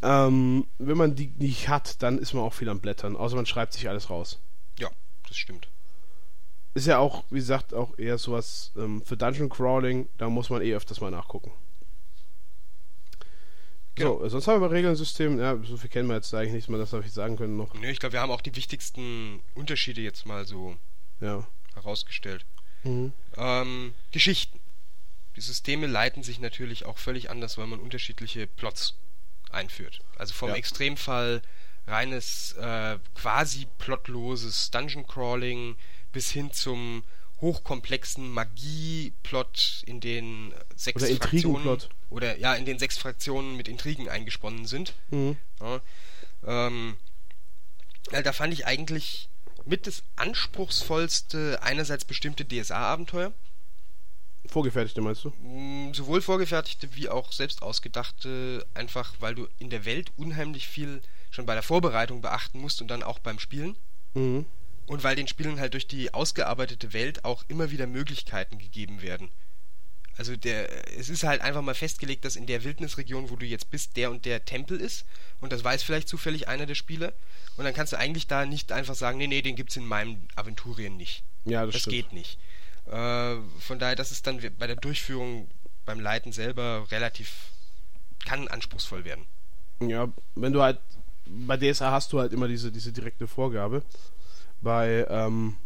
Ähm, 0.03 0.65
wenn 0.79 0.97
man 0.97 1.15
die 1.15 1.27
nicht 1.37 1.69
hat, 1.69 2.01
dann 2.01 2.17
ist 2.17 2.33
man 2.33 2.43
auch 2.43 2.53
viel 2.53 2.69
am 2.69 2.79
Blättern, 2.79 3.15
außer 3.15 3.35
man 3.35 3.45
schreibt 3.45 3.73
sich 3.73 3.87
alles 3.87 4.09
raus. 4.09 4.39
ja, 4.79 4.89
das 5.27 5.37
stimmt. 5.37 5.67
Ist 6.73 6.87
ja 6.87 6.99
auch, 6.99 7.25
wie 7.29 7.35
gesagt, 7.39 7.73
auch 7.73 7.97
eher 7.99 8.17
sowas 8.17 8.71
ähm, 8.77 9.03
für 9.05 9.17
Dungeon 9.17 9.49
Crawling, 9.49 10.07
da 10.17 10.29
muss 10.29 10.49
man 10.49 10.61
eh 10.61 10.73
öfters 10.73 11.01
mal 11.01 11.11
nachgucken. 11.11 11.51
Genau. 13.95 14.19
So, 14.19 14.29
sonst 14.29 14.47
haben 14.47 14.61
wir 14.61 14.69
bei 14.69 14.75
Regelsystem, 14.75 15.39
ja, 15.39 15.57
so 15.63 15.75
viel 15.77 15.89
kennen 15.89 16.07
wir 16.07 16.15
jetzt 16.15 16.33
eigentlich 16.33 16.53
nicht, 16.53 16.69
mal 16.69 16.77
das 16.77 16.91
darf 16.91 17.05
ich 17.05 17.11
sagen 17.11 17.35
können 17.37 17.57
noch. 17.57 17.73
Nö, 17.73 17.87
ich 17.89 17.99
glaube, 17.99 18.13
wir 18.13 18.21
haben 18.21 18.31
auch 18.31 18.41
die 18.41 18.55
wichtigsten 18.55 19.41
Unterschiede 19.53 20.01
jetzt 20.01 20.25
mal 20.25 20.45
so 20.45 20.77
Ja. 21.19 21.45
herausgestellt. 21.73 22.45
Mhm. 22.83 23.11
Ähm, 23.37 23.93
Geschichten. 24.11 24.59
Die 25.35 25.41
Systeme 25.41 25.87
leiten 25.87 26.23
sich 26.23 26.39
natürlich 26.39 26.85
auch 26.85 26.97
völlig 26.97 27.29
anders, 27.29 27.57
weil 27.57 27.67
man 27.67 27.79
unterschiedliche 27.79 28.47
Plots 28.47 28.95
einführt. 29.51 29.99
Also 30.17 30.33
vom 30.33 30.49
Ja. 30.49 30.55
Extremfall 30.55 31.41
reines, 31.87 32.53
äh, 32.53 32.97
quasi 33.15 33.67
plotloses 33.77 34.71
Dungeon 34.71 35.05
Crawling 35.07 35.75
bis 36.11 36.31
hin 36.31 36.51
zum 36.51 37.03
hochkomplexen 37.41 38.29
Magie-Plot, 38.29 39.83
in 39.85 39.99
den 39.99 40.53
sechs 40.75 41.03
Oder 41.03 41.15
Fraktionen 41.15 41.79
oder 42.09 42.37
ja, 42.37 42.53
in 42.55 42.65
den 42.65 42.79
sechs 42.79 42.97
Fraktionen 42.97 43.57
mit 43.57 43.67
Intrigen 43.67 44.09
eingesponnen 44.09 44.65
sind. 44.65 44.93
Mhm. 45.09 45.37
Ja, 45.59 45.81
ähm, 46.45 46.97
ja, 48.11 48.21
da 48.21 48.33
fand 48.33 48.53
ich 48.53 48.65
eigentlich 48.65 49.29
mit 49.65 49.87
das 49.87 50.03
anspruchsvollste 50.15 51.59
einerseits 51.61 52.05
bestimmte 52.05 52.45
DSA-Abenteuer, 52.47 53.33
Vorgefertigte 54.47 55.01
meinst 55.01 55.23
du? 55.23 55.31
mh, 55.41 55.93
sowohl 55.93 56.21
vorgefertigte 56.21 56.95
wie 56.95 57.09
auch 57.09 57.31
selbst 57.31 57.61
ausgedachte, 57.61 58.65
einfach 58.73 59.13
weil 59.19 59.35
du 59.35 59.47
in 59.59 59.69
der 59.69 59.85
Welt 59.85 60.11
unheimlich 60.17 60.67
viel 60.67 61.01
schon 61.29 61.45
bei 61.45 61.53
der 61.53 61.63
Vorbereitung 61.63 62.21
beachten 62.21 62.59
musst 62.59 62.81
und 62.81 62.89
dann 62.89 63.03
auch 63.03 63.19
beim 63.19 63.39
Spielen. 63.39 63.75
Mhm. 64.13 64.45
Und 64.91 65.05
weil 65.05 65.15
den 65.15 65.27
Spielern 65.27 65.57
halt 65.57 65.73
durch 65.73 65.87
die 65.87 66.13
ausgearbeitete 66.13 66.91
Welt 66.91 67.23
auch 67.23 67.45
immer 67.47 67.71
wieder 67.71 67.87
Möglichkeiten 67.87 68.57
gegeben 68.57 69.01
werden. 69.01 69.29
Also 70.17 70.35
der, 70.35 70.99
es 70.99 71.07
ist 71.07 71.23
halt 71.23 71.39
einfach 71.39 71.61
mal 71.61 71.75
festgelegt, 71.75 72.25
dass 72.25 72.35
in 72.35 72.45
der 72.45 72.65
Wildnisregion, 72.65 73.29
wo 73.29 73.37
du 73.37 73.45
jetzt 73.45 73.69
bist, 73.71 73.95
der 73.95 74.11
und 74.11 74.25
der 74.25 74.43
Tempel 74.43 74.81
ist. 74.81 75.05
Und 75.39 75.53
das 75.53 75.63
weiß 75.63 75.81
vielleicht 75.83 76.09
zufällig 76.09 76.49
einer 76.49 76.65
der 76.65 76.75
Spieler. 76.75 77.13
Und 77.55 77.63
dann 77.63 77.73
kannst 77.73 77.93
du 77.93 77.97
eigentlich 77.97 78.27
da 78.27 78.45
nicht 78.45 78.73
einfach 78.73 78.95
sagen, 78.95 79.17
nee, 79.17 79.27
nee, 79.27 79.41
den 79.41 79.55
gibt's 79.55 79.77
in 79.77 79.85
meinem 79.85 80.17
Aventurien 80.35 80.97
nicht. 80.97 81.23
Ja, 81.45 81.65
das, 81.65 81.71
Das 81.71 81.81
stimmt. 81.83 81.95
geht 81.95 82.11
nicht. 82.11 82.37
Äh, 82.87 83.37
von 83.61 83.79
daher, 83.79 83.95
das 83.95 84.11
ist 84.11 84.27
dann 84.27 84.41
bei 84.59 84.67
der 84.67 84.75
Durchführung 84.75 85.49
beim 85.85 86.01
Leiten 86.01 86.33
selber 86.33 86.85
relativ, 86.91 87.31
kann 88.25 88.49
anspruchsvoll 88.49 89.05
werden. 89.05 89.25
Ja, 89.79 90.09
wenn 90.35 90.51
du 90.51 90.61
halt, 90.61 90.79
bei 91.25 91.55
DSA 91.55 91.91
hast 91.91 92.11
du 92.11 92.19
halt 92.19 92.33
immer 92.33 92.49
diese, 92.49 92.73
diese 92.73 92.91
direkte 92.91 93.25
Vorgabe. 93.25 93.83
Bei 94.61 95.05
ähm, 95.09 95.57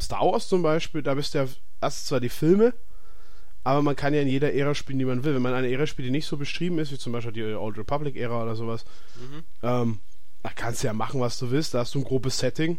Star 0.00 0.20
Wars 0.20 0.48
zum 0.48 0.62
Beispiel, 0.62 1.02
da 1.02 1.14
bist 1.14 1.34
du 1.34 1.38
ja 1.38 1.46
erst 1.80 2.06
zwar 2.06 2.20
die 2.20 2.28
Filme, 2.28 2.74
aber 3.62 3.82
man 3.82 3.96
kann 3.96 4.14
ja 4.14 4.20
in 4.20 4.28
jeder 4.28 4.52
Ära 4.52 4.74
spielen, 4.74 4.98
die 4.98 5.04
man 5.04 5.24
will. 5.24 5.34
Wenn 5.34 5.42
man 5.42 5.54
eine 5.54 5.70
Ära 5.70 5.86
spielt, 5.86 6.06
die 6.06 6.12
nicht 6.12 6.26
so 6.26 6.36
beschrieben 6.36 6.78
ist, 6.78 6.92
wie 6.92 6.98
zum 6.98 7.12
Beispiel 7.12 7.32
die 7.32 7.44
Old 7.44 7.78
Republic-Ära 7.78 8.42
oder 8.42 8.56
sowas, 8.56 8.84
ähm, 9.62 10.00
da 10.42 10.50
kannst 10.54 10.82
du 10.82 10.86
ja 10.86 10.92
machen, 10.92 11.20
was 11.20 11.38
du 11.38 11.50
willst. 11.50 11.74
Da 11.74 11.80
hast 11.80 11.94
du 11.94 12.00
ein 12.00 12.04
grobes 12.04 12.38
Setting, 12.38 12.78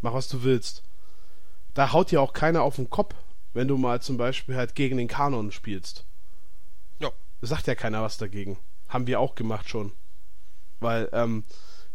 mach, 0.00 0.14
was 0.14 0.28
du 0.28 0.44
willst. 0.44 0.84
Da 1.74 1.92
haut 1.92 2.10
dir 2.10 2.20
auch 2.20 2.32
keiner 2.32 2.62
auf 2.62 2.76
den 2.76 2.90
Kopf, 2.90 3.14
wenn 3.54 3.68
du 3.68 3.76
mal 3.76 4.00
zum 4.00 4.16
Beispiel 4.16 4.54
halt 4.56 4.74
gegen 4.74 4.96
den 4.96 5.08
Kanon 5.08 5.50
spielst. 5.50 6.04
Ja. 7.00 7.10
Sagt 7.42 7.66
ja 7.66 7.74
keiner 7.74 8.02
was 8.02 8.18
dagegen. 8.18 8.58
Haben 8.88 9.06
wir 9.06 9.18
auch 9.18 9.34
gemacht 9.34 9.68
schon. 9.68 9.92
Weil, 10.78 11.08
ähm, 11.12 11.44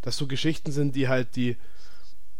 das 0.01 0.17
so 0.17 0.27
Geschichten 0.27 0.71
sind, 0.71 0.95
die 0.95 1.07
halt 1.07 1.35
die 1.35 1.57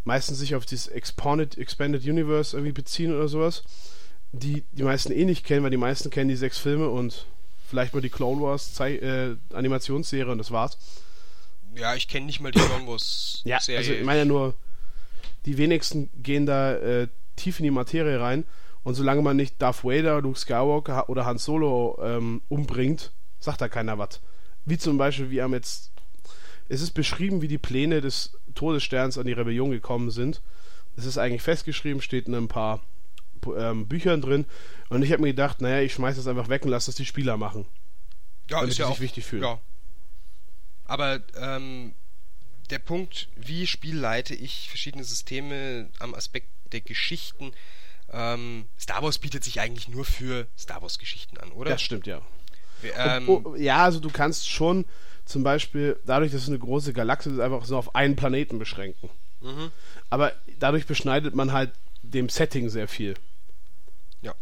meistens 0.06 0.40
sich 0.40 0.56
auf 0.56 0.66
dieses 0.66 0.88
Expanded, 0.88 1.58
Expanded 1.58 2.04
Universe 2.04 2.56
irgendwie 2.56 2.72
beziehen 2.72 3.14
oder 3.14 3.28
sowas, 3.28 3.64
die 4.32 4.64
die 4.72 4.84
meisten 4.84 5.12
eh 5.12 5.26
nicht 5.26 5.46
kennen, 5.46 5.64
weil 5.64 5.72
die 5.72 5.78
meisten 5.78 6.10
kennen 6.10 6.30
die 6.30 6.36
sechs 6.36 6.58
Filme 6.58 6.90
und 6.90 7.26
vielleicht 7.68 7.94
mal 7.94 8.02
die 8.02 8.10
Clone 8.10 8.42
Wars 8.42 8.74
Zei 8.74 8.96
äh, 8.98 9.36
Animationsserie 9.54 10.32
und 10.32 10.38
das 10.38 10.52
war's. 10.52 10.78
Ja, 11.76 11.96
ich 11.96 12.08
kenne 12.08 12.26
nicht 12.26 12.40
mal 12.40 12.52
die 12.52 12.60
Clone 12.60 12.88
Wars 12.88 13.42
Ja, 13.46 13.60
Serie. 13.60 13.80
also 13.80 13.94
ich 13.94 14.04
meine 14.06 14.20
ja 14.20 14.26
nur, 14.26 14.54
die 15.46 15.58
wenigsten 15.58 16.10
gehen 16.16 16.46
da 16.46 16.76
äh, 16.76 17.08
tief 17.36 17.60
in 17.60 17.64
die 17.64 17.72
Materie 17.72 18.20
rein 18.20 18.46
und 18.84 18.94
solange 18.94 19.22
man 19.22 19.36
nicht 19.36 19.62
Darth 19.62 19.84
Vader, 19.84 20.22
Luke 20.22 20.40
Skywalker 20.40 21.10
oder 21.10 21.26
Han 21.26 21.38
Solo 21.38 22.00
ähm, 22.02 22.42
umbringt, 22.50 23.12
sagt 23.40 23.62
da 23.62 23.68
keiner 23.68 23.98
was. 23.98 24.22
Wie 24.64 24.78
zum 24.78 24.98
Beispiel, 24.98 25.30
wir 25.32 25.44
haben 25.44 25.54
jetzt, 25.54 25.92
es 26.70 26.82
ist 26.82 26.92
beschrieben, 26.92 27.42
wie 27.42 27.48
die 27.48 27.58
Pläne 27.58 28.02
des 28.02 28.38
Todessterns 28.56 29.18
an 29.18 29.28
die 29.28 29.34
Rebellion 29.34 29.72
gekommen 29.72 30.12
sind. 30.12 30.42
Es 30.98 31.06
ist 31.06 31.18
eigentlich 31.18 31.42
festgeschrieben, 31.42 32.02
steht 32.02 32.28
in 32.28 32.36
ein 32.36 32.48
paar 32.48 32.82
ähm, 33.58 33.88
Büchern 33.88 34.22
drin 34.22 34.46
und 34.90 35.04
ich 35.04 35.12
habe 35.12 35.22
mir 35.22 35.30
gedacht, 35.30 35.62
naja, 35.62 35.82
ich 35.82 35.94
schmeiß 35.94 36.16
das 36.16 36.28
einfach 36.28 36.50
weg 36.50 36.64
und 36.64 36.72
lass 36.72 36.86
das 36.86 36.96
die 36.96 37.06
Spieler 37.06 37.38
machen. 37.38 37.66
ja, 38.50 38.58
damit 38.58 38.70
ist 38.70 38.78
sie 38.78 38.82
ja 38.82 38.88
sich 38.88 38.96
auch 38.96 39.02
wichtig 39.02 39.26
fühlen. 39.26 39.44
Ja. 39.44 39.60
Aber 40.86 41.22
ähm, 41.38 41.94
der 42.70 42.80
Punkt, 42.80 43.28
wie 43.36 43.68
spielleite 43.68 44.36
ich 44.36 44.70
verschiedene 44.70 45.04
Systeme 45.04 45.90
am 46.00 46.14
Aspekt 46.14 46.50
der 46.72 46.82
Geschichten, 46.82 47.52
ähm, 48.12 48.68
Star 48.80 49.02
Wars 49.04 49.18
bietet 49.18 49.44
sich 49.44 49.60
eigentlich 49.60 49.90
nur 49.90 50.06
für 50.06 50.48
Star 50.58 50.82
Wars 50.82 51.00
Geschichten 51.00 51.38
an, 51.38 51.52
oder? 51.52 51.72
Das 51.72 51.82
stimmt, 51.82 52.08
ja. 52.08 52.22
Ähm, 52.98 53.30
oh, 53.30 53.56
ja, 53.56 53.84
also 53.84 54.00
du 54.00 54.10
kannst 54.10 54.50
schon 54.50 54.86
zum 55.26 55.44
Beispiel, 55.44 56.00
dadurch, 56.06 56.32
dass 56.32 56.44
es 56.44 56.50
eine 56.50 56.60
große 56.60 56.94
Galaxie 56.94 57.32
ist, 57.32 57.40
einfach 57.40 57.66
so 57.66 57.78
auf 57.78 57.96
einen 57.96 58.16
Planeten 58.16 58.60
beschränken. 58.60 59.10
Mhm. 59.42 59.72
Aber 60.10 60.34
dadurch 60.60 60.86
beschneidet 60.86 61.36
man 61.36 61.52
halt 61.52 61.72
dem 62.04 62.30
Setting 62.30 62.70
sehr 62.70 62.88
viel. 62.88 63.16
Ja. 64.22 64.36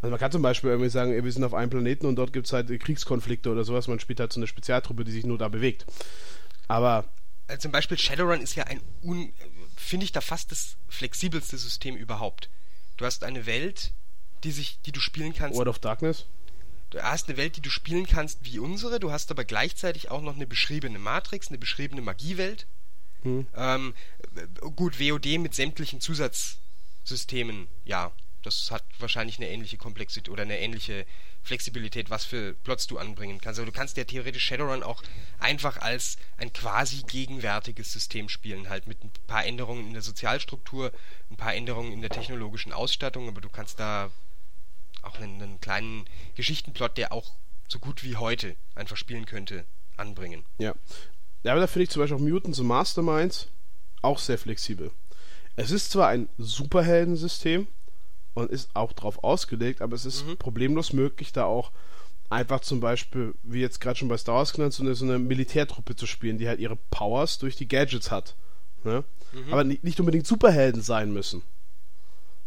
Also 0.00 0.10
man 0.10 0.20
kann 0.20 0.32
zum 0.32 0.42
Beispiel 0.42 0.70
irgendwie 0.70 0.90
sagen, 0.90 1.12
ey, 1.12 1.24
wir 1.24 1.32
sind 1.32 1.44
auf 1.44 1.54
einem 1.54 1.70
Planeten 1.70 2.06
und 2.06 2.16
dort 2.16 2.32
gibt 2.32 2.46
es 2.46 2.52
halt 2.52 2.68
Kriegskonflikte 2.80 3.50
oder 3.50 3.64
sowas. 3.64 3.88
Man 3.88 4.00
spielt 4.00 4.20
halt 4.20 4.32
so 4.32 4.40
eine 4.40 4.46
Spezialtruppe, 4.46 5.04
die 5.04 5.12
sich 5.12 5.26
nur 5.26 5.38
da 5.38 5.48
bewegt. 5.48 5.84
Aber 6.68 7.04
Also 7.48 7.62
zum 7.62 7.72
Beispiel 7.72 7.98
Shadowrun 7.98 8.40
ist 8.40 8.54
ja 8.54 8.64
ein, 8.64 8.80
finde 9.76 10.04
ich 10.04 10.12
da 10.12 10.20
fast 10.20 10.50
das 10.52 10.76
flexibelste 10.88 11.58
System 11.58 11.96
überhaupt. 11.96 12.48
Du 12.96 13.04
hast 13.04 13.24
eine 13.24 13.46
Welt, 13.46 13.92
die 14.44 14.52
sich, 14.52 14.80
die 14.86 14.92
du 14.92 15.00
spielen 15.00 15.34
kannst. 15.34 15.56
World 15.56 15.68
of 15.68 15.78
Darkness, 15.80 16.26
Du 16.94 17.02
hast 17.02 17.28
eine 17.28 17.36
Welt, 17.36 17.56
die 17.56 17.60
du 17.60 17.70
spielen 17.70 18.06
kannst 18.06 18.44
wie 18.44 18.60
unsere. 18.60 19.00
Du 19.00 19.10
hast 19.10 19.32
aber 19.32 19.44
gleichzeitig 19.44 20.12
auch 20.12 20.22
noch 20.22 20.36
eine 20.36 20.46
beschriebene 20.46 21.00
Matrix, 21.00 21.48
eine 21.48 21.58
beschriebene 21.58 22.00
Magiewelt. 22.00 22.68
Hm. 23.22 23.48
Ähm, 23.56 23.94
äh, 24.36 24.46
gut, 24.70 25.00
WoD 25.00 25.38
mit 25.40 25.56
sämtlichen 25.56 26.00
Zusatzsystemen, 26.00 27.66
ja. 27.84 28.12
Das 28.42 28.70
hat 28.70 28.84
wahrscheinlich 29.00 29.38
eine 29.38 29.48
ähnliche 29.48 29.76
Komplexität 29.76 30.28
oder 30.28 30.42
eine 30.42 30.60
ähnliche 30.60 31.04
Flexibilität, 31.42 32.10
was 32.10 32.26
für 32.26 32.52
Plots 32.62 32.86
du 32.86 32.98
anbringen 32.98 33.40
kannst. 33.40 33.58
Aber 33.58 33.66
du 33.66 33.76
kannst 33.76 33.96
ja 33.96 34.04
theoretisch 34.04 34.44
Shadowrun 34.44 34.84
auch 34.84 35.02
einfach 35.40 35.78
als 35.78 36.16
ein 36.36 36.52
quasi 36.52 37.02
gegenwärtiges 37.08 37.92
System 37.92 38.28
spielen, 38.28 38.68
halt 38.68 38.86
mit 38.86 39.02
ein 39.02 39.10
paar 39.26 39.44
Änderungen 39.44 39.88
in 39.88 39.94
der 39.94 40.02
Sozialstruktur, 40.02 40.92
ein 41.30 41.36
paar 41.36 41.54
Änderungen 41.54 41.90
in 41.90 42.02
der 42.02 42.10
technologischen 42.10 42.72
Ausstattung, 42.72 43.26
aber 43.26 43.40
du 43.40 43.48
kannst 43.48 43.80
da 43.80 44.12
auch 45.06 45.18
einen, 45.20 45.40
einen 45.42 45.60
kleinen 45.60 46.04
Geschichtenplot, 46.34 46.96
der 46.96 47.12
auch 47.12 47.32
so 47.68 47.78
gut 47.78 48.04
wie 48.04 48.16
heute 48.16 48.56
einfach 48.74 48.96
spielen 48.96 49.26
könnte, 49.26 49.64
anbringen. 49.96 50.44
ja. 50.58 50.74
Ja, 51.42 51.52
aber 51.52 51.60
da 51.60 51.66
finde 51.66 51.84
ich 51.84 51.90
zum 51.90 52.00
Beispiel 52.00 52.16
auch 52.16 52.22
Mutants 52.22 52.58
und 52.58 52.66
Masterminds 52.66 53.48
auch 54.00 54.18
sehr 54.18 54.38
flexibel. 54.38 54.90
Es 55.56 55.70
ist 55.70 55.90
zwar 55.90 56.08
ein 56.08 56.28
Superheldensystem 56.38 57.66
und 58.32 58.50
ist 58.50 58.70
auch 58.74 58.94
drauf 58.94 59.22
ausgelegt, 59.22 59.82
aber 59.82 59.94
es 59.94 60.06
ist 60.06 60.24
Mhm. 60.26 60.38
problemlos 60.38 60.92
möglich, 60.94 61.32
da 61.32 61.44
auch 61.44 61.70
einfach 62.30 62.60
zum 62.60 62.80
Beispiel, 62.80 63.34
wie 63.42 63.60
jetzt 63.60 63.80
gerade 63.80 63.98
schon 63.98 64.08
bei 64.08 64.16
Star 64.16 64.36
Wars 64.36 64.54
genannt, 64.54 64.72
so 64.72 64.82
eine, 64.82 64.94
so 64.94 65.04
eine 65.04 65.18
Militärtruppe 65.18 65.94
zu 65.96 66.06
spielen, 66.06 66.38
die 66.38 66.48
halt 66.48 66.60
ihre 66.60 66.76
Powers 66.90 67.38
durch 67.38 67.56
die 67.56 67.68
Gadgets 67.68 68.10
hat. 68.10 68.34
Ne? 68.82 69.04
Mhm. 69.32 69.52
Aber 69.52 69.64
nicht, 69.64 69.84
nicht 69.84 70.00
unbedingt 70.00 70.26
Superhelden 70.26 70.80
sein 70.80 71.12
müssen. 71.12 71.42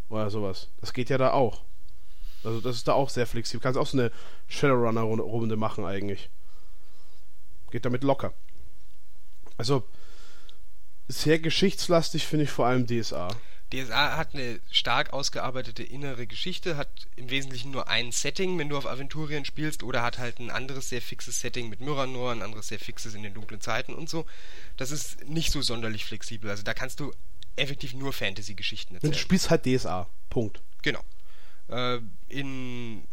Oder 0.09 0.29
sowas. 0.31 0.69
Das 0.81 0.91
geht 0.93 1.09
ja 1.09 1.17
da 1.19 1.33
auch. 1.33 1.61
Also 2.47 2.61
das 2.61 2.77
ist 2.77 2.87
da 2.87 2.93
auch 2.93 3.09
sehr 3.09 3.27
flexibel. 3.27 3.61
Kannst 3.61 3.77
auch 3.77 3.87
so 3.87 3.97
eine 3.97 4.11
Shadowrunner-Runde 4.47 5.57
machen 5.57 5.85
eigentlich. 5.85 6.29
Geht 7.71 7.83
damit 7.83 8.03
locker. 8.03 8.33
Also 9.57 9.83
sehr 11.09 11.39
geschichtslastig 11.39 12.25
finde 12.25 12.45
ich 12.45 12.51
vor 12.51 12.67
allem 12.67 12.87
DSA. 12.87 13.27
DSA 13.73 14.15
hat 14.15 14.33
eine 14.33 14.61
stark 14.71 15.11
ausgearbeitete 15.11 15.83
innere 15.83 16.25
Geschichte, 16.25 16.77
hat 16.77 16.87
im 17.17 17.29
Wesentlichen 17.29 17.71
nur 17.71 17.89
ein 17.89 18.13
Setting, 18.13 18.57
wenn 18.57 18.69
du 18.69 18.77
auf 18.77 18.85
Aventurien 18.85 19.43
spielst, 19.43 19.83
oder 19.83 20.01
hat 20.01 20.19
halt 20.19 20.39
ein 20.39 20.49
anderes 20.49 20.87
sehr 20.87 21.01
fixes 21.01 21.41
Setting 21.41 21.67
mit 21.67 21.81
Myranor, 21.81 22.31
ein 22.31 22.41
anderes 22.41 22.69
sehr 22.69 22.79
fixes 22.79 23.13
in 23.13 23.23
den 23.23 23.33
dunklen 23.33 23.59
Zeiten 23.59 23.93
und 23.93 24.09
so. 24.09 24.25
Das 24.77 24.91
ist 24.91 25.27
nicht 25.27 25.51
so 25.51 25.61
sonderlich 25.61 26.05
flexibel. 26.05 26.49
Also 26.49 26.63
da 26.63 26.73
kannst 26.73 27.01
du 27.01 27.11
effektiv 27.57 27.93
nur 27.93 28.13
Fantasy-Geschichten 28.13 28.93
Und 28.93 28.95
erzählen. 28.97 29.11
du 29.11 29.19
spielst 29.19 29.49
halt 29.49 29.65
DSA. 29.65 30.07
Punkt. 30.29 30.61
Genau. 30.81 31.03
Äh, 31.69 31.99
in, 32.27 33.07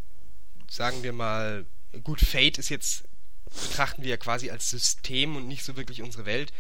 sagen 0.71 1.03
wir 1.03 1.12
mal, 1.12 1.67
gut, 2.03 2.21
Fate 2.21 2.59
ist 2.59 2.69
jetzt, 2.69 3.05
betrachten 3.47 4.03
wir 4.03 4.11
ja 4.11 4.17
quasi 4.17 4.51
als 4.51 4.71
System 4.71 5.37
und 5.37 5.47
nicht 5.49 5.64
so 5.64 5.77
wirklich 5.77 6.03
unsere 6.03 6.27
Welt. 6.27 6.53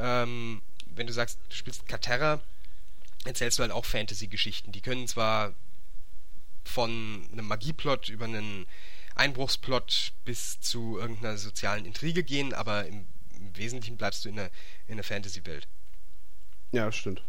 Ähm, 0.00 0.62
wenn 0.86 1.06
du 1.06 1.12
sagst, 1.12 1.38
du 1.48 1.54
spielst 1.54 1.86
Katerra, 1.86 2.40
erzählst 3.24 3.58
du 3.58 3.62
halt 3.62 3.72
auch 3.72 3.84
Fantasy-Geschichten. 3.84 4.72
Die 4.72 4.80
können 4.80 5.06
zwar 5.06 5.54
von 6.64 7.28
einem 7.32 7.46
Magieplot 7.46 8.08
über 8.08 8.24
einen 8.26 8.66
Einbruchsplot 9.14 10.12
bis 10.24 10.60
zu 10.60 10.98
irgendeiner 10.98 11.36
sozialen 11.36 11.84
Intrige 11.84 12.22
gehen, 12.22 12.54
aber 12.54 12.86
im, 12.86 13.06
im 13.36 13.56
Wesentlichen 13.56 13.96
bleibst 13.96 14.24
du 14.24 14.28
in 14.28 14.38
einer, 14.38 14.50
in 14.86 14.94
einer 14.94 15.02
Fantasy-Welt. 15.02 15.68
Ja, 16.72 16.90
stimmt. 16.92 17.22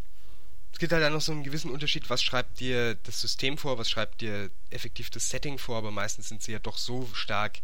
Es 0.72 0.78
gibt 0.78 0.92
halt 0.92 1.02
dann 1.02 1.12
noch 1.12 1.20
so 1.20 1.32
einen 1.32 1.44
gewissen 1.44 1.70
Unterschied, 1.70 2.08
was 2.10 2.22
schreibt 2.22 2.58
dir 2.60 2.94
das 2.96 3.20
System 3.20 3.58
vor, 3.58 3.78
was 3.78 3.88
schreibt 3.90 4.20
dir 4.20 4.50
effektiv 4.70 5.10
das 5.10 5.28
Setting 5.28 5.58
vor, 5.58 5.76
aber 5.76 5.90
meistens 5.90 6.28
sind 6.28 6.42
sie 6.42 6.52
ja 6.52 6.58
doch 6.58 6.78
so 6.78 7.08
stark 7.12 7.58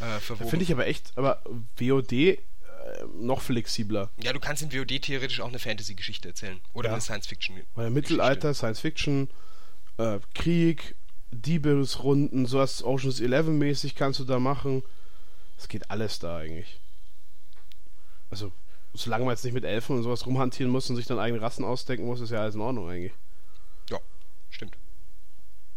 äh, 0.00 0.20
verwoben. 0.20 0.50
finde 0.50 0.64
ich 0.64 0.72
aber 0.72 0.86
echt, 0.86 1.12
aber 1.16 1.42
WOD 1.78 2.12
äh, 2.12 2.36
noch 3.18 3.40
flexibler. 3.40 4.10
ja, 4.22 4.32
du 4.32 4.40
kannst 4.40 4.62
in 4.62 4.72
WoD 4.72 5.00
theoretisch 5.02 5.40
auch 5.40 5.48
eine 5.48 5.58
Fantasy-Geschichte 5.58 6.28
erzählen. 6.28 6.60
Oder 6.74 6.88
Ja. 6.90 6.92
eine 6.94 7.00
Science-Fiction. 7.00 7.60
Weil 7.74 7.90
Mittelalter, 7.90 8.54
Science 8.54 8.80
Fiction, 8.80 9.30
äh, 9.98 10.20
Krieg, 10.34 10.94
Diebesrunden, 11.32 12.46
sowas 12.46 12.82
Oceans 12.84 13.20
11 13.20 13.46
mäßig 13.48 13.94
kannst 13.94 14.20
du 14.20 14.24
da 14.24 14.38
machen. 14.38 14.82
Es 15.58 15.68
geht 15.68 15.90
alles 15.90 16.18
da 16.18 16.36
eigentlich. 16.38 16.78
Also, 18.30 18.52
solange 18.94 19.24
man 19.24 19.32
jetzt 19.34 19.44
nicht 19.44 19.54
mit 19.54 19.64
Elfen 19.64 19.96
und 19.96 20.02
sowas 20.02 20.26
rumhantieren 20.26 20.70
muss 20.72 20.88
und 20.90 20.96
sich 20.96 21.06
dann 21.06 21.18
eigene 21.18 21.40
Rassen 21.42 21.64
ausdenken 21.64 22.06
muss, 22.06 22.20
ist 22.20 22.30
ja 22.30 22.40
alles 22.42 22.54
in 22.54 22.60
Ordnung 22.60 22.88
eigentlich. 22.88 23.12
Ja, 23.90 23.98
stimmt. 24.50 24.76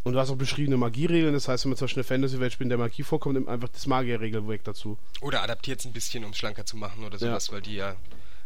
Und 0.03 0.14
du 0.14 0.20
hast 0.20 0.30
auch 0.30 0.36
beschriebene 0.36 0.76
Magieregeln, 0.76 1.34
das 1.34 1.47
heißt, 1.47 1.64
wenn 1.64 1.70
man 1.72 1.78
zum 1.78 1.86
Beispiel 1.86 2.01
eine 2.01 2.07
Fantasy-Welt 2.07 2.51
spielt, 2.53 2.66
in 2.66 2.70
der 2.70 2.78
Magie 2.78 3.03
vorkommt, 3.03 3.36
nimmt 3.36 3.47
einfach 3.47 3.70
das 3.70 3.88
Magierregelwerk 3.88 4.64
dazu. 4.66 4.97
Oder 5.22 5.43
adaptiert 5.43 5.80
es 5.80 5.86
ein 5.86 5.93
bisschen, 5.93 6.26
um 6.26 6.32
es 6.32 6.38
schlanker 6.38 6.66
zu 6.66 6.76
machen 6.76 7.05
oder 7.05 7.14
Ja. 7.18 7.28
sowas, 7.28 7.51
weil 7.51 7.61
die 7.61 7.76
ja. 7.76 7.95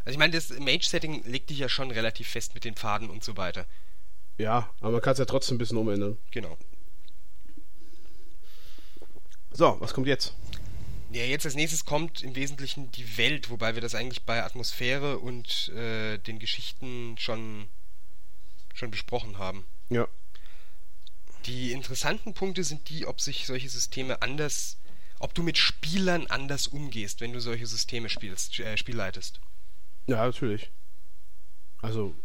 Also 0.05 0.11
ich 0.13 0.17
meine, 0.19 0.33
das 0.33 0.49
Mage-Setting 0.59 1.23
legt 1.25 1.49
dich 1.49 1.57
ja 1.59 1.67
schon 1.67 1.89
relativ 1.91 2.27
fest 2.29 2.53
mit 2.53 2.63
den 2.63 2.75
Pfaden 2.75 3.09
und 3.09 3.23
so 3.23 3.37
weiter. 3.37 3.65
Ja, 4.37 4.69
aber 4.81 4.91
man 4.91 5.01
kann 5.01 5.13
es 5.13 5.19
ja 5.19 5.25
trotzdem 5.25 5.55
ein 5.55 5.57
bisschen 5.57 5.77
umändern. 5.77 6.17
Genau. 6.31 6.57
So, 9.51 9.77
was 9.79 9.93
kommt 9.93 10.05
jetzt? 10.07 10.35
Ja, 11.11 11.23
jetzt 11.23 11.45
als 11.45 11.55
nächstes 11.55 11.85
kommt 11.85 12.21
im 12.21 12.35
Wesentlichen 12.35 12.91
die 12.91 13.17
Welt, 13.17 13.49
wobei 13.49 13.75
wir 13.75 13.81
das 13.81 13.95
eigentlich 13.95 14.23
bei 14.23 14.43
Atmosphäre 14.43 15.19
und 15.19 15.69
äh, 15.69 16.17
den 16.17 16.39
Geschichten 16.39 17.15
schon, 17.17 17.69
schon 18.73 18.91
besprochen 18.91 19.37
haben. 19.37 19.65
Ja. 19.89 20.07
Die 21.45 21.71
interessanten 21.71 22.33
Punkte 22.33 22.63
sind 22.65 22.89
die, 22.89 23.05
ob 23.05 23.21
sich 23.21 23.45
solche 23.45 23.69
Systeme 23.69 24.21
anders, 24.21 24.77
ob 25.19 25.33
du 25.33 25.43
mit 25.43 25.57
Spielern 25.57 26.27
anders 26.27 26.67
umgehst, 26.67 27.21
wenn 27.21 27.31
du 27.31 27.39
solche 27.39 27.67
Systeme 27.67 28.09
spielst, 28.09 28.59
äh, 28.59 28.75
spielleitest. 28.75 29.39
Ja, 30.07 30.25
natürlich. 30.25 30.71
Also, 31.81 32.15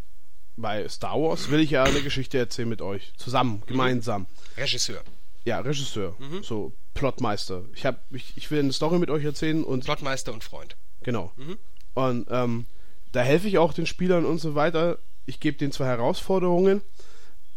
bei 0.57 0.89
Star 0.89 1.20
Wars 1.20 1.51
will 1.51 1.61
ich 1.61 1.70
ja 1.70 1.85
eine 1.85 2.03
Geschichte 2.03 2.39
erzählen 2.39 2.68
mit 2.68 2.83
euch. 2.83 3.12
Zusammen, 3.16 3.62
gemeinsam. 3.66 4.26
Regisseur. 4.57 5.05
Ja, 5.45 5.61
Regisseur. 5.61 6.14
Mhm. 6.18 6.43
So, 6.43 6.72
Plotmeister. 6.95 7.64
Ich, 7.74 7.84
hab, 7.84 8.01
ich, 8.12 8.32
ich 8.36 8.51
will 8.51 8.61
eine 8.61 8.72
Story 8.72 8.99
mit 8.99 9.11
euch 9.11 9.24
erzählen 9.24 9.64
und. 9.64 9.84
Plotmeister 9.84 10.32
und 10.32 10.45
Freund. 10.45 10.76
Genau. 11.03 11.32
Mhm. 11.36 11.59
Und 11.95 12.26
ähm, 12.30 12.66
da 13.12 13.20
helfe 13.20 13.49
ich 13.49 13.59
auch 13.59 13.72
den 13.72 13.86
Spielern 13.86 14.24
und 14.24 14.38
so 14.38 14.55
weiter. 14.55 14.99
Ich 15.26 15.40
gebe 15.40 15.59
denen 15.59 15.72
zwar 15.72 15.86
Herausforderungen, 15.86 16.80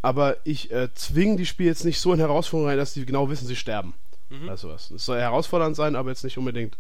aber 0.02 0.38
ich 0.46 0.72
äh, 0.72 0.94
zwinge 0.94 1.38
die 1.38 1.46
Spieler 1.46 1.70
jetzt 1.70 1.86
nicht 1.86 2.00
so 2.00 2.14
in 2.14 2.20
Herausforderungen 2.20 2.70
rein, 2.70 2.78
dass 2.78 2.94
sie 2.94 3.06
genau 3.06 3.30
wissen, 3.30 3.48
sie 3.48 3.56
sterben. 3.56 3.94
Mhm. 4.30 4.50
Also 4.50 4.70
was. 4.70 4.92
Es 4.92 5.06
soll 5.06 5.20
herausfordernd 5.20 5.76
sein, 5.76 5.96
aber 5.96 6.10
jetzt 6.10 6.24
nicht 6.24 6.38
unbedingt 6.38 6.78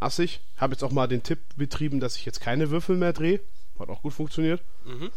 assig. 0.00 0.40
Habe 0.56 0.72
jetzt 0.72 0.82
auch 0.82 0.90
mal 0.90 1.06
den 1.06 1.22
Tipp 1.22 1.38
betrieben, 1.56 2.00
dass 2.00 2.16
ich 2.16 2.24
jetzt 2.24 2.40
keine 2.40 2.70
Würfel 2.70 2.96
mehr 2.96 3.12
drehe. 3.12 3.40
Hat 3.78 3.88
auch 3.88 4.02
gut 4.02 4.12
funktioniert. 4.12 4.62
Mhm. 4.84 5.10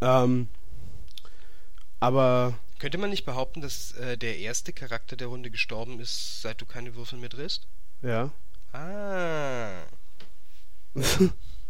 Ähm, 0.00 0.48
aber 2.00 2.54
Könnte 2.82 2.98
man 2.98 3.10
nicht 3.10 3.24
behaupten, 3.24 3.60
dass 3.60 3.92
äh, 3.92 4.18
der 4.18 4.38
erste 4.38 4.72
Charakter 4.72 5.14
der 5.14 5.28
Runde 5.28 5.52
gestorben 5.52 6.00
ist, 6.00 6.42
seit 6.42 6.60
du 6.60 6.66
keine 6.66 6.96
Würfel 6.96 7.16
mehr 7.16 7.28
drehst? 7.28 7.68
ja. 8.02 8.32
Ah. 8.72 9.84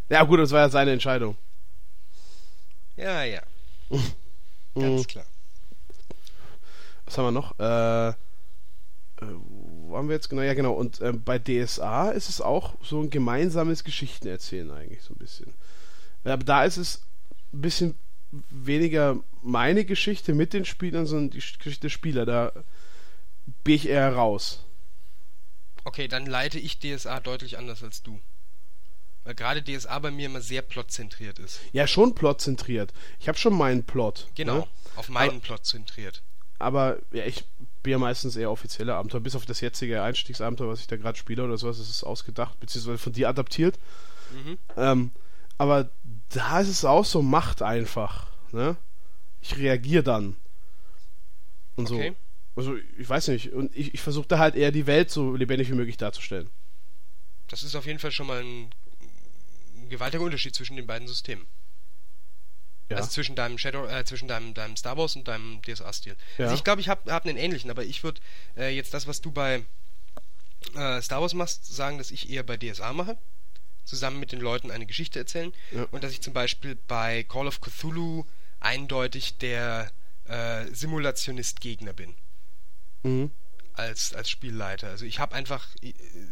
ja 0.08 0.22
gut, 0.24 0.40
das 0.40 0.52
war 0.52 0.60
ja 0.60 0.68
seine 0.70 0.92
Entscheidung. 0.92 1.36
Ja, 2.96 3.24
ja. 3.24 3.42
Mhm. 4.74 4.80
Ganz 4.80 5.06
klar. 5.06 5.26
Was 7.04 7.18
haben 7.18 7.26
wir 7.26 7.30
noch? 7.30 7.58
Äh, 7.58 8.08
äh, 8.08 8.14
wo 9.20 9.98
haben 9.98 10.08
wir 10.08 10.14
jetzt 10.14 10.30
genau? 10.30 10.40
Ja, 10.40 10.54
genau. 10.54 10.72
Und 10.72 11.02
ähm, 11.02 11.22
bei 11.22 11.38
DSA 11.38 12.12
ist 12.12 12.30
es 12.30 12.40
auch 12.40 12.74
so 12.82 13.02
ein 13.02 13.10
gemeinsames 13.10 13.84
Geschichtenerzählen 13.84 14.70
eigentlich 14.70 15.02
so 15.02 15.12
ein 15.12 15.18
bisschen. 15.18 15.52
Aber 16.24 16.42
da 16.42 16.64
ist 16.64 16.78
es 16.78 17.02
ein 17.52 17.60
bisschen 17.60 17.98
weniger 18.50 19.18
meine 19.42 19.84
Geschichte 19.84 20.34
mit 20.34 20.52
den 20.52 20.64
Spielern, 20.64 21.06
sondern 21.06 21.30
die 21.30 21.38
Geschichte 21.38 21.80
der 21.82 21.88
Spieler. 21.90 22.26
Da 22.26 22.52
bin 23.64 23.74
ich 23.74 23.88
eher 23.88 24.12
raus. 24.14 24.64
Okay, 25.84 26.08
dann 26.08 26.26
leite 26.26 26.58
ich 26.58 26.78
DSA 26.78 27.20
deutlich 27.20 27.58
anders 27.58 27.82
als 27.82 28.02
du. 28.02 28.20
Weil 29.24 29.34
gerade 29.34 29.62
DSA 29.62 29.98
bei 29.98 30.10
mir 30.10 30.26
immer 30.26 30.40
sehr 30.40 30.62
plotzentriert 30.62 31.38
ist. 31.38 31.60
Ja, 31.72 31.86
schon 31.86 32.14
plotzentriert. 32.14 32.92
Ich 33.20 33.28
habe 33.28 33.38
schon 33.38 33.54
meinen 33.54 33.84
Plot. 33.84 34.28
Genau, 34.34 34.58
Ne? 34.58 34.66
auf 34.96 35.08
meinen 35.08 35.40
Plot 35.40 35.64
zentriert. 35.64 36.22
Aber 36.58 36.98
ja, 37.12 37.24
ich 37.24 37.44
bin 37.82 37.92
ja 37.92 37.98
meistens 37.98 38.36
eher 38.36 38.50
offizielle 38.50 38.94
Abenteuer. 38.94 39.20
Bis 39.20 39.34
auf 39.34 39.46
das 39.46 39.60
jetzige 39.60 40.02
Einstiegsabenteuer, 40.02 40.68
was 40.68 40.80
ich 40.80 40.86
da 40.86 40.96
gerade 40.96 41.18
spiele 41.18 41.42
oder 41.44 41.56
sowas, 41.58 41.78
das 41.78 41.88
ist 41.88 42.04
ausgedacht, 42.04 42.58
beziehungsweise 42.60 42.98
von 42.98 43.12
dir 43.12 43.28
adaptiert. 43.28 43.78
Mhm. 44.32 44.58
Ähm, 44.76 45.10
aber 45.62 45.92
da 46.30 46.58
ist 46.60 46.66
es 46.66 46.84
auch 46.84 47.04
so, 47.04 47.22
macht 47.22 47.62
einfach. 47.62 48.26
Ne? 48.50 48.76
Ich 49.40 49.56
reagiere 49.56 50.02
dann. 50.02 50.36
Und 51.76 51.86
so. 51.86 51.94
Okay. 51.94 52.16
Also, 52.56 52.76
ich 52.98 53.08
weiß 53.08 53.28
nicht. 53.28 53.52
Und 53.52 53.74
ich, 53.76 53.94
ich 53.94 54.00
versuche 54.00 54.26
da 54.26 54.40
halt 54.40 54.56
eher 54.56 54.72
die 54.72 54.88
Welt 54.88 55.12
so 55.12 55.36
lebendig 55.36 55.70
wie 55.70 55.74
möglich 55.74 55.96
darzustellen. 55.98 56.50
Das 57.46 57.62
ist 57.62 57.76
auf 57.76 57.86
jeden 57.86 58.00
Fall 58.00 58.10
schon 58.10 58.26
mal 58.26 58.42
ein, 58.42 58.70
ein 59.76 59.88
gewaltiger 59.88 60.24
Unterschied 60.24 60.52
zwischen 60.52 60.74
den 60.74 60.88
beiden 60.88 61.06
Systemen. 61.06 61.46
Ja. 62.90 62.96
Also 62.96 63.10
zwischen 63.10 63.36
deinem 63.36 63.56
Shadow, 63.56 63.86
äh, 63.86 64.04
zwischen 64.04 64.26
deinem, 64.26 64.54
deinem 64.54 64.76
Star 64.76 64.96
Wars 64.96 65.14
und 65.14 65.28
deinem 65.28 65.62
DSA-Stil. 65.62 66.16
Ja. 66.38 66.46
Also 66.46 66.56
ich 66.56 66.64
glaube, 66.64 66.80
ich 66.80 66.88
habe 66.88 67.12
hab 67.12 67.24
einen 67.24 67.38
ähnlichen, 67.38 67.70
aber 67.70 67.84
ich 67.84 68.02
würde 68.02 68.20
äh, 68.56 68.74
jetzt 68.74 68.94
das, 68.94 69.06
was 69.06 69.20
du 69.20 69.30
bei 69.30 69.64
äh, 70.74 71.00
Star 71.00 71.20
Wars 71.20 71.34
machst, 71.34 71.72
sagen, 71.72 71.98
dass 71.98 72.10
ich 72.10 72.30
eher 72.30 72.42
bei 72.42 72.56
DSA 72.56 72.92
mache. 72.92 73.16
Zusammen 73.84 74.20
mit 74.20 74.32
den 74.32 74.40
Leuten 74.40 74.70
eine 74.70 74.86
Geschichte 74.86 75.18
erzählen. 75.18 75.52
Ja. 75.72 75.86
Und 75.90 76.04
dass 76.04 76.12
ich 76.12 76.20
zum 76.20 76.32
Beispiel 76.32 76.76
bei 76.86 77.24
Call 77.24 77.46
of 77.46 77.60
Cthulhu 77.60 78.24
eindeutig 78.60 79.38
der 79.38 79.90
äh, 80.24 80.66
Simulationist-Gegner 80.72 81.92
bin. 81.92 82.14
Mhm. 83.02 83.32
als, 83.74 84.14
als 84.14 84.30
Spielleiter. 84.30 84.88
Also 84.88 85.04
ich 85.04 85.18
habe 85.18 85.34
einfach, 85.34 85.66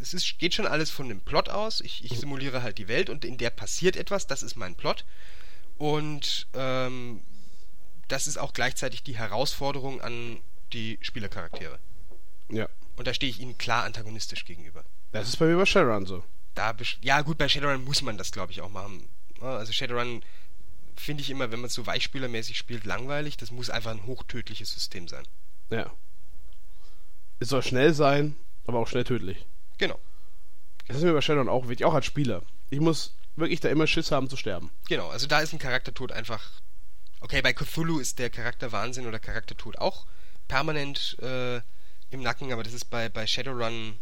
es 0.01 0.15
ist, 0.15 0.39
geht 0.39 0.55
schon 0.55 0.67
alles 0.67 0.91
von 0.91 1.09
dem 1.09 1.21
Plot 1.21 1.49
aus. 1.49 1.81
Ich, 1.81 2.05
ich 2.05 2.19
simuliere 2.19 2.63
halt 2.63 2.79
die 2.79 2.89
Welt 2.89 3.11
und 3.11 3.25
in 3.25 3.39
der 3.39 3.51
passiert 3.51 3.97
etwas, 3.97 4.27
das 4.27 4.43
ist 4.43 4.57
mein 4.57 4.75
Plot. 4.75 5.05
Und 5.79 6.47
ähm, 6.55 7.23
das 8.09 8.27
ist 8.27 8.37
auch 8.37 8.53
gleichzeitig 8.53 9.03
die 9.03 9.17
Herausforderung 9.17 10.01
an 10.01 10.39
die 10.73 10.99
Spielercharaktere. 11.01 11.79
Ja. 12.51 12.69
Und 12.97 13.07
da 13.07 13.15
stehe 13.15 13.31
ich 13.31 13.41
ihnen 13.41 13.57
klar 13.57 13.85
antagonistisch 13.85 14.45
gegenüber. 14.45 14.85
Das 15.13 15.29
ist 15.29 15.37
bei 15.39 15.47
mir 15.47 15.57
bei 15.57 15.67
Shadowrun 15.67 16.07
so. 16.07 16.23
Da 16.55 16.75
ja 17.01 17.23
gut, 17.23 17.39
bei 17.39 17.49
Shadowrun 17.49 17.85
muss 17.85 18.03
man 18.03 18.19
das, 18.19 18.33
glaube 18.33 18.53
ich, 18.53 18.61
auch 18.61 18.71
machen. 18.71 19.09
Ja, 19.41 19.57
Also 19.57 19.73
Shadowrun 19.73 20.23
finde 20.97 21.23
ich 21.23 21.31
immer, 21.31 21.51
wenn 21.51 21.61
man 21.61 21.69
es 21.69 21.75
so 21.75 21.87
weichspielermäßig 21.87 22.59
spielt, 22.59 22.85
langweilig. 22.85 23.37
Das 23.37 23.51
muss 23.51 23.71
einfach 23.71 23.91
ein 23.91 24.07
hochtödliches 24.07 24.73
System 24.73 25.09
sein. 25.09 25.25
Ja. 25.71 25.91
Es 27.39 27.49
soll 27.49 27.63
schnell 27.63 27.95
sein, 27.95 28.37
aber 28.67 28.79
auch 28.81 28.89
schnell 28.89 29.05
tödlich. 29.05 29.47
Genau. 29.79 29.99
Das 30.89 30.99
ist 30.99 31.05
mir 31.05 31.13
bei 31.13 31.21
Shadowrun 31.21 31.49
auch 31.49 31.69
wichtig, 31.69 31.87
auch 31.87 31.95
als 31.95 32.07
Spieler. 32.07 32.43
Ich 32.69 32.81
muss 32.81 33.15
wirklich 33.37 33.61
da 33.61 33.69
immer 33.69 33.87
Schiss 33.87 34.11
haben 34.11 34.29
zu 34.29 34.37
sterben. 34.37 34.71
Genau, 34.89 35.09
also 35.09 35.27
da 35.27 35.41
ist 35.41 35.53
ein 35.53 35.59
Charaktertod 35.59 36.13
einfach. 36.13 36.51
Okay, 37.21 37.43
bei 37.43 37.53
Cthulhu 37.53 37.99
ist 37.99 38.19
der 38.19 38.31
Charakterwahnsinn 38.31 39.07
oder 39.07 39.19
Charaktertod 39.19 39.79
auch 39.79 40.07
permanent 40.49 41.17
äh, 41.21 41.59
im 42.11 42.23
Nacken, 42.23 42.53
aber 42.53 42.63
das 42.63 42.73
ist 42.73 42.87
bei, 42.87 43.09
bei 43.09 43.27
Shadowrun. 43.27 43.99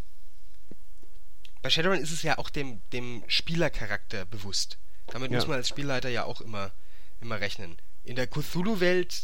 Bei 1.63 1.71
Shadowrun 1.71 1.99
ist 1.99 2.13
es 2.13 2.23
ja 2.23 2.39
auch 2.39 2.51
dem, 2.51 2.81
dem 2.93 3.25
Spielercharakter 3.27 4.25
bewusst. 4.27 4.79
Damit 5.09 5.31
Ja. 5.31 5.39
muss 5.39 5.47
man 5.47 5.57
als 5.57 5.69
Spielleiter 5.69 6.09
ja 6.09 6.25
auch 6.25 6.41
immer, 6.41 6.73
immer 7.21 7.41
rechnen. 7.41 7.77
In 8.05 8.17
der 8.17 8.27
Cthulhu-Welt 8.27 9.15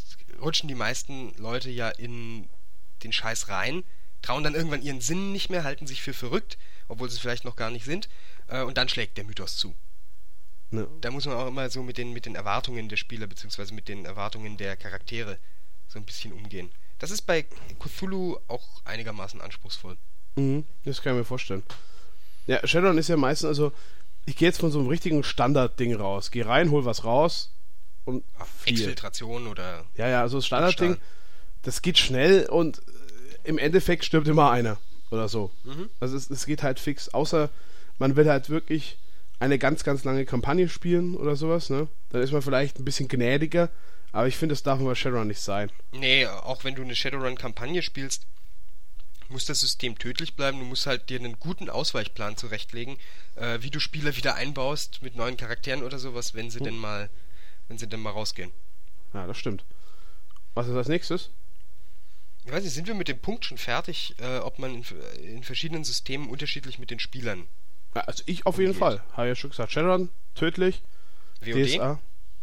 rutschen 0.41 0.69
die 0.69 0.75
meisten 0.75 1.33
Leute 1.37 1.71
ja 1.71 1.89
in 1.91 2.49
den 3.03 3.13
Scheiß 3.13 3.49
rein, 3.49 3.85
trauen 4.23 4.43
dann 4.43 4.55
irgendwann 4.55 4.83
ihren 4.83 5.01
Sinn 5.01 5.33
nicht 5.33 5.51
mehr, 5.51 5.65
halten 5.65 5.87
sich 5.87 6.03
für 6.03 6.15
verrückt, 6.15 6.59
obwohl 6.89 7.09
sie 7.09 7.17
es 7.17 7.21
vielleicht 7.21 7.45
noch 7.45 7.57
gar 7.57 7.71
nicht 7.71 7.85
sind, 7.85 8.09
äh, 8.49 8.63
und 8.63 8.77
dann 8.79 8.89
schlägt 8.89 9.17
der 9.17 9.25
Mythos 9.25 9.57
zu 9.57 9.75
Ne? 10.71 10.89
da 11.03 11.11
muss 11.13 11.25
man 11.27 11.37
auch 11.37 11.47
immer 11.47 11.71
so 11.71 11.83
mit 11.85 11.99
den, 11.99 12.13
mit 12.13 12.27
den 12.27 12.35
Erwartungen 12.35 12.89
der 12.89 12.97
Spieler 12.97 13.29
beziehungsweise 13.29 13.73
mit 13.75 13.87
den 13.87 14.07
Erwartungen 14.07 14.57
der 14.57 14.77
Charaktere 14.77 15.39
so 15.87 16.01
ein 16.01 16.05
bisschen 16.05 16.33
umgehen. 16.33 16.73
Das 16.99 17.13
ist 17.13 17.23
bei 17.23 17.45
Cthulhu 17.79 18.39
auch 18.49 18.83
einigermaßen 18.85 19.41
anspruchsvoll. 19.41 19.97
Mhm, 20.35 20.65
das 20.85 21.01
kann 21.01 21.13
ich 21.15 21.19
mir 21.19 21.25
vorstellen. 21.25 21.63
Ja, 22.47 22.67
Shadowrun 22.67 22.99
ist 22.99 23.09
ja 23.09 23.17
meistens, 23.17 23.49
also, 23.49 23.73
ich 24.27 24.37
gehe 24.37 24.49
jetzt 24.49 24.61
von 24.61 24.71
so 24.71 24.79
einem 24.79 24.89
richtigen 24.89 25.23
Standardding 25.23 25.95
raus. 25.95 26.31
Geh 26.31 26.43
rein, 26.43 26.71
hol 26.71 26.85
was 26.85 27.05
raus 27.05 27.53
und 28.05 28.25
viel. 28.61 28.75
Exfiltration 28.75 29.47
oder 29.47 29.85
Ja, 29.97 30.09
ja, 30.09 30.21
also 30.23 30.39
das 30.39 30.47
Standardding, 30.47 30.97
das 31.63 31.83
geht 31.83 31.99
schnell 31.99 32.47
und 32.47 32.79
äh, 32.79 33.49
im 33.49 33.59
Endeffekt 33.59 34.05
stirbt 34.05 34.29
immer 34.29 34.51
einer 34.51 34.79
oder 35.11 35.29
so. 35.29 35.51
Mhm. 35.65 35.89
Also 36.01 36.17
es, 36.17 36.31
es 36.31 36.47
geht 36.47 36.63
halt 36.63 36.81
fix, 36.81 37.09
außer 37.11 37.51
man 37.99 38.17
will 38.17 38.29
halt 38.29 38.51
wirklich 38.51 38.99
eine 39.41 39.59
ganz, 39.59 39.85
ganz 39.85 40.05
lange 40.05 40.25
Kampagne 40.25 40.69
spielen 40.69 41.17
oder 41.17 41.37
sowas, 41.37 41.71
ne? 41.71 41.89
Dann 42.11 42.23
ist 42.23 42.33
man 42.33 42.43
vielleicht 42.43 42.79
ein 42.79 42.85
bisschen 42.85 43.09
gnädiger, 43.09 43.69
aber 44.13 44.27
ich 44.27 44.37
finde, 44.37 44.55
das 44.55 44.63
darf 44.63 44.79
man 44.79 44.89
bei 44.89 44.95
Shadowrun 44.95 45.29
nicht 45.29 45.41
sein. 45.41 45.71
Nee, 45.93 46.27
auch 46.27 46.65
wenn 46.65 46.75
du 46.75 46.83
eine 46.83 46.95
Shadowrun-Kampagne 46.95 47.83
spielst, 47.83 48.27
muss 49.29 49.45
das 49.45 49.61
System 49.61 49.99
tödlich 49.99 50.35
bleiben. 50.35 50.59
Du 50.59 50.65
musst 50.65 50.87
halt 50.87 51.09
dir 51.11 51.19
einen 51.19 51.39
guten 51.39 51.71
Ausweichplan 51.71 52.37
zurechtlegen, 52.37 52.99
äh, 53.37 53.59
wie 53.61 53.71
du 53.71 53.81
Spieler 53.81 54.17
wieder 54.17 54.35
einbaust 54.35 55.03
mit 55.03 55.17
neuen 55.17 55.37
Charakteren 55.37 55.83
oder 55.83 55.99
sowas, 55.99 56.35
wenn 56.35 56.51
sie 56.51 56.61
denn 56.61 56.77
mal, 56.77 57.11
wenn 57.69 57.79
sie 57.79 57.87
denn 57.87 58.01
mal 58.01 58.11
rausgehen. 58.11 58.51
Ja, 59.13 59.27
das 59.27 59.39
stimmt. 59.39 59.65
Was 60.55 60.69
ist 60.69 60.75
als 60.77 60.89
nächstes? 60.89 61.31
Ich 62.45 62.53
weiß 62.53 62.63
nicht, 62.63 62.75
sind 62.75 62.87
wir 62.87 62.95
mit 62.95 63.09
dem 63.09 63.19
Punkt 63.19 63.45
schon 63.45 63.59
fertig, 63.59 64.15
äh, 64.19 64.39
ob 64.39 64.59
man 64.59 64.75
in, 64.75 64.85
in 65.23 65.43
verschiedenen 65.43 65.85
Systemen 65.85 66.29
unterschiedlich 66.29 66.79
mit 66.79 66.91
den 66.91 66.99
Spielern 67.01 67.49
Ja, 67.95 68.03
also 68.03 68.23
ich 68.27 68.45
auf 68.45 68.59
jeden 68.59 68.73
Umgeht. 68.73 68.81
Fall. 68.81 69.03
Habe 69.13 69.29
ja 69.29 69.35
schon 69.35 69.51
gesagt. 69.51 69.73
Shadowrun, 69.73 70.11
tödlich. 70.35 70.83
WOD? 71.41 71.67
DSA, 71.67 72.01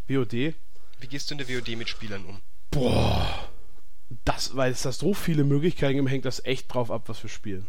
WOD. 0.08 0.34
Wie 1.00 1.08
gehst 1.08 1.30
du 1.30 1.36
in 1.36 1.38
der 1.38 1.50
WOD 1.50 1.78
mit 1.78 1.90
Spielern 1.90 2.26
um? 2.26 2.42
Boah. 2.72 3.51
Das, 4.26 4.56
weil 4.56 4.72
es 4.74 4.82
da 4.82 4.92
so 4.92 5.14
viele 5.14 5.44
Möglichkeiten 5.44 5.96
gibt, 5.96 6.10
hängt 6.10 6.26
das 6.26 6.44
echt 6.44 6.74
drauf 6.74 6.92
ab, 6.92 7.04
was 7.08 7.24
wir 7.24 7.30
spielen. 7.30 7.66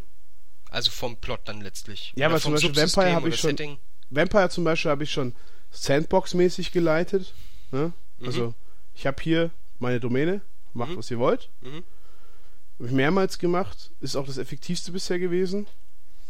Also 0.71 0.91
vom 0.91 1.17
Plot 1.19 1.41
dann 1.45 1.61
letztlich. 1.61 2.13
Ja, 2.17 2.27
Oder 2.27 2.35
aber 2.35 2.43
zum 2.43 2.53
Beispiel 2.55 2.75
Vampire 2.77 3.13
habe 3.13 3.29
ich 3.29 3.37
schon- 3.39 3.51
Setting. 3.51 3.79
Vampire 4.11 4.49
zum 4.51 4.65
Beispiel 4.65 4.91
habe 4.91 5.05
ich 5.05 5.13
schon 5.13 5.35
Sandbox-mäßig 5.71 6.73
geleitet. 6.73 7.33
Ne? 7.71 7.93
Mhm. 8.19 8.27
Also, 8.27 8.55
ich 8.95 9.07
habe 9.07 9.23
hier 9.23 9.51
meine 9.79 10.01
Domäne, 10.01 10.41
macht 10.75 10.91
Mhm. 10.93 10.97
was 10.99 11.11
ihr 11.11 11.19
wollt. 11.19 11.49
Mhm. 11.61 11.85
Habe 12.79 12.87
ich 12.87 12.93
mehrmals 12.93 13.39
gemacht. 13.39 13.91
Ist 14.01 14.17
auch 14.17 14.27
das 14.27 14.39
effektivste 14.39 14.93
bisher 14.93 15.19
gewesen. 15.19 15.67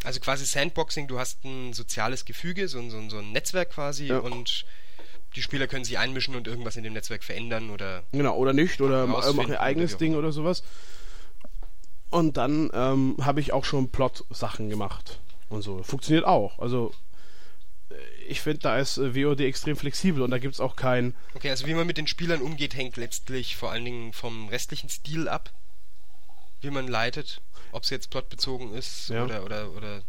Also 0.05 0.19
quasi 0.21 0.45
Sandboxing, 0.45 1.07
du 1.07 1.19
hast 1.21 1.45
ein 1.45 1.73
soziales 1.73 2.25
Gefüge, 2.25 2.67
so 2.69 2.79
ein, 2.81 2.91
so 2.91 2.99
ein, 2.99 3.09
so 3.09 3.19
ein 3.19 3.31
Netzwerk 3.33 3.71
quasi 3.71 4.07
Ja. 4.09 4.19
und 4.19 4.65
die 5.37 5.43
Spieler 5.43 5.67
können 5.67 5.85
sich 5.85 5.99
einmischen 5.99 6.35
und 6.37 6.47
irgendwas 6.47 6.77
in 6.77 6.85
dem 6.85 6.93
Netzwerk 6.93 7.25
verändern 7.25 7.71
oder 7.71 8.03
Genau, 8.13 8.37
oder 8.37 8.53
nicht, 8.53 8.81
oder 8.81 9.07
machen 9.07 9.49
ihr 9.49 9.61
eigenes 9.61 9.93
oder 9.93 9.99
Ding 9.99 10.15
oder 10.17 10.33
sowas. 10.33 10.63
Und 12.11 12.37
dann 12.37 12.71
ähm, 12.75 13.17
habe 13.23 13.41
ich 13.41 13.53
auch 13.53 13.65
schon 13.65 13.89
Plot-Sachen 13.91 14.69
gemacht 14.69 15.21
und 15.49 15.63
so. 15.63 15.83
Funktioniert 15.83 16.27
auch. 16.27 16.59
Also 16.59 16.93
äh, 17.91 17.95
ich 18.29 18.43
finde, 18.43 18.59
da 18.59 18.79
ist 18.79 18.99
äh, 18.99 19.15
WOD 19.15 19.41
extrem 19.41 19.77
flexibel 19.77 20.23
und 20.23 20.31
da 20.31 20.39
gibt 20.39 20.53
es 20.55 20.61
auch 20.61 20.77
kein. 20.77 21.15
Okay, 21.35 21.49
also 21.49 21.67
wie 21.67 21.73
man 21.75 21.87
mit 21.87 21.97
den 21.97 22.07
Spielern 22.07 22.43
umgeht, 22.43 22.75
hängt 22.77 22.97
letztlich 22.99 23.57
vor 23.57 23.71
allen 23.73 23.85
Dingen 23.87 24.13
vom 24.13 24.49
restlichen 24.49 24.91
Stil 24.91 25.27
ab, 25.29 25.51
wie 26.61 26.71
man 26.71 26.87
leitet, 26.87 27.41
ob 27.73 27.85
es 27.85 27.91
jetzt 27.91 28.11
plotbezogen 28.11 28.75
ist 28.75 29.09
Ja. 29.09 29.25
oder, 29.25 29.43
oder, 29.45 29.71
oder 29.73 30.03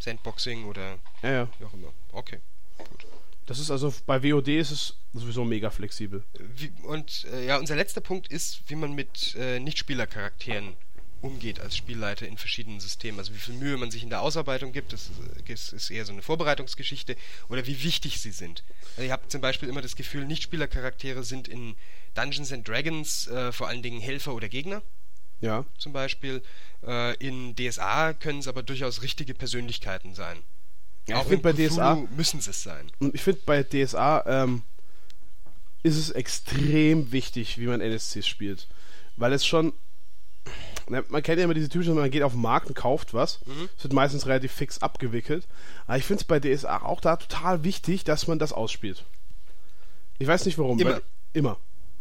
Sandboxing 0.00 0.64
oder 0.64 0.98
Ja, 1.22 1.30
ja. 1.30 1.48
wie 1.60 1.64
auch 1.64 1.72
immer. 1.74 1.92
Okay. 2.10 2.40
Das 3.46 3.58
ist 3.60 3.70
also 3.70 3.94
bei 4.06 4.22
WOD 4.22 4.48
ist 4.48 4.70
es 4.72 4.94
sowieso 5.12 5.44
mega 5.44 5.70
flexibel. 5.70 6.24
Wie, 6.56 6.72
und 6.82 7.24
äh, 7.32 7.46
ja, 7.46 7.58
unser 7.58 7.76
letzter 7.76 8.00
Punkt 8.00 8.28
ist, 8.28 8.62
wie 8.68 8.74
man 8.74 8.92
mit 8.92 9.34
äh, 9.36 9.60
Nichtspielercharakteren 9.60 10.76
umgeht 11.22 11.60
als 11.60 11.76
Spielleiter 11.76 12.26
in 12.26 12.36
verschiedenen 12.36 12.80
Systemen. 12.80 13.18
Also 13.18 13.34
wie 13.34 13.38
viel 13.38 13.54
Mühe 13.54 13.76
man 13.76 13.90
sich 13.90 14.02
in 14.02 14.10
der 14.10 14.20
Ausarbeitung 14.20 14.72
gibt, 14.72 14.92
das 14.92 15.08
ist, 15.10 15.48
ist, 15.48 15.72
ist 15.72 15.90
eher 15.90 16.04
so 16.04 16.12
eine 16.12 16.22
Vorbereitungsgeschichte, 16.22 17.16
oder 17.48 17.66
wie 17.66 17.82
wichtig 17.82 18.20
sie 18.20 18.32
sind. 18.32 18.64
Also 18.96 19.02
ich 19.02 19.10
habe 19.10 19.26
zum 19.28 19.40
Beispiel 19.40 19.68
immer 19.68 19.80
das 19.80 19.96
Gefühl, 19.96 20.24
Nichtspielercharaktere 20.26 21.24
sind 21.24 21.48
in 21.48 21.74
Dungeons 22.14 22.52
and 22.52 22.68
Dragons 22.68 23.28
äh, 23.28 23.52
vor 23.52 23.68
allen 23.68 23.82
Dingen 23.82 24.00
Helfer 24.00 24.34
oder 24.34 24.48
Gegner 24.48 24.82
Ja. 25.40 25.64
zum 25.78 25.92
Beispiel. 25.92 26.42
Äh, 26.86 27.14
in 27.16 27.54
DSA 27.56 28.12
können 28.12 28.40
es 28.40 28.48
aber 28.48 28.62
durchaus 28.62 29.02
richtige 29.02 29.34
Persönlichkeiten 29.34 30.14
sein. 30.14 30.42
Ja, 31.06 31.16
ich 31.16 31.22
Auch 31.22 31.28
find 31.28 31.38
in 31.38 31.42
bei 31.42 31.52
Cthulhu 31.52 31.68
DSA 31.68 31.94
müssen 32.16 32.40
sie 32.40 32.50
es 32.50 32.62
sein. 32.62 32.90
Und 32.98 33.14
ich 33.14 33.22
finde, 33.22 33.40
bei 33.46 33.62
DSA 33.62 34.24
ähm, 34.26 34.62
ist 35.82 35.96
es 35.96 36.10
extrem 36.10 37.12
wichtig, 37.12 37.58
wie 37.58 37.66
man 37.66 37.80
NSCs 37.80 38.26
spielt. 38.26 38.66
Weil 39.16 39.32
es 39.32 39.46
schon. 39.46 39.72
Man 40.88 41.22
kennt 41.24 41.38
ja 41.38 41.44
immer 41.44 41.54
diese 41.54 41.68
typischen, 41.68 41.96
man 41.96 42.10
geht 42.12 42.22
auf 42.22 42.32
den 42.32 42.42
Markt 42.42 42.68
und 42.68 42.74
kauft 42.74 43.12
was. 43.12 43.44
Mhm. 43.44 43.68
Es 43.76 43.82
wird 43.82 43.92
meistens 43.92 44.26
relativ 44.26 44.52
fix 44.52 44.78
abgewickelt. 44.78 45.48
Aber 45.86 45.98
ich 45.98 46.04
finde 46.04 46.20
es 46.20 46.24
bei 46.24 46.38
DSA 46.38 46.82
auch 46.82 47.00
da 47.00 47.16
total 47.16 47.64
wichtig, 47.64 48.04
dass 48.04 48.28
man 48.28 48.38
das 48.38 48.52
ausspielt. 48.52 49.04
Ich 50.18 50.28
weiß 50.28 50.44
nicht 50.46 50.58
warum. 50.58 50.78
Immer. 50.78 50.92
Weil, 50.92 51.02
immer. 51.32 51.58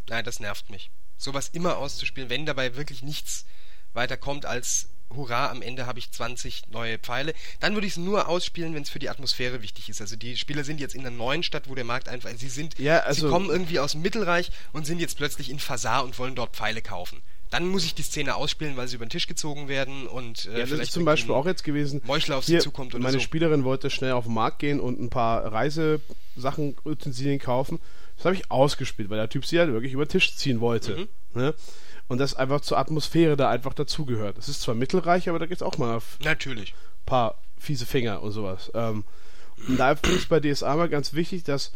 Nein, 0.08 0.24
das 0.24 0.40
nervt 0.40 0.70
mich. 0.70 0.92
Sowas 1.18 1.50
immer 1.50 1.78
auszuspielen, 1.78 2.30
wenn 2.30 2.46
dabei 2.46 2.76
wirklich 2.76 3.02
nichts 3.02 3.46
weiter 3.94 4.18
kommt 4.18 4.46
als 4.46 4.90
Hurra, 5.14 5.50
am 5.52 5.62
Ende 5.62 5.86
habe 5.86 6.00
ich 6.00 6.12
20 6.12 6.64
neue 6.72 6.98
Pfeile. 6.98 7.34
Dann 7.60 7.74
würde 7.74 7.88
ich 7.88 7.94
es 7.94 7.98
nur 7.98 8.28
ausspielen, 8.28 8.74
wenn 8.74 8.84
es 8.84 8.90
für 8.90 9.00
die 9.00 9.10
Atmosphäre 9.10 9.62
wichtig 9.62 9.90
ist. 9.90 10.02
Also 10.02 10.16
die 10.16 10.36
Spieler 10.38 10.64
sind 10.64 10.80
jetzt 10.80 10.96
in 10.96 11.02
einer 11.02 11.12
neuen 11.16 11.44
Stadt, 11.44 11.70
wo 11.70 11.76
der 11.76 11.84
Markt 11.86 12.10
einfach. 12.10 12.30
Sie 12.38 12.50
sind, 12.50 12.78
Ja, 12.80 13.00
also- 13.00 13.28
sie 13.28 13.32
kommen 13.32 13.50
irgendwie 13.50 13.80
aus 13.80 13.94
dem 13.94 14.02
Mittelreich 14.02 14.52
und 14.74 14.86
sind 14.86 15.00
jetzt 15.00 15.18
plötzlich 15.18 15.50
in 15.50 15.60
Fasar 15.60 16.04
und 16.04 16.18
wollen 16.20 16.36
dort 16.36 16.56
Pfeile 16.56 16.82
kaufen. 16.82 17.22
Dann 17.52 17.68
muss 17.68 17.86
ich 17.86 17.94
die 17.94 18.02
Szene 18.02 18.36
ausspielen, 18.36 18.76
weil 18.76 18.88
sie 18.88 18.96
über 18.96 19.06
den 19.06 19.12
Tisch 19.12 19.28
gezogen 19.28 19.68
werden 19.68 20.08
und 20.08 20.46
äh, 20.48 20.52
Ja, 20.54 20.58
das 20.62 20.70
vielleicht 20.70 20.84
ist 20.84 20.92
zum 20.94 21.06
Beispiel 21.06 21.34
auch 21.36 21.46
jetzt 21.46 21.64
gewesen. 21.64 22.02
Meuchler 22.06 22.38
auf 22.38 22.46
Hier, 22.46 22.60
sie 22.60 22.64
zukommt 22.66 22.94
oder 22.96 23.04
meine 23.04 23.14
so. 23.14 23.20
Spielerin 23.24 23.64
wollte 23.64 23.90
schnell 23.92 24.14
auf 24.14 24.26
den 24.26 24.34
Markt 24.34 24.60
gehen 24.60 24.80
und 24.80 25.00
ein 25.00 25.10
paar 25.12 25.46
Reisesachen, 25.54 26.76
Utensilien 26.84 27.40
kaufen. 27.40 27.80
Das 28.18 28.26
habe 28.26 28.36
ich 28.36 28.50
ausgespielt, 28.50 29.10
weil 29.10 29.18
der 29.18 29.30
Typ 29.30 29.46
sie 29.46 29.60
halt 29.60 29.72
wirklich 29.72 29.94
über 29.94 30.06
den 30.06 30.10
Tisch 30.10 30.36
ziehen 30.36 30.60
wollte. 30.60 30.98
Mhm. 30.98 31.08
Ne? 31.36 31.54
Und 32.08 32.20
das 32.20 32.36
einfach 32.36 32.62
zur 32.62 32.78
Atmosphäre 32.78 33.36
da 33.36 33.50
einfach 33.50 33.74
dazugehört. 33.74 34.38
Es 34.38 34.48
ist 34.50 34.62
zwar 34.62 34.76
mittelreich, 34.76 35.28
aber 35.28 35.40
da 35.40 35.46
gibt 35.48 35.62
es 35.62 35.64
auch 35.64 35.78
mal 35.78 35.96
ein 35.98 36.02
Natürlich. 36.24 36.76
paar 37.06 37.36
fiese 37.58 37.86
Finger 37.86 38.22
und 38.22 38.32
sowas. 38.32 38.72
Ähm, 38.76 39.04
und 39.68 39.78
da 39.78 39.96
finde 39.96 40.18
ich 40.18 40.24
es 40.24 40.30
bei 40.30 40.40
DSA 40.40 40.76
mal 40.76 40.90
ganz 40.90 41.14
wichtig, 41.14 41.44
das 41.44 41.72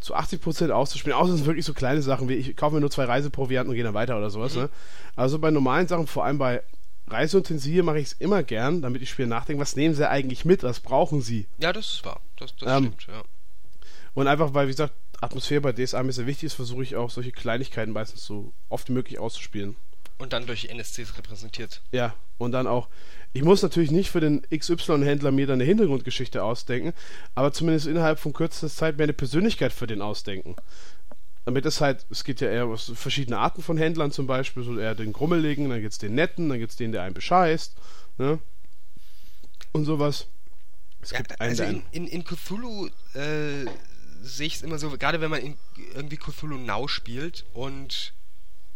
zu 0.00 0.14
80% 0.14 0.68
auszuspielen, 0.70 1.16
außer 1.16 1.30
es 1.32 1.38
sind 1.38 1.46
wirklich 1.46 1.64
so 1.64 1.72
kleine 1.72 2.02
Sachen 2.02 2.28
wie 2.28 2.34
ich 2.34 2.54
kaufe 2.56 2.74
mir 2.74 2.80
nur 2.82 2.90
zwei 2.90 3.04
Reiseprovianten 3.04 3.70
und 3.70 3.74
gehe 3.74 3.84
dann 3.84 3.94
weiter 3.94 4.18
oder 4.18 4.28
sowas. 4.28 4.54
Ne? 4.54 4.68
Also 5.16 5.38
bei 5.38 5.50
normalen 5.50 5.88
Sachen, 5.88 6.06
vor 6.06 6.26
allem 6.26 6.36
bei 6.36 6.62
Reiseutensilien 7.06 7.86
mache 7.86 8.00
ich 8.00 8.06
es 8.08 8.12
immer 8.14 8.42
gern, 8.42 8.82
damit 8.82 9.00
die 9.00 9.06
Spieler 9.06 9.28
nachdenken, 9.28 9.62
was 9.62 9.76
nehmen 9.76 9.94
sie 9.94 10.08
eigentlich 10.08 10.44
mit, 10.44 10.62
was 10.62 10.80
brauchen 10.80 11.22
sie? 11.22 11.46
Ja, 11.58 11.72
das 11.72 11.86
ist 11.86 12.04
wahr. 12.04 12.20
Das, 12.36 12.54
das 12.56 12.68
Ähm, 12.68 12.84
stimmt, 12.96 13.06
ja. 13.06 13.22
Und 14.14 14.26
einfach, 14.26 14.52
weil, 14.54 14.66
wie 14.66 14.72
gesagt, 14.72 14.92
Atmosphäre 15.20 15.60
bei 15.60 15.72
DSA 15.72 16.02
mir 16.02 16.12
sehr 16.12 16.26
wichtig 16.26 16.44
ist, 16.44 16.54
versuche 16.54 16.82
ich 16.82 16.96
auch 16.96 17.10
solche 17.10 17.32
Kleinigkeiten 17.32 17.92
meistens 17.92 18.24
so 18.24 18.52
oft 18.68 18.88
wie 18.88 18.92
möglich 18.92 19.18
auszuspielen. 19.18 19.76
Und 20.18 20.32
dann 20.32 20.46
durch 20.46 20.66
NSCs 20.66 21.18
repräsentiert. 21.18 21.82
Ja, 21.92 22.14
und 22.38 22.52
dann 22.52 22.66
auch, 22.66 22.88
ich 23.32 23.42
muss 23.42 23.62
natürlich 23.62 23.90
nicht 23.90 24.10
für 24.10 24.20
den 24.20 24.42
XY-Händler 24.54 25.32
mir 25.32 25.46
dann 25.46 25.54
eine 25.54 25.64
Hintergrundgeschichte 25.64 26.42
ausdenken, 26.42 26.92
aber 27.34 27.52
zumindest 27.52 27.86
innerhalb 27.86 28.18
von 28.20 28.32
kürzester 28.32 28.68
Zeit 28.68 28.96
mir 28.96 29.04
eine 29.04 29.12
Persönlichkeit 29.12 29.72
für 29.72 29.86
den 29.88 30.02
ausdenken. 30.02 30.54
Damit 31.46 31.66
es 31.66 31.80
halt, 31.80 32.06
es 32.10 32.24
gibt 32.24 32.40
ja 32.40 32.48
eher 32.48 32.70
was, 32.70 32.90
verschiedene 32.94 33.38
Arten 33.38 33.62
von 33.62 33.76
Händlern 33.76 34.12
zum 34.12 34.26
Beispiel, 34.26 34.62
so 34.62 34.78
eher 34.78 34.94
den 34.94 35.12
Grummeligen, 35.12 35.68
dann 35.68 35.80
gibt's 35.80 35.98
den 35.98 36.14
Netten, 36.14 36.48
dann 36.48 36.58
gibt's 36.58 36.76
den, 36.76 36.92
der 36.92 37.02
einen 37.02 37.14
bescheißt, 37.14 37.74
ne? 38.18 38.38
Und 39.72 39.84
sowas. 39.84 40.26
Es 41.02 41.10
Ja, 41.10 41.18
gibt 41.18 41.40
einen, 41.40 41.50
also 41.50 41.64
in, 41.64 41.82
in, 41.90 42.06
in 42.06 42.24
Cthulhu 42.24 42.88
äh, 43.14 43.66
sehe 44.24 44.46
ich 44.46 44.56
es 44.56 44.62
immer 44.62 44.78
so, 44.78 44.90
gerade 44.90 45.20
wenn 45.20 45.30
man 45.30 45.40
in, 45.40 45.58
irgendwie 45.94 46.16
Cthulhu 46.16 46.56
Now 46.56 46.88
spielt 46.88 47.44
und 47.52 48.14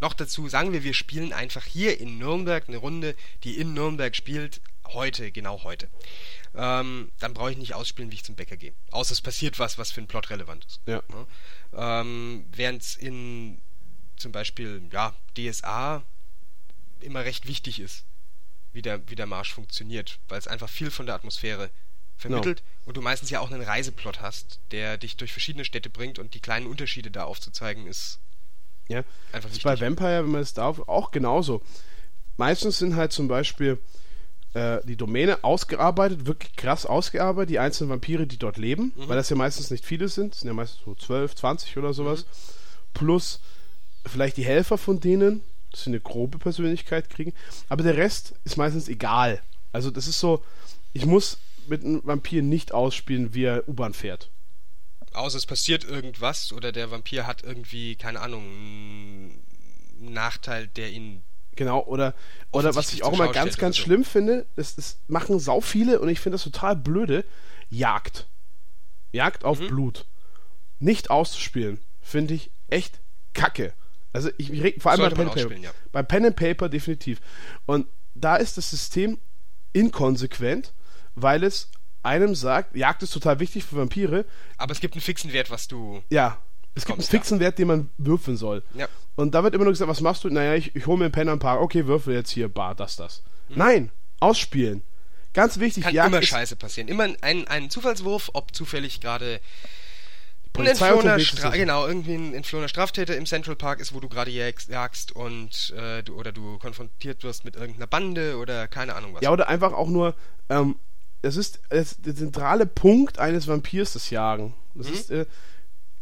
noch 0.01 0.13
dazu 0.15 0.49
sagen 0.49 0.73
wir, 0.73 0.85
wir 0.85 0.95
spielen 0.95 1.33
einfach 1.33 1.65
hier 1.65 2.01
in 2.01 2.19
Nürnberg 2.19 2.69
eine 2.69 2.77
Runde, 2.77 3.17
die 3.43 3.59
in 3.59 3.75
Nürnberg 3.75 4.15
spielt, 4.15 4.61
heute, 4.89 5.33
genau 5.33 5.65
heute. 5.65 5.89
Ähm, 6.55 7.11
dann 7.19 7.35
brauche 7.35 7.51
ich 7.51 7.59
nicht 7.59 7.75
ausspielen, 7.75 8.11
wie 8.11 8.17
ich 8.17 8.25
zum 8.25 8.37
Bäcker 8.37 8.57
gehe. 8.57 8.75
Außer 8.91 9.13
es 9.13 9.21
passiert 9.21 9.59
was, 9.59 9.77
was 9.77 9.91
für 9.91 10.01
den 10.01 10.07
Plot 10.07 10.31
relevant 10.31 10.65
ist. 10.65 10.81
Ja. 10.87 11.03
Ja? 11.73 12.01
Ähm, 12.01 12.47
Während 12.53 12.83
es 12.83 12.97
in 12.97 13.61
zum 14.17 14.33
Beispiel 14.33 14.83
ja, 14.93 15.15
DSA 15.37 16.05
immer 17.01 17.25
recht 17.25 17.47
wichtig 17.47 17.81
ist, 17.81 18.05
wie 18.73 18.83
der, 18.83 19.09
wie 19.09 19.15
der 19.15 19.27
Marsch 19.27 19.53
funktioniert, 19.53 20.19
weil 20.29 20.39
es 20.39 20.49
einfach 20.49 20.69
viel 20.69 20.91
von 20.91 21.07
der 21.07 21.15
Atmosphäre 21.15 21.71
vermittelt 22.19 22.63
und 22.85 22.97
du 22.97 23.01
meistens 23.01 23.31
ja 23.31 23.41
auch 23.41 23.51
einen 23.51 23.63
Reiseplot 23.63 24.21
hast, 24.21 24.59
der 24.73 24.99
dich 24.99 25.17
durch 25.17 25.33
verschiedene 25.33 25.65
Städte 25.65 25.89
bringt 25.89 26.19
und 26.19 26.35
die 26.35 26.41
kleinen 26.41 26.67
Unterschiede 26.67 27.11
da 27.11 27.25
aufzuzeigen 27.25 27.87
ist 27.87 28.19
Ja. 28.89 28.99
einfach 29.33 29.49
Das 29.49 29.59
ist 29.59 29.63
bei 29.63 29.81
Vampire, 29.81 30.25
wenn 30.25 30.33
man 30.33 30.43
es 30.43 30.53
darf, 30.55 30.81
auch 30.89 31.11
genauso. 31.11 31.63
Meistens 32.37 32.79
sind 32.79 32.97
halt 32.97 33.13
zum 33.13 33.29
Beispiel 33.29 33.79
äh, 34.55 34.79
die 34.85 34.97
Domäne 34.97 35.45
ausgearbeitet, 35.45 36.27
wirklich 36.27 36.57
krass 36.57 36.87
ausgearbeitet, 36.87 37.51
die 37.51 37.59
einzelnen 37.59 37.91
Vampire, 37.91 38.27
die 38.27 38.39
dort 38.39 38.57
leben, 38.57 38.93
weil 38.97 39.17
das 39.17 39.29
ja 39.29 39.37
meistens 39.37 39.71
nicht 39.71 39.85
viele 39.85 40.09
sind, 40.09 40.33
das 40.33 40.41
sind 40.41 40.49
ja 40.49 40.55
meistens 40.55 40.81
so 40.85 40.95
12, 40.95 41.35
20 41.35 41.77
oder 41.77 41.93
sowas, 41.93 42.27
plus 42.95 43.41
vielleicht 44.07 44.37
die 44.37 44.45
Helfer 44.45 44.79
von 44.79 45.01
denen, 45.01 45.43
dass 45.71 45.85
sie 45.85 45.91
eine 45.91 46.01
grobe 46.01 46.39
Persönlichkeit 46.39 47.11
kriegen, 47.11 47.35
aber 47.69 47.83
der 47.83 47.97
Rest 47.97 48.35
ist 48.45 48.57
meistens 48.57 48.89
egal. 48.89 49.43
Also 49.73 49.91
das 49.91 50.09
ist 50.09 50.19
so, 50.19 50.43
ich 50.95 51.05
muss 51.05 51.39
mit 51.69 51.85
einem 51.85 52.01
Vampir 52.05 52.43
nicht 52.43 52.73
ausspielen, 52.73 53.35
wie 53.35 53.45
er 53.45 53.69
U-Bahn 53.69 53.95
fährt. 53.95 54.31
Außer 55.13 55.39
es 55.39 55.47
passiert 55.47 55.85
irgendwas 55.85 56.53
oder 56.53 56.71
der 56.73 56.91
Vampir 56.91 57.27
hat 57.27 57.43
irgendwie, 57.43 57.97
keine 57.97 58.21
Ahnung, 58.21 58.43
einen 58.43 60.13
Nachteil, 60.13 60.69
der 60.69 60.91
ihn 60.91 61.23
Genau, 61.57 61.83
oder, 61.87 62.15
oder 62.53 62.77
was 62.77 62.93
ich 62.93 63.03
auch 63.03 63.13
immer 63.15 63.33
ganz, 63.33 63.57
ganz 63.57 63.75
so. 63.77 63.83
schlimm 63.83 64.05
finde, 64.05 64.47
das, 64.55 64.77
das 64.77 64.99
machen 65.09 65.41
sau 65.41 65.61
viele 65.61 65.99
und 66.01 66.09
ich 66.09 66.21
finde 66.21 66.35
das 66.35 66.45
total 66.45 66.77
blöde, 66.77 67.25
Jagd. 67.69 68.29
Jagd 69.13 69.45
auf 69.45 69.59
Mhm. 69.59 69.67
Blut. 69.69 70.07
Nicht 70.79 71.11
auszuspielen, 71.11 71.81
finde 72.01 72.35
ich 72.35 72.53
echt 72.69 73.01
kacke. 73.35 73.73
Also 74.13 74.31
ich, 74.39 74.53
ich 74.53 74.63
reg- 74.63 74.81
vor 74.81 74.93
allem 74.93 75.01
bei 75.01 75.09
Pen 75.11 75.27
and 75.29 75.35
Paper. 75.35 75.57
ja. 75.57 75.71
Bei 75.91 76.03
Pen 76.05 76.27
and 76.27 76.37
Paper 76.37 76.69
definitiv. 76.69 77.21
Und 77.67 77.89
da 78.15 78.37
ist 78.37 78.57
das 78.57 78.71
System 78.71 79.19
inkonsequent, 79.73 80.73
weil 81.23 81.45
es 81.45 81.71
einem 82.03 82.35
sagt, 82.35 82.77
Jagd 82.77 83.03
ist 83.03 83.13
total 83.13 83.41
wichtig 83.41 83.65
für 83.65 83.77
Vampire. 83.77 84.25
Aber 84.57 84.73
es 84.73 84.81
gibt 84.81 84.95
einen 84.95 85.03
fixen 85.03 85.33
Wert, 85.33 85.51
was 85.51 85.69
du. 85.69 86.03
Ja, 86.11 86.39
es 86.75 86.85
gibt 86.85 86.99
einen 86.99 87.07
fixen 87.07 87.41
Wert, 87.41 87.59
den 87.59 87.69
man 87.69 87.91
würfeln 87.99 88.37
soll. 88.37 88.63
Ja. 88.75 88.89
Und 89.17 89.35
da 89.35 89.43
wird 89.43 89.55
immer 89.55 89.65
nur 89.65 89.73
gesagt, 89.73 89.91
was 89.91 90.01
machst 90.01 90.25
du? 90.25 90.31
Naja, 90.31 90.55
ich, 90.55 90.75
ich 90.77 90.87
hole 90.87 90.99
mir 90.99 91.07
einen 91.07 91.13
Pen 91.13 91.29
am 91.29 91.39
Park. 91.39 91.61
Okay, 91.61 91.87
würfel 91.87 92.15
jetzt 92.15 92.31
hier, 92.31 92.49
bar, 92.49 92.75
das, 92.75 92.97
das. 92.97 93.23
Nein, 93.49 93.91
ausspielen. 94.21 94.83
Ganz 95.33 95.59
wichtig. 95.59 95.85
Kann 95.85 95.95
Jagd 95.95 96.09
immer 96.09 96.23
Scheiße 96.23 96.57
passieren. 96.57 96.89
Immer 96.89 97.09
ein, 97.21 97.47
ein 97.49 97.71
Zufallswurf, 97.71 98.31
ob 98.33 98.55
zufällig 98.55 99.01
gerade 99.01 99.41
ein 100.57 100.67
entflohener, 100.67 101.21
Stra 101.21 101.51
genau, 101.51 101.87
irgendwie 101.87 102.15
ein 102.15 102.35
entflohener 102.35 102.69
Straftäter 102.69 103.17
im 103.17 103.27
Central 103.27 103.57
Park 103.57 103.81
ist, 103.81 103.95
wo 103.95 104.01
du 104.01 104.09
gerade 104.09 104.31
jagst, 104.31 104.69
jagst 104.69 105.13
und 105.13 105.73
äh, 105.77 106.03
du, 106.03 106.17
oder 106.17 106.33
du 106.33 106.59
konfrontiert 106.59 107.23
wirst 107.23 107.45
mit 107.45 107.57
irgendeiner 107.57 107.87
Bande 107.87 108.37
oder 108.39 108.67
keine 108.67 108.95
Ahnung 108.95 109.15
was. 109.15 109.23
Ja, 109.23 109.31
oder 109.31 109.49
einfach 109.49 109.73
auch 109.73 109.89
nur, 109.89 110.15
ähm, 110.49 110.77
es 111.23 111.37
ist 111.37 111.61
es, 111.69 111.97
der 112.01 112.15
zentrale 112.15 112.67
Punkt 112.67 113.19
eines 113.19 113.47
Vampirs, 113.49 113.93
das 113.95 114.11
Jagen. 114.11 114.55
Das 114.75 114.89
Mhm. 114.89 114.95
ist, 114.95 115.11
äh, 115.11 115.27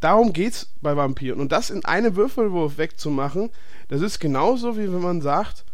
darum 0.00 0.32
geht's 0.32 0.72
bei 0.82 0.96
Vampiren. 0.96 1.40
Und 1.40 1.52
das 1.52 1.70
in 1.70 1.84
einem 1.84 2.16
Würfelwurf 2.16 2.76
wegzumachen, 2.78 3.50
das 3.88 4.00
ist 4.02 4.18
genauso 4.18 4.76
wie 4.76 4.92
wenn 4.92 5.00
man 5.00 5.22
sagt, 5.22 5.64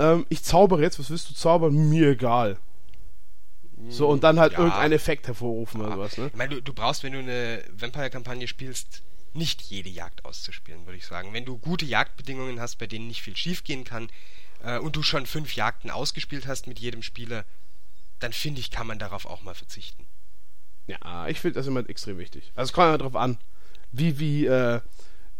ähm, 0.00 0.26
ich 0.28 0.42
zaubere 0.42 0.82
jetzt, 0.82 0.98
was 0.98 1.10
willst 1.10 1.30
du 1.30 1.34
zaubern? 1.34 1.88
Mir 1.88 2.10
egal. 2.10 2.58
So, 3.88 4.08
und 4.08 4.24
dann 4.24 4.40
halt 4.40 4.52
Ja. 4.54 4.58
irgendeinen 4.60 4.92
Effekt 4.92 5.26
hervorrufen 5.26 5.80
oder 5.82 5.92
sowas, 5.92 6.16
ne? 6.18 6.28
Ich 6.28 6.34
meine, 6.36 6.54
du, 6.54 6.62
du 6.62 6.72
brauchst, 6.72 7.02
wenn 7.02 7.12
du 7.12 7.18
eine 7.18 7.62
Vampire-Kampagne 7.76 8.48
spielst, 8.48 9.02
nicht 9.34 9.60
jede 9.62 9.88
Jagd 9.90 10.24
auszuspielen, 10.24 10.86
würde 10.86 10.96
ich 10.96 11.06
sagen. 11.06 11.32
Wenn 11.32 11.44
du 11.44 11.58
gute 11.58 11.84
Jagdbedingungen 11.84 12.60
hast, 12.60 12.76
bei 12.78 12.86
denen 12.86 13.08
nicht 13.08 13.22
viel 13.22 13.36
schiefgehen 13.36 13.84
kann, 13.84 14.08
äh, 14.62 14.78
und 14.78 14.96
du 14.96 15.02
schon 15.02 15.26
fünf 15.26 15.54
Jagden 15.54 15.90
ausgespielt 15.90 16.46
hast 16.46 16.66
mit 16.66 16.78
jedem 16.78 17.02
Spieler, 17.02 17.44
dann 18.20 18.32
finde 18.32 18.60
ich, 18.60 18.70
kann 18.70 18.86
man 18.86 18.98
darauf 18.98 19.26
auch 19.26 19.42
mal 19.42 19.54
verzichten. 19.54 20.06
Ja, 20.86 21.26
ich 21.28 21.40
finde 21.40 21.58
das 21.58 21.66
immer 21.66 21.88
extrem 21.88 22.18
wichtig. 22.18 22.52
Also 22.54 22.70
es 22.70 22.72
kommt 22.72 22.88
immer 22.88 22.98
drauf 22.98 23.16
an, 23.16 23.38
wie, 23.92 24.18
wie 24.18 24.46
äh, 24.46 24.80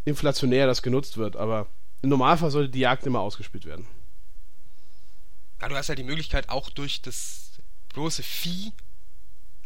inflationär 0.04 0.66
das 0.66 0.82
genutzt 0.82 1.16
wird, 1.16 1.36
aber 1.36 1.68
im 2.02 2.08
Normalfall 2.10 2.50
sollte 2.50 2.70
die 2.70 2.80
Jagd 2.80 3.06
immer 3.06 3.20
ausgespielt 3.20 3.64
werden. 3.64 3.86
Ja, 5.60 5.68
du 5.68 5.76
hast 5.76 5.88
halt 5.88 5.98
die 5.98 6.04
Möglichkeit, 6.04 6.48
auch 6.48 6.68
durch 6.70 7.00
das 7.02 7.52
bloße 7.90 8.22
Vieh 8.22 8.72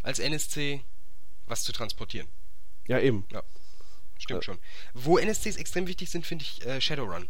als 0.03 0.19
NSC 0.19 0.85
was 1.47 1.65
zu 1.65 1.73
transportieren. 1.73 2.29
Ja, 2.87 2.99
eben. 3.01 3.27
Stimmt 4.19 4.43
Äh. 4.43 4.45
schon. 4.45 4.59
Wo 4.95 5.19
NSCs 5.19 5.57
extrem 5.57 5.87
wichtig 5.87 6.11
sind, 6.11 6.27
finde 6.27 6.45
ich 6.45 6.65
äh, 6.67 6.81
Shadowrun. 6.81 7.29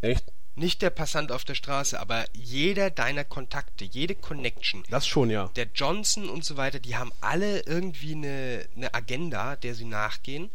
Echt? 0.00 0.24
Nicht 0.56 0.82
der 0.82 0.90
Passant 0.90 1.32
auf 1.32 1.44
der 1.44 1.54
Straße, 1.54 1.98
aber 1.98 2.24
jeder 2.32 2.90
deiner 2.90 3.24
Kontakte, 3.24 3.84
jede 3.84 4.14
Connection, 4.14 4.84
Das 4.90 5.06
schon, 5.06 5.30
ja. 5.30 5.48
der 5.56 5.68
Johnson 5.74 6.28
und 6.28 6.44
so 6.44 6.56
weiter, 6.56 6.80
die 6.80 6.96
haben 6.96 7.12
alle 7.20 7.60
irgendwie 7.60 8.12
eine, 8.14 8.66
eine 8.76 8.92
Agenda, 8.92 9.56
der 9.56 9.74
sie 9.74 9.84
nachgehen. 9.84 10.50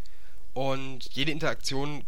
Und 0.53 1.05
jede 1.13 1.31
Interaktion 1.31 2.05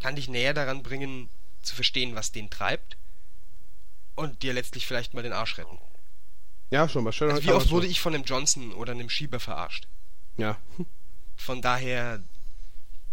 kann 0.00 0.16
dich 0.16 0.28
näher 0.28 0.52
daran 0.52 0.82
bringen, 0.82 1.28
zu 1.62 1.74
verstehen, 1.74 2.14
was 2.14 2.32
den 2.32 2.50
treibt. 2.50 2.96
Und 4.14 4.42
dir 4.42 4.52
letztlich 4.52 4.86
vielleicht 4.86 5.14
mal 5.14 5.22
den 5.22 5.32
Arsch 5.32 5.58
retten. 5.58 5.78
Ja, 6.70 6.88
schon. 6.88 7.04
Bei 7.04 7.12
Shadowrun 7.12 7.36
Also 7.36 7.48
wie 7.48 7.52
oft 7.52 7.70
wurde 7.70 7.86
ich 7.86 8.00
von 8.00 8.14
einem 8.14 8.24
Johnson 8.24 8.72
oder 8.72 8.92
einem 8.92 9.08
Schieber 9.08 9.40
verarscht? 9.40 9.86
Ja. 10.36 10.58
Von 11.36 11.62
daher, 11.62 12.22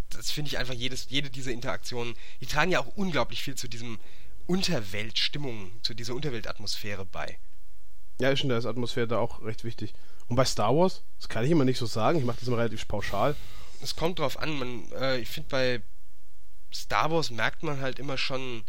das 0.09 0.31
finde 0.31 0.49
ich 0.49 0.57
einfach 0.57 0.73
jedes, 0.73 1.09
jede 1.09 1.29
dieser 1.29 1.51
Interaktionen, 1.51 2.15
die 2.41 2.45
tragen 2.45 2.71
ja 2.71 2.79
auch 2.79 2.95
unglaublich 2.95 3.43
viel 3.43 3.55
zu 3.55 3.67
diesem 3.67 3.99
Unterweltstimmung, 4.47 5.71
zu 5.83 5.93
dieser 5.93 6.15
Unterweltatmosphäre 6.15 7.05
bei. 7.05 7.37
Ja, 8.19 8.31
ist 8.31 8.39
schon, 8.39 8.49
da 8.49 8.57
ist 8.57 8.65
Atmosphäre 8.65 9.07
da 9.07 9.19
auch 9.19 9.41
recht 9.43 9.63
wichtig. 9.63 9.93
Und 10.27 10.35
bei 10.35 10.45
Star 10.45 10.75
Wars, 10.75 11.03
das 11.19 11.29
kann 11.29 11.45
ich 11.45 11.51
immer 11.51 11.65
nicht 11.65 11.77
so 11.77 11.85
sagen, 11.85 12.19
ich 12.19 12.25
mache 12.25 12.39
das 12.39 12.47
immer 12.47 12.57
relativ 12.57 12.87
pauschal. 12.87 13.35
Es 13.81 13.95
kommt 13.95 14.19
drauf 14.19 14.37
an, 14.37 14.57
man, 14.59 14.91
äh, 14.91 15.19
ich 15.19 15.29
finde 15.29 15.49
bei 15.49 15.81
Star 16.73 17.11
Wars 17.11 17.31
merkt 17.31 17.63
man 17.63 17.79
halt 17.79 17.97
immer 17.97 18.17
schon 18.17 18.63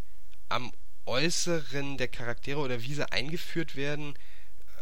am 0.49 0.73
Äußeren 1.07 1.99
der 1.99 2.09
Charaktere 2.09 2.61
oder 2.61 2.83
wie 2.83 2.95
sie 2.95 3.11
eingeführt 3.11 3.75
werden, 3.75 4.15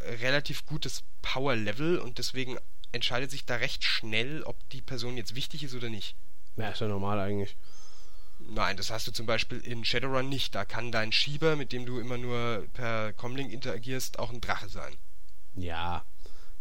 äh, 0.04 0.14
relativ 0.16 0.66
gutes 0.66 1.02
Power-Level 1.22 1.98
und 1.98 2.18
deswegen 2.18 2.58
entscheidet 2.92 3.30
sich 3.30 3.46
da 3.46 3.56
recht 3.56 3.84
schnell, 3.84 4.42
ob 4.42 4.68
die 4.70 4.82
Person 4.82 5.16
jetzt 5.16 5.34
wichtig 5.34 5.62
ist 5.62 5.74
oder 5.74 5.88
nicht. 5.88 6.16
Ja, 6.58 6.70
ist 6.70 6.80
ja 6.80 6.88
normal 6.88 7.18
eigentlich. 7.20 7.56
Nein, 8.40 8.76
das 8.76 8.90
hast 8.90 9.06
du 9.06 9.12
zum 9.12 9.26
Beispiel 9.26 9.58
in 9.58 9.84
Shadowrun 9.84 10.28
nicht. 10.28 10.54
Da 10.54 10.64
kann 10.64 10.90
dein 10.90 11.12
Schieber, 11.12 11.56
mit 11.56 11.72
dem 11.72 11.86
du 11.86 11.98
immer 11.98 12.18
nur 12.18 12.66
per 12.72 13.12
Comlink 13.12 13.52
interagierst, 13.52 14.18
auch 14.18 14.30
ein 14.30 14.40
Drache 14.40 14.68
sein. 14.68 14.96
Ja. 15.54 16.04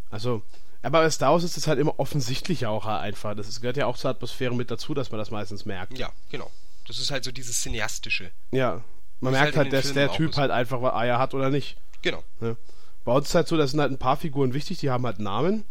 Also, 0.10 0.44
aber 0.82 1.02
bei 1.02 1.10
Star 1.10 1.32
Wars 1.32 1.44
ist 1.44 1.58
es 1.58 1.68
halt 1.68 1.80
immer 1.80 2.00
offensichtlich 2.00 2.66
auch 2.66 2.86
einfach. 2.86 3.36
Das 3.36 3.62
gehört 3.62 3.78
ja 3.78 3.86
auch 3.86 3.98
zur 3.98 4.12
Atmosphäre 4.12 4.56
mit 4.56 4.72
dazu, 4.72 4.94
dass 4.94 5.12
man 5.12 5.20
das 5.20 5.32
meistens 5.32 5.66
merkt. 5.66 5.98
Ja, 5.98 6.12
genau. 6.30 6.52
Das 6.88 7.00
ist 7.00 7.12
halt 7.12 7.24
so 7.24 7.32
dieses 7.32 7.62
Cineastische. 7.62 8.32
Ja. 8.52 8.84
Man 9.20 9.34
es 9.34 9.40
merkt 9.40 9.58
halt 9.58 9.72
halt, 9.72 9.74
dass 9.74 9.92
Filmen 9.92 10.08
der 10.08 10.12
Typ 10.12 10.36
halt 10.38 10.52
einfach 10.52 10.82
was 10.82 10.94
Eier 10.94 11.20
hat 11.20 11.34
oder 11.34 11.50
nicht. 11.50 11.78
Genau. 12.02 12.24
Ne? 12.40 12.56
Bei 13.04 13.14
uns 13.14 13.30
ist 13.30 13.36
halt 13.36 13.48
so, 13.48 13.58
da 13.58 13.68
sind 13.68 13.80
halt 13.80 13.92
ein 13.92 13.98
paar 13.98 14.18
Figuren 14.18 14.54
wichtig, 14.54 14.80
die 14.80 14.90
haben 14.90 15.06
halt 15.06 15.20
Namen. 15.20 15.66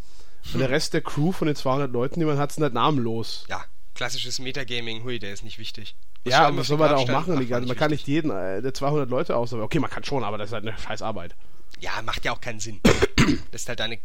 Und 0.53 0.59
der 0.59 0.69
Rest 0.69 0.93
der 0.93 1.01
Crew 1.01 1.31
von 1.31 1.47
den 1.47 1.55
200 1.55 1.91
Leuten, 1.91 2.19
die 2.19 2.25
man 2.25 2.37
hat, 2.37 2.51
sind 2.51 2.63
halt 2.63 2.73
namenlos. 2.73 3.45
Ja, 3.49 3.65
klassisches 3.97 4.39
Metagaming, 4.39 5.03
hui, 5.03 5.19
der 5.19 5.33
ist 5.33 5.43
nicht 5.43 5.57
wichtig. 5.57 5.95
Was 6.23 6.31
Ja, 6.33 6.51
wir 6.51 6.57
was 6.59 6.67
soll 6.67 6.77
man 6.77 6.89
da 6.89 6.95
auch 6.97 7.07
machen? 7.07 7.37
Ach, 7.51 7.59
man 7.65 7.75
kann 7.75 7.91
nicht 7.91 8.07
jeden 8.07 8.31
äh, 8.31 8.61
der 8.61 8.73
200 8.73 9.09
Leute 9.09 9.35
auswählen. 9.35 9.63
Okay, 9.63 9.79
man 9.79 9.89
kann 9.89 10.03
schon, 10.03 10.23
aber 10.23 10.37
das 10.37 10.49
ist 10.49 10.53
halt 10.53 10.67
eine 10.67 10.77
scheiß 10.77 11.01
Arbeit. 11.01 11.35
Ja, 11.79 12.01
macht 12.03 12.23
ja 12.23 12.31
auch 12.31 12.39
keinen 12.41 12.59
Sinn. 12.59 12.79
Lässt 13.51 13.67
halt 13.69 13.79
deine, 13.79 13.99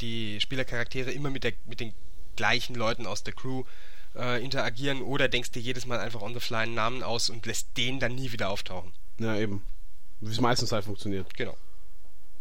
die 0.00 0.40
Spielercharaktere 0.40 1.10
immer 1.12 1.30
mit, 1.30 1.44
der, 1.44 1.52
mit 1.66 1.80
den 1.80 1.94
gleichen 2.36 2.74
Leuten 2.74 3.06
aus 3.06 3.22
der 3.24 3.32
Crew 3.32 3.64
äh, 4.16 4.42
interagieren 4.42 5.02
oder 5.02 5.28
denkst 5.28 5.50
dir 5.52 5.60
jedes 5.60 5.86
Mal 5.86 5.98
einfach 6.00 6.20
on 6.20 6.34
the 6.34 6.40
fly 6.40 6.58
einen 6.58 6.74
Namen 6.74 7.02
aus 7.02 7.30
und 7.30 7.46
lässt 7.46 7.76
den 7.76 8.00
dann 8.00 8.14
nie 8.14 8.32
wieder 8.32 8.50
auftauchen. 8.50 8.92
Ja, 9.18 9.36
eben. 9.36 9.62
Wie 10.20 10.30
es 10.32 10.40
meistens 10.40 10.72
halt 10.72 10.84
funktioniert. 10.84 11.32
Genau. 11.34 11.56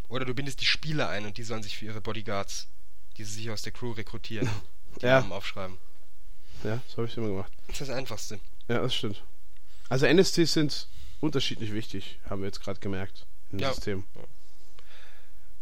Oder 0.10 0.26
du 0.26 0.34
bindest 0.34 0.62
die 0.62 0.66
Spieler 0.66 1.10
ein 1.10 1.26
und 1.26 1.38
die 1.38 1.44
sollen 1.44 1.64
sich 1.64 1.78
für 1.78 1.86
ihre 1.86 2.02
Bodyguards, 2.02 2.68
die 3.18 3.24
sie 3.24 3.34
sich 3.34 3.52
aus 3.52 3.62
der 3.62 3.72
Crew 3.72 3.92
rekrutieren, 3.92 4.50
die 5.02 5.06
Ja. 5.06 5.20
Namen 5.20 5.32
aufschreiben. 5.32 5.78
Ja, 6.64 6.82
so 6.88 6.98
habe 6.98 7.08
ich 7.08 7.18
immer 7.18 7.28
gemacht. 7.28 7.52
Das 7.68 7.82
ist 7.82 7.90
das 7.90 7.98
Einfachste. 7.98 8.40
Ja, 8.68 8.82
das 8.82 8.96
stimmt. 8.96 9.24
Also 9.90 10.06
NSCs 10.06 10.54
sind 10.54 10.88
unterschiedlich 11.20 11.74
wichtig, 11.74 12.20
haben 12.30 12.42
wir 12.42 12.48
jetzt 12.48 12.60
gerade 12.62 12.80
gemerkt 12.80 13.26
im 13.52 13.60
Ja. 13.60 13.74
System. 13.74 14.04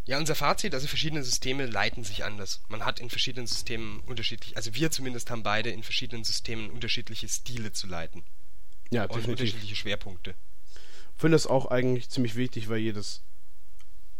Ja, 0.08 0.20
unser 0.20 0.36
Fazit, 0.36 0.74
also 0.76 0.88
verschiedene 0.88 1.24
Systeme 1.24 1.66
leiten 1.66 2.04
sich 2.04 2.24
anders. 2.24 2.62
Man 2.68 2.86
hat 2.86 3.00
in 3.00 3.10
verschiedenen 3.10 3.48
Systemen 3.48 4.02
unterschiedlich, 4.02 4.56
also 4.56 4.76
wir 4.76 4.92
zumindest 4.92 5.32
haben 5.32 5.42
beide 5.42 5.72
in 5.72 5.82
verschiedenen 5.82 6.24
Systemen 6.24 6.70
unterschiedliche 6.70 7.28
Stile 7.28 7.72
zu 7.72 7.88
leiten 7.88 8.24
Ja, 8.92 9.04
und 9.04 9.16
definitiv. 9.16 9.30
unterschiedliche 9.46 9.76
Schwerpunkte. 9.76 10.36
Ich 11.16 11.22
finde 11.22 11.36
das 11.36 11.48
auch 11.48 11.68
eigentlich 11.68 12.10
ziemlich 12.10 12.36
wichtig, 12.36 12.70
weil 12.70 12.78
jedes 12.80 13.22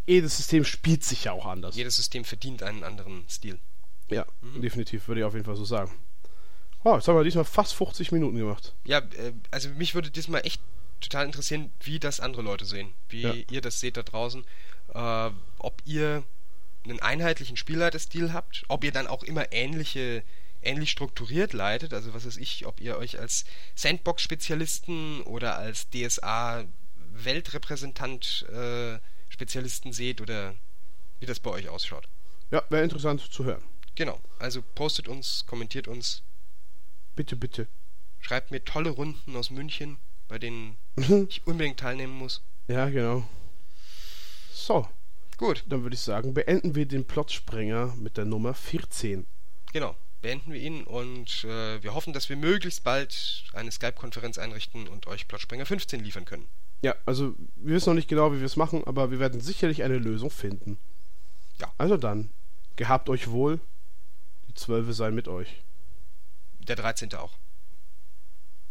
jedes 0.08 0.38
System 0.38 0.64
spielt 0.66 1.04
sich 1.04 1.24
ja 1.24 1.32
auch 1.32 1.46
anders. 1.48 1.76
Jedes 1.76 1.96
System 1.96 2.26
verdient 2.26 2.62
einen 2.64 2.84
anderen 2.84 3.28
Stil. 3.30 3.60
ja, 4.10 4.26
Mhm. 4.42 4.62
definitiv, 4.62 5.08
würde 5.08 5.22
ich 5.22 5.26
auf 5.26 5.34
jeden 5.34 5.46
Fall 5.46 5.56
so 5.56 5.66
sagen. 5.66 5.92
Oh, 6.88 6.94
jetzt 6.96 7.08
haben 7.08 7.16
wir 7.18 7.24
diesmal 7.24 7.46
fast 7.46 7.74
50 7.74 8.12
Minuten 8.12 8.38
gemacht. 8.38 8.76
Ja, 8.86 9.00
äh, 9.00 9.34
also 9.50 9.70
mich 9.70 9.96
würde 9.96 10.12
diesmal 10.12 10.42
echt 10.46 10.62
total 11.02 11.26
interessieren, 11.26 11.74
wie 11.82 12.00
das 12.00 12.20
andere 12.20 12.44
Leute 12.44 12.64
sehen, 12.66 12.94
wie 13.10 13.22
Ja. 13.24 13.34
ihr 13.50 13.62
das 13.62 13.80
seht 13.80 13.98
da 13.98 14.04
draußen, 14.04 14.46
äh, 14.94 15.30
ob 15.58 15.82
ihr 15.86 16.22
einen 16.84 17.00
einheitlichen 17.02 17.58
Spielleiterstil 17.58 18.34
habt, 18.34 18.66
ob 18.68 18.84
ihr 18.84 18.92
dann 18.92 19.08
auch 19.08 19.24
immer 19.24 19.52
ähnliche 19.52 20.24
ähnlich 20.62 20.92
strukturiert 20.92 21.54
leitet, 21.54 21.92
also 21.94 22.14
was 22.16 22.26
weiß 22.26 22.38
ich, 22.38 22.66
ob 22.66 22.80
ihr 22.82 22.98
euch 22.98 23.20
als 23.20 23.46
Sandbox-Spezialisten 23.76 25.22
oder 25.22 25.58
als 25.58 25.90
DSA-Weltrepräsentant 25.92 28.46
äh, 28.52 28.98
seht 29.92 30.22
oder 30.22 30.56
wie 31.20 31.26
das 31.26 31.40
bei 31.40 31.52
euch 31.52 31.70
ausschaut. 31.70 32.08
Ja, 32.52 32.64
wäre 32.70 32.84
interessant 32.84 33.22
zu 33.22 33.44
hören. 33.44 33.64
Genau, 33.96 34.20
also 34.40 34.62
postet 34.76 35.08
uns, 35.08 35.46
kommentiert 35.46 35.88
uns, 35.88 36.22
Bitte, 37.16 37.36
bitte. 37.36 37.68
schreibt 38.20 38.52
mir 38.52 38.64
tolle 38.64 38.90
Runden 38.90 39.36
aus 39.36 39.50
München, 39.50 39.98
bei 40.28 40.40
denen 40.40 40.78
ich 41.30 41.46
unbedingt 41.46 41.80
teilnehmen 41.80 42.14
muss. 42.14 42.42
ja, 42.68 42.90
genau. 42.90 43.28
So, 44.52 44.88
Gut, 45.38 45.66
dann 45.68 45.84
würde 45.84 45.96
ich 45.96 46.02
sagen, 46.02 46.34
beenden 46.34 46.76
wir 46.76 46.86
den 46.86 47.06
Plotsprenger 47.06 47.94
mit 47.98 48.18
der 48.18 48.26
Nummer 48.26 48.54
14. 48.54 49.26
genau. 49.74 49.96
Beenden 50.22 50.54
wir 50.54 50.60
ihn 50.60 50.86
und 50.86 51.44
äh, 51.44 51.84
wir 51.84 51.94
hoffen, 51.94 52.12
dass 52.12 52.30
wir 52.30 52.36
möglichst 52.36 52.84
bald 52.84 53.44
eine 53.54 53.72
Skype-Konferenz 53.72 54.40
einrichten 54.40 54.88
und 54.88 55.06
euch 55.06 55.28
Plotsprenger 55.28 55.68
15 55.68 56.04
liefern 56.04 56.26
können. 56.26 56.48
Ja, 56.82 56.96
also 57.06 57.36
wir 57.58 57.76
wissen 57.76 57.90
noch 57.90 57.96
nicht 57.96 58.08
genau, 58.08 58.34
wie 58.34 58.40
wir 58.40 58.46
es 58.46 58.56
machen, 58.56 58.84
aber 58.88 59.12
wir 59.12 59.20
werden 59.20 59.40
sicherlich 59.40 59.84
eine 59.84 60.00
Lösung 60.00 60.32
finden. 60.32 60.80
Ja. 61.62 61.72
Also 61.78 61.98
dann, 61.98 62.32
gehabt 62.76 63.08
euch 63.10 63.30
wohl, 63.30 63.60
die 64.48 64.56
Zwölfe 64.56 64.94
seien 64.94 65.14
mit 65.14 65.28
euch. 65.28 65.62
Der 66.68 66.76
13. 66.76 67.14
auch. 67.14 67.38